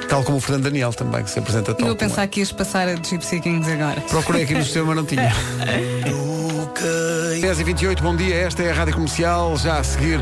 tal 0.09 0.25
como 0.25 0.39
o 0.39 0.41
Fernando 0.41 0.65
Daniel 0.65 0.93
também, 0.93 1.23
que 1.23 1.31
se 1.31 1.39
apresenta 1.39 1.75
tal 1.75 1.81
Eu 1.81 1.87
vou 1.87 1.97
como 1.97 2.07
é. 2.07 2.09
pensar 2.09 2.27
que 2.27 2.41
ias 2.41 2.53
passar 2.53 2.89
a 2.89 2.95
Gypsy 2.95 3.41
Kings 3.41 3.71
agora. 3.71 4.01
Procurei 4.03 4.43
aqui 4.43 4.55
no 4.55 4.63
sistema, 4.63 4.87
mas 4.87 4.97
não 4.97 5.05
tinha. 5.05 5.33
10 7.41 7.61
e 7.61 7.65
28 7.65 8.03
bom 8.03 8.17
dia. 8.17 8.35
Esta 8.35 8.63
é 8.63 8.71
a 8.71 8.75
Rádio 8.75 8.95
Comercial. 8.95 9.57
Já 9.57 9.79
a 9.79 9.85
seguir, 9.85 10.21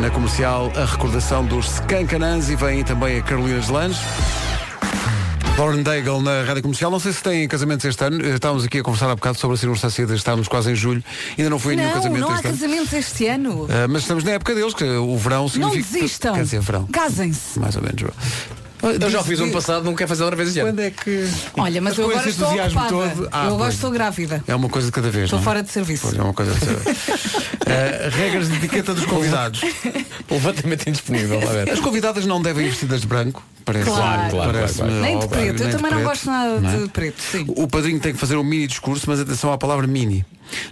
na 0.00 0.10
comercial, 0.10 0.72
a 0.76 0.84
recordação 0.84 1.44
dos 1.44 1.66
Skankanans 1.74 2.50
e 2.50 2.56
vem 2.56 2.84
também 2.84 3.18
a 3.18 3.22
Carolina 3.22 3.60
Gelange. 3.60 4.00
Lauren 5.58 5.82
Daigle 5.82 6.20
na 6.22 6.42
Rádio 6.42 6.62
Comercial. 6.62 6.90
Não 6.90 7.00
sei 7.00 7.12
se 7.12 7.22
tem 7.22 7.48
casamentos 7.48 7.84
este 7.86 8.04
ano. 8.04 8.22
Eh, 8.24 8.34
Estávamos 8.34 8.64
aqui 8.64 8.78
a 8.78 8.82
conversar 8.82 9.08
há 9.10 9.14
bocado 9.14 9.38
sobre 9.38 9.54
a 9.54 9.58
circunstância 9.58 10.06
de 10.06 10.14
estarmos 10.14 10.48
quase 10.48 10.70
em 10.70 10.74
julho. 10.74 11.02
Ainda 11.38 11.48
não 11.48 11.58
foi 11.58 11.76
nenhum 11.76 11.88
Não, 11.88 11.94
casamento 11.94 12.20
não 12.20 12.30
há 12.30 12.34
este 12.36 12.46
ano. 12.48 12.58
casamentos 12.58 12.92
este 12.92 13.26
ano. 13.26 13.66
Ah, 13.70 13.88
mas 13.88 14.02
estamos 14.02 14.22
na 14.22 14.32
época 14.32 14.54
deles, 14.54 14.74
que 14.74 14.84
o 14.84 15.16
verão 15.16 15.42
Não 15.42 15.48
significa. 15.48 15.82
desistam. 15.92 16.34
Quer 16.34 16.42
dizer, 16.42 16.60
verão. 16.60 16.86
Casem-se. 16.86 17.58
Mais 17.58 17.74
ou 17.74 17.82
menos. 17.82 18.02
Eu 18.82 19.10
já 19.10 19.20
o 19.20 19.24
fiz 19.24 19.40
ano 19.40 19.50
passado, 19.50 19.82
não 19.84 19.94
quero 19.94 20.08
fazer 20.08 20.22
outra 20.24 20.36
vez 20.36 20.50
este 20.50 20.60
ano. 20.60 20.68
Quando 20.68 20.80
é 20.80 20.90
que. 20.90 21.26
Olha, 21.56 21.80
mas 21.80 21.96
Mas 21.96 21.98
eu 21.98 22.10
agora 22.10 22.28
estou 22.28 22.46
entusiasmo 22.48 22.80
ocupada. 22.80 23.10
todo- 23.14 23.28
Ah, 23.32 23.46
eu 23.46 23.54
agora 23.54 23.72
estou 23.72 23.90
grávida. 23.90 24.44
É 24.46 24.54
uma 24.54 24.68
coisa 24.68 24.88
de 24.88 24.92
cada 24.92 25.10
vez. 25.10 25.24
Estou 25.24 25.38
não 25.38 25.42
é? 25.42 25.44
fora 25.44 25.62
de 25.62 25.70
serviço. 25.70 26.02
Pois 26.02 26.18
é 26.18 26.22
uma 26.22 26.34
coisa 26.34 26.52
de. 26.52 26.66
Ah, 27.66 28.10
regras 28.14 28.48
de 28.50 28.56
etiqueta 28.56 28.92
dos 28.92 29.06
convidados. 29.06 29.62
Levantamento 30.30 30.86
indisponível, 30.86 31.40
a 31.48 31.52
ver. 31.52 31.70
As 31.70 31.80
convidadas 31.80 32.26
não 32.26 32.42
devem 32.42 32.66
ir 32.66 32.70
vestidas 32.70 33.00
de 33.00 33.06
branco, 33.06 33.42
Parece, 33.66 33.84
Claro. 33.90 34.30
Claro, 34.30 34.52
parece 34.52 34.74
claro, 34.76 34.92
Nem 34.92 35.18
de 35.18 35.26
preto, 35.28 35.62
eu 35.62 35.66
de 35.68 35.76
também 35.76 35.90
não 35.90 36.02
gosto 36.04 36.26
nada 36.26 36.60
não 36.60 36.70
é? 36.70 36.76
de 36.84 36.88
preto. 36.88 37.20
Sim. 37.20 37.44
O 37.48 37.66
padrinho 37.66 37.98
tem 38.00 38.12
que 38.14 38.18
fazer 38.18 38.36
um 38.36 38.44
mini 38.44 38.66
discurso, 38.68 39.04
mas 39.08 39.18
atenção 39.20 39.52
à 39.52 39.58
palavra 39.58 39.86
mini. 39.88 40.24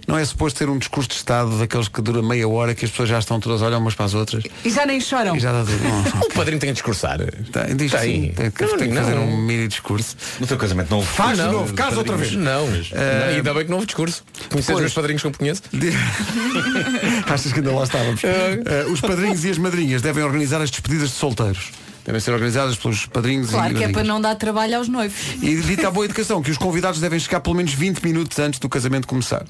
Não 0.07 0.17
é 0.17 0.23
suposto 0.23 0.57
ter 0.57 0.69
um 0.69 0.77
discurso 0.77 1.09
de 1.09 1.15
Estado 1.15 1.59
daqueles 1.59 1.89
que 1.89 2.01
dura 2.01 2.21
meia 2.23 2.47
hora 2.47 2.73
que 2.73 2.85
as 2.85 2.91
pessoas 2.91 3.09
já 3.09 3.19
estão 3.19 3.41
todas 3.41 3.61
a 3.61 3.65
olhar 3.65 3.77
umas 3.79 3.93
para 3.93 4.05
as 4.05 4.13
outras. 4.13 4.45
E 4.63 4.69
já 4.69 4.85
nem 4.85 5.01
choram. 5.01 5.35
E 5.35 5.39
já 5.41 5.51
dá 5.51 5.65
tudo. 5.65 5.83
Não, 5.83 6.21
O 6.25 6.33
padrinho 6.33 6.57
tem 6.61 6.69
que 6.69 6.75
discursar. 6.75 7.19
tem, 7.19 7.75
diz 7.75 7.91
sim, 7.91 8.31
tem 8.33 8.49
que, 8.49 8.63
Não, 8.63 8.77
tem 8.77 8.87
que 8.87 8.93
não. 8.95 9.03
fazer 9.03 9.17
um 9.17 9.35
mini 9.37 9.67
discurso. 9.67 10.15
No 10.39 10.47
teu 10.47 10.55
casamento 10.57 10.89
não 10.91 10.99
houve 10.99 11.09
Faz 11.09 11.37
de 11.37 11.43
não, 11.43 11.51
novo, 11.51 11.73
casa 11.73 11.97
outra 11.97 12.15
vez. 12.15 12.31
Não, 12.31 12.65
Eh, 12.69 13.19
não, 13.27 13.35
ainda 13.35 13.53
bem 13.53 13.63
que 13.65 13.69
não 13.69 13.75
houve 13.75 13.87
discurso. 13.87 14.23
Conheces 14.49 14.73
os 14.73 14.79
meus 14.79 14.93
padrinhos 14.93 15.21
que 15.21 15.27
eu 15.27 15.31
conheço? 15.33 15.63
Achas 17.27 17.51
que 17.51 17.59
ainda 17.59 17.71
lá 17.73 17.83
estávamos? 17.83 18.21
Eh, 18.23 18.85
os 18.89 19.01
padrinhos 19.01 19.43
e 19.43 19.49
as 19.49 19.57
madrinhas 19.57 20.01
devem 20.01 20.23
organizar 20.23 20.61
as 20.61 20.71
despedidas 20.71 21.09
de 21.09 21.15
solteiros. 21.15 21.71
Devem 22.05 22.21
ser 22.21 22.31
organizadas 22.31 22.75
pelos 22.77 23.05
padrinhos 23.07 23.49
Claro 23.49 23.73
e 23.73 23.77
que 23.77 23.83
é 23.83 23.89
para 23.89 24.03
não 24.03 24.21
dar 24.21 24.35
trabalho 24.35 24.77
aos 24.77 24.87
noivos. 24.87 25.17
E 25.41 25.55
dita 25.61 25.87
a 25.87 25.91
boa 25.91 26.05
educação, 26.05 26.41
que 26.41 26.51
os 26.51 26.57
convidados 26.57 26.99
devem 27.01 27.19
chegar 27.19 27.39
pelo 27.41 27.55
menos 27.55 27.73
20 27.73 27.99
minutos 28.03 28.37
antes 28.39 28.59
do 28.59 28.69
casamento 28.69 29.07
começar. 29.07 29.43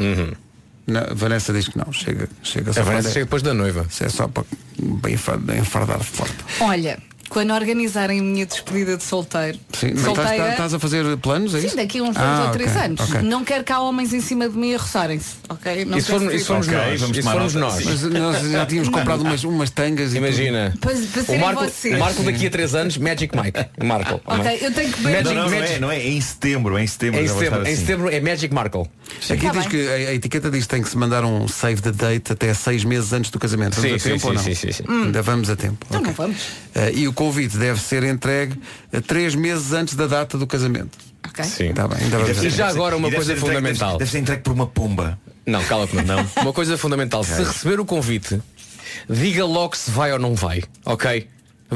Não, 0.88 1.02
a 1.02 1.14
Vanessa 1.14 1.52
diz 1.52 1.68
que 1.68 1.78
não, 1.78 1.92
chega, 1.92 2.30
chega 2.44 2.72
só 2.72 2.80
A 2.80 2.84
Vanessa 2.84 3.04
para- 3.04 3.14
chega 3.14 3.26
depois 3.26 3.42
da 3.42 3.54
noiva. 3.54 3.86
Isso 3.90 4.04
é 4.06 4.10
só 4.10 4.28
para 4.28 4.44
bem 4.80 5.16
enfardar 5.60 6.00
forte. 6.02 6.36
Olha, 6.62 6.98
quando 7.36 7.52
organizarem 7.54 8.22
a 8.22 8.24
minha 8.24 8.46
despedida 8.46 8.96
de 8.96 9.04
solteiro, 9.04 9.60
Sim, 9.74 9.88
mas 9.90 9.98
estás, 9.98 10.06
solteira, 10.06 10.34
estás- 10.36 10.52
estás 10.52 10.74
a 10.74 10.80
fazer 10.80 11.18
planos, 11.18 11.54
é 11.54 11.60
isso? 11.60 11.72
sim, 11.72 11.76
daqui 11.76 12.00
a 12.00 12.04
uns 12.04 12.16
dois 12.16 12.26
Ah, 12.26 12.44
ou 12.46 12.52
três 12.52 12.74
anos. 12.78 13.02
ok. 13.02 13.22
Não 13.24 13.44
quero 13.44 13.66
cá 13.66 13.82
homens 13.82 14.14
em 14.14 14.22
cima 14.22 14.48
de 14.48 14.58
mim 14.58 14.74
a 14.74 14.78
roçarem-se. 14.78 15.32
Ok? 15.50 15.84
Não 15.84 15.98
E 15.98 16.02
formos, 16.02 16.34
e 16.34 16.40
se 16.40 16.46
formos 16.46 16.68
Ok, 16.70 16.78
nós? 16.80 17.02
vamos 17.02 17.18
formos 17.20 17.54
nota. 17.56 17.76
nós? 17.76 17.86
Mas 17.86 18.02
nós 18.04 18.52
já 18.52 18.66
tínhamos 18.66 18.88
comprado 18.88 19.20
umas, 19.22 19.44
umas 19.44 19.70
tangas 19.70 20.14
e 20.14 20.18
Imagina. 20.18 20.74
Para- 20.80 20.94
para 20.96 21.22
O 21.22 21.26
serem 21.26 21.42
Marco, 21.42 21.64
vocês. 21.66 21.94
o 21.94 22.00
Marco 22.00 22.24
daqui 22.24 22.48
a 22.48 22.50
3 22.50 22.74
anos, 22.74 22.98
Magic 22.98 23.36
Mike. 23.38 23.66
O 23.82 23.86
Marco. 23.86 24.22
Ok, 24.26 24.58
eu 24.62 24.72
tenho 24.72 24.94
que 24.94 25.02
ver. 25.02 25.10
Não, 25.10 25.12
Magic, 25.12 25.36
não, 25.36 25.44
não 25.44 25.50
Magic- 25.60 25.74
é, 25.76 25.80
não 25.80 25.92
é, 25.92 25.98
é 25.98 26.08
em 26.08 26.22
setembro, 26.22 26.78
é 26.78 26.84
em 26.84 26.88
setembro. 26.88 27.20
É 27.20 27.24
em 27.24 27.28
setembro, 27.28 27.60
em 27.60 27.62
assim. 27.64 27.76
setembro 27.76 28.10
é 28.10 28.22
Magic 28.22 28.54
Markle. 28.54 28.84
tudo. 28.86 29.34
Aqui 29.34 29.46
Tá 29.46 29.52
diz 29.52 29.62
bem. 29.68 29.70
que 29.70 29.88
a, 29.90 29.92
a 30.10 30.14
etiqueta 30.14 30.50
diz 30.50 30.64
que 30.64 30.70
tem 30.70 30.82
que 30.82 30.88
se 30.90 30.98
mandar 30.98 31.26
um 31.26 31.48
save 31.50 31.82
the 31.82 31.92
date 31.92 32.32
até 32.32 32.54
seis 32.54 32.86
meses 32.86 33.12
antes 33.12 33.30
do 33.30 33.38
casamento. 33.40 33.76
Vamos 33.76 33.90
Sim, 33.90 33.96
a 33.96 34.00
sim, 34.00 34.10
tempo 34.10 34.22
sim, 34.22 34.28
ou 34.28 34.34
não? 34.34 34.42
sim, 34.42 34.56
sim, 34.56 34.72
sim. 34.72 34.84
Ainda 34.88 35.22
vamos 35.22 35.50
a 35.50 35.56
tempo. 35.58 35.86
Então 35.90 36.02
não 36.02 36.14
vamos. 36.14 36.38
Eh, 36.74 36.92
e 36.96 37.08
o 37.08 37.14
convite 37.26 37.58
deve 37.58 37.80
ser 37.80 38.04
entregue 38.04 38.60
a 38.94 39.02
três 39.02 39.36
meses 39.36 39.72
antes 39.74 39.96
da 39.96 40.08
data 40.08 40.38
do 40.38 40.46
casamento. 40.48 40.98
Ok. 41.28 41.44
Sim. 41.44 41.70
Está 41.70 41.88
bem, 41.88 41.98
ainda 42.04 42.18
E 42.46 42.50
já 42.50 42.68
agora 42.68 42.96
uma 42.96 43.08
e 43.08 43.12
coisa 43.12 43.32
ser 43.34 43.38
entregue- 43.38 43.56
fundamental. 43.58 43.88
Deve, 43.94 44.00
deve 44.00 44.12
ser 44.12 44.18
entregue 44.20 44.42
por 44.44 44.54
uma 44.54 44.68
pomba. 44.68 45.20
Não, 45.46 45.64
cala-te, 45.66 45.96
não. 45.96 46.26
Uma 46.42 46.54
coisa 46.54 46.78
fundamental. 46.78 47.24
Se 47.24 47.44
receber 47.44 47.80
o 47.80 47.86
convite, 47.86 48.42
diga 49.10 49.46
logo 49.46 49.76
se 49.76 49.92
vai 49.92 50.12
ou 50.12 50.20
não 50.20 50.36
vai. 50.36 50.64
Ok? 50.86 51.28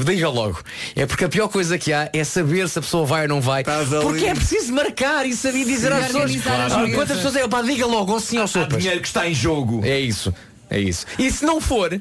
Diga 0.06 0.30
logo. 0.30 0.62
É 0.96 1.06
porque 1.06 1.26
a 1.26 1.30
pior 1.30 1.48
coisa 1.50 1.78
que 1.78 1.92
há 1.92 2.10
é 2.14 2.24
saber 2.24 2.70
se 2.70 2.78
a 2.78 2.82
pessoa 2.82 3.06
vai 3.06 3.24
ou 3.24 3.28
não 3.28 3.42
vai. 3.42 3.64
Porque 3.64 4.26
é 4.26 4.36
preciso 4.36 4.72
marcar 4.72 5.26
e 5.26 5.36
saber 5.36 5.66
dizer 5.66 5.92
às 5.92 6.06
pessoas. 6.08 6.32
mesas. 6.36 6.96
Quantas 6.96 7.18
pessoas 7.18 7.36
é? 7.36 7.48
Pá, 7.48 7.62
diga 7.64 7.86
logo, 7.88 8.14
ou 8.14 8.20
sim 8.20 8.38
ou 8.38 8.44
Há 8.44 8.48
sopas. 8.48 8.78
dinheiro 8.78 9.02
que 9.02 9.08
está 9.08 9.28
em 9.28 9.34
jogo. 9.34 9.82
É 9.84 10.00
isso. 10.00 10.34
É 10.70 10.80
isso. 10.80 11.06
E 11.18 11.32
se 11.32 11.44
não 11.44 11.60
for, 11.60 12.00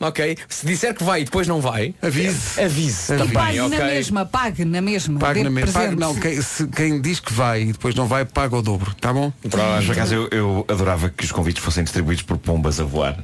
ok? 0.00 0.36
Se 0.48 0.66
disser 0.66 0.94
que 0.94 1.02
vai 1.04 1.22
e 1.22 1.24
depois 1.24 1.46
não 1.48 1.60
vai, 1.60 1.94
Avise. 2.02 2.60
avise 2.60 3.12
E 3.12 3.14
E 3.14 3.18
também, 3.18 3.32
pague 3.34 3.58
na 3.68 3.84
mesma, 3.86 4.26
pague 4.26 4.64
na 4.64 4.80
mesma. 4.80 5.18
Pague 5.20 5.42
na 5.42 5.50
mesma. 5.50 5.72
Pague, 5.72 5.96
não, 5.96 6.14
quem, 6.14 6.40
se- 6.42 6.66
quem 6.68 7.00
diz 7.00 7.20
que 7.20 7.32
vai 7.32 7.62
e 7.62 7.72
depois 7.72 7.94
não 7.94 8.06
vai, 8.06 8.24
paga 8.24 8.56
o 8.56 8.62
dobro. 8.62 8.94
Tá 8.94 9.12
bom? 9.12 9.32
Por 9.50 9.92
acaso 9.92 10.14
eu, 10.14 10.28
eu 10.30 10.64
adorava 10.68 11.08
que 11.08 11.24
os 11.24 11.32
convites 11.32 11.62
fossem 11.62 11.84
distribuídos 11.84 12.22
por 12.22 12.36
pombas 12.38 12.78
a 12.80 12.84
voar. 12.84 13.18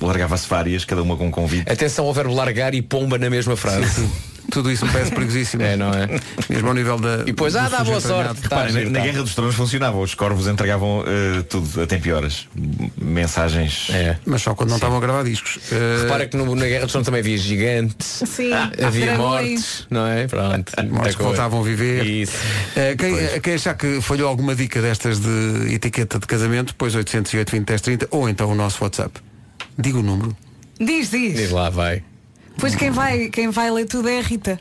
Largava-se 0.00 0.48
várias, 0.48 0.84
cada 0.84 1.02
uma 1.02 1.16
com 1.16 1.26
um 1.26 1.30
convite. 1.30 1.70
Atenção 1.70 2.04
ao 2.06 2.12
verbo 2.14 2.34
largar 2.34 2.74
e 2.74 2.82
pomba 2.82 3.18
na 3.18 3.30
mesma 3.30 3.56
frase. 3.56 4.08
Tudo 4.50 4.70
isso 4.70 4.84
me 4.84 4.92
parece 4.92 5.10
perigosíssimo. 5.10 5.62
É, 5.62 5.74
não 5.74 5.90
é? 5.90 6.06
Mesmo 6.50 6.68
ao 6.68 6.74
nível 6.74 6.98
da. 7.00 7.22
E 7.22 7.24
depois, 7.26 7.56
ah, 7.56 7.66
dá 7.68 7.82
boa 7.82 7.98
sorte. 8.00 8.42
Tá, 8.42 8.66
na, 8.70 8.80
na 8.82 8.98
tá. 8.98 9.04
Guerra 9.04 9.22
dos 9.22 9.34
Tronos 9.34 9.54
funcionava, 9.54 9.98
os 9.98 10.14
corvos 10.14 10.46
entregavam 10.46 11.02
eh, 11.06 11.42
tudo 11.48 11.80
a 11.82 11.86
tempo 11.86 12.06
e 12.08 12.12
horas. 12.12 12.46
Mensagens. 13.00 13.88
É. 13.90 14.16
Mas 14.26 14.42
só 14.42 14.54
quando 14.54 14.68
não 14.68 14.76
estavam 14.76 14.98
a 14.98 15.00
gravar 15.00 15.22
discos. 15.24 15.58
Eh, 15.72 16.02
Repara 16.02 16.26
que 16.26 16.36
no- 16.36 16.54
na 16.54 16.66
Guerra 16.66 16.82
dos 16.82 16.92
Tronos 16.92 17.06
também 17.06 17.20
havia 17.20 17.38
gigantes, 17.38 18.22
Sim, 18.26 18.52
havia 18.52 19.06
dragões. 19.06 19.16
mortes, 19.18 19.86
não 19.90 20.06
é? 20.06 20.26
Pronto. 20.26 20.72
Mortos 20.90 21.16
que 21.16 21.22
voltavam 21.22 21.60
a 21.60 21.62
viver. 21.64 22.04
Isso. 22.04 22.32
Eh, 22.76 22.94
quem, 22.96 23.40
quem 23.40 23.54
achar 23.54 23.74
que 23.74 24.00
falhou 24.02 24.28
alguma 24.28 24.54
dica 24.54 24.80
destas 24.82 25.20
de 25.20 25.74
etiqueta 25.74 26.18
de 26.18 26.26
casamento, 26.26 26.74
pois 26.76 26.94
808 26.94 27.50
20 27.50 27.64
10 27.66 27.80
30 27.80 28.08
ou 28.10 28.28
então 28.28 28.50
o 28.50 28.54
nosso 28.54 28.84
WhatsApp. 28.84 29.18
Diga 29.78 29.98
o 29.98 30.02
número. 30.02 30.36
Diz, 30.78 31.10
Diz 31.10 31.36
diz. 31.36 31.50
lá, 31.50 31.70
vai. 31.70 32.02
Pois 32.58 32.74
quem 32.76 32.90
vai, 32.90 33.28
quem 33.30 33.50
vai 33.50 33.70
ler 33.70 33.84
tudo 33.84 34.08
é 34.08 34.20
a 34.20 34.22
Rita. 34.22 34.60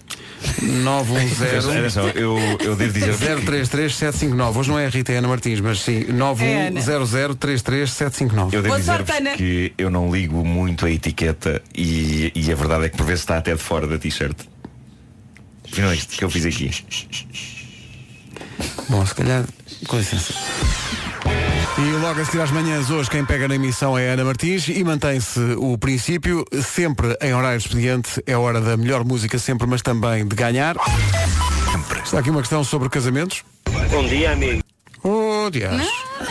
910 0.61 1.65
Atenção, 1.67 2.09
eu, 2.09 2.37
eu 2.59 2.75
devo 2.75 2.91
dizer 2.91 3.15
033 3.15 3.95
759. 3.95 4.59
Hoje 4.59 4.69
não 4.69 4.79
é 4.79 4.87
a 4.87 4.89
Rita 4.89 5.11
é 5.11 5.15
a 5.15 5.19
Ana 5.19 5.27
Martins, 5.27 5.59
mas 5.59 5.79
sim 5.81 6.05
910 6.11 7.35
33 7.37 7.91
759. 7.91 8.57
Eu 8.57 8.61
devo 8.63 8.73
Boa 8.73 8.83
sorte, 8.83 9.03
dizer-vos 9.03 9.27
Ana. 9.27 9.37
que 9.37 9.73
eu 9.77 9.89
não 9.91 10.11
ligo 10.11 10.43
muito 10.43 10.85
a 10.85 10.91
etiqueta 10.91 11.61
e, 11.75 12.31
e 12.35 12.51
a 12.51 12.55
verdade 12.55 12.85
é 12.85 12.89
que 12.89 12.97
por 12.97 13.05
vezes 13.05 13.21
está 13.21 13.37
até 13.37 13.53
de 13.53 13.61
fora 13.61 13.85
da 13.87 13.97
t-shirt. 13.99 14.37
Viram 15.71 15.93
isto 15.93 16.17
que 16.17 16.23
eu 16.23 16.29
fiz 16.29 16.45
aqui? 16.45 16.71
Bom, 18.89 19.05
se 19.05 19.15
calhar, 19.15 19.45
com 19.87 19.97
licença. 19.97 20.33
E 21.75 21.91
logo 21.97 22.21
a 22.21 22.25
seguir 22.25 22.41
às 22.41 22.51
manhãs, 22.51 22.91
hoje 22.91 23.09
quem 23.09 23.25
pega 23.25 23.47
na 23.47 23.55
emissão 23.55 23.97
é 23.97 24.09
a 24.09 24.13
Ana 24.13 24.23
Martins 24.23 24.67
e 24.67 24.83
mantém-se 24.83 25.39
o 25.57 25.75
princípio, 25.75 26.45
sempre 26.61 27.17
em 27.19 27.33
horário 27.33 27.57
expediente, 27.57 28.21
é 28.27 28.37
hora 28.37 28.61
da 28.61 28.77
melhor 28.77 29.03
música 29.03 29.39
sempre, 29.39 29.65
mas 29.65 29.81
também 29.81 30.23
de 30.25 30.35
ganhar. 30.35 30.75
Está 32.03 32.19
aqui 32.19 32.29
uma 32.29 32.41
questão 32.41 32.63
sobre 32.63 32.89
casamentos. 32.89 33.43
Bom 33.89 34.05
dia, 34.05 34.33
amigo. 34.33 34.61
Oh, 35.03 35.49
dias. 35.49 35.81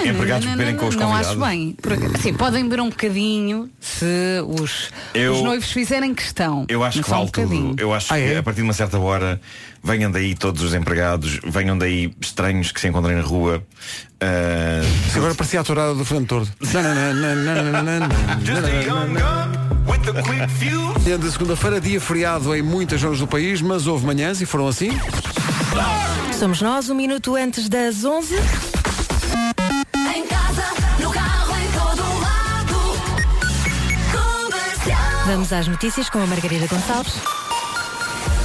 Empregados 0.04 0.44
não, 0.46 0.52
beberem 0.52 0.72
não, 0.74 0.80
com 0.80 0.88
os 0.88 0.96
não 0.96 1.08
convidados. 1.10 1.30
acho 1.30 1.40
bem. 1.50 1.76
Por- 1.80 2.20
Sim, 2.20 2.34
podem 2.34 2.62
beber 2.64 2.80
um 2.80 2.88
bocadinho 2.90 3.70
se 3.80 4.04
os, 4.60 4.90
Eu- 5.14 5.34
os 5.34 5.42
noivos 5.42 5.70
fizerem 5.70 6.14
questão. 6.14 6.64
Eu 6.68 6.82
acho 6.82 7.02
que 7.02 7.08
um 7.08 7.10
vale 7.12 7.26
bocadinho. 7.26 7.68
tudo. 7.70 7.80
Eu 7.80 7.92
acho 7.94 8.12
Ah, 8.12 8.16
que 8.16 8.22
é? 8.24 8.38
a 8.38 8.42
partir 8.42 8.58
de 8.58 8.62
uma 8.64 8.72
certa 8.72 8.98
hora 8.98 9.40
venham 9.82 10.10
daí 10.10 10.34
todos 10.34 10.62
os 10.62 10.74
empregados, 10.74 11.40
venham 11.44 11.76
daí 11.76 12.12
estranhos 12.20 12.70
que 12.72 12.80
se 12.80 12.88
encontrem 12.88 13.16
na 13.16 13.22
rua. 13.22 13.62
ah, 14.20 14.80
Isso 15.08 15.18
Agora 15.18 15.34
parecia 15.34 15.60
a 15.60 15.64
tourada 15.64 15.94
do 15.94 16.04
Fernando 16.04 16.28
Tordo. 16.28 16.50
Dia 21.04 21.18
de 21.18 21.30
segunda-feira, 21.32 21.80
dia 21.80 22.00
feriado 22.00 22.54
em 22.54 22.62
muitas 22.62 23.00
zonas 23.00 23.18
do 23.18 23.26
país, 23.26 23.60
mas 23.60 23.86
houve 23.88 24.06
manhãs 24.06 24.40
e 24.40 24.46
foram 24.46 24.68
assim. 24.68 24.90
Somos 26.38 26.62
nós, 26.62 26.88
um 26.88 26.94
minuto 26.94 27.34
antes 27.34 27.68
das 27.68 28.04
11. 28.04 28.36
Em 30.14 30.26
casa, 30.26 30.64
no 30.98 31.10
carro, 31.10 31.56
em 31.56 31.70
todo 31.72 32.02
lado. 32.20 32.76
Comercial. 34.12 35.26
Vamos 35.26 35.52
às 35.52 35.66
notícias 35.66 36.10
com 36.10 36.18
a 36.18 36.26
Margarida 36.26 36.66
Gonçalves. 36.66 37.41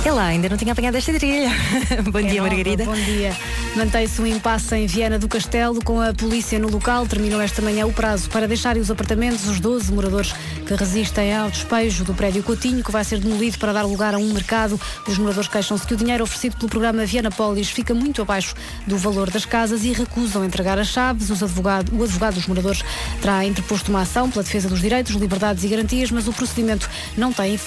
Ela 0.08 0.24
ainda 0.24 0.48
não 0.48 0.56
tinha 0.56 0.72
apanhado 0.72 0.96
esta 0.96 1.12
trilha. 1.12 1.50
Bom 2.10 2.22
dia, 2.22 2.30
É 2.30 2.36
nova, 2.36 2.48
Margarida. 2.48 2.86
Bom 2.86 2.94
dia. 2.94 3.36
Mantém-se 3.76 4.22
um 4.22 4.26
impasse 4.26 4.74
em 4.74 4.88
Viana 4.88 5.20
do 5.20 5.28
Castelo 5.28 5.84
com 5.84 6.00
a 6.00 6.14
polícia 6.14 6.58
no 6.58 6.70
local. 6.70 7.06
Terminou 7.06 7.42
esta 7.42 7.62
manhã 7.62 7.86
o 7.86 7.92
prazo 7.92 8.30
para 8.30 8.48
deixarem 8.48 8.82
os 8.82 8.90
apartamentos 8.90 9.46
os 9.50 9.60
12 9.60 9.92
moradores 9.92 10.34
que 10.66 10.74
resistem 10.76 11.36
ao 11.36 11.52
despejo 11.52 12.06
do 12.06 12.14
prédio 12.14 12.42
Coutinho, 12.42 12.82
que 12.82 12.90
vai 12.90 13.04
ser 13.04 13.20
demolido 13.20 13.58
para 13.58 13.74
dar 13.74 13.84
lugar 13.84 14.16
a 14.16 14.18
um 14.18 14.32
mercado. 14.32 14.80
Os 15.06 15.18
moradores 15.18 15.50
queixam-se 15.50 15.86
que 15.86 15.94
o 15.94 15.98
dinheiro 15.98 16.24
oferecido 16.24 16.56
pelo 16.56 16.70
programa 16.70 17.06
Viana 17.06 17.30
Polis 17.30 17.70
fica 17.70 17.94
muito 17.94 18.22
abaixo 18.22 18.56
do 18.88 18.98
valor 18.98 19.30
das 19.30 19.44
casas 19.44 19.84
e 19.84 19.92
recusam 19.92 20.46
entregar 20.46 20.80
as 20.80 20.88
chaves. 20.88 21.30
Os 21.30 21.44
advogado, 21.44 21.94
o 21.94 22.02
advogado 22.02 22.36
dos 22.36 22.48
moradores 22.48 22.82
terá 23.22 23.44
interposto 23.44 23.92
uma 23.92 24.04
ação 24.04 24.32
pela 24.32 24.42
defesa 24.42 24.70
dos 24.70 24.80
direitos, 24.80 25.16
liberdades 25.16 25.66
e 25.66 25.68
garantias, 25.68 26.12
mas 26.12 26.30
o 26.30 26.32
procedimento 26.32 26.90
não 27.18 27.34
tem 27.34 27.54
efeito. 27.54 27.66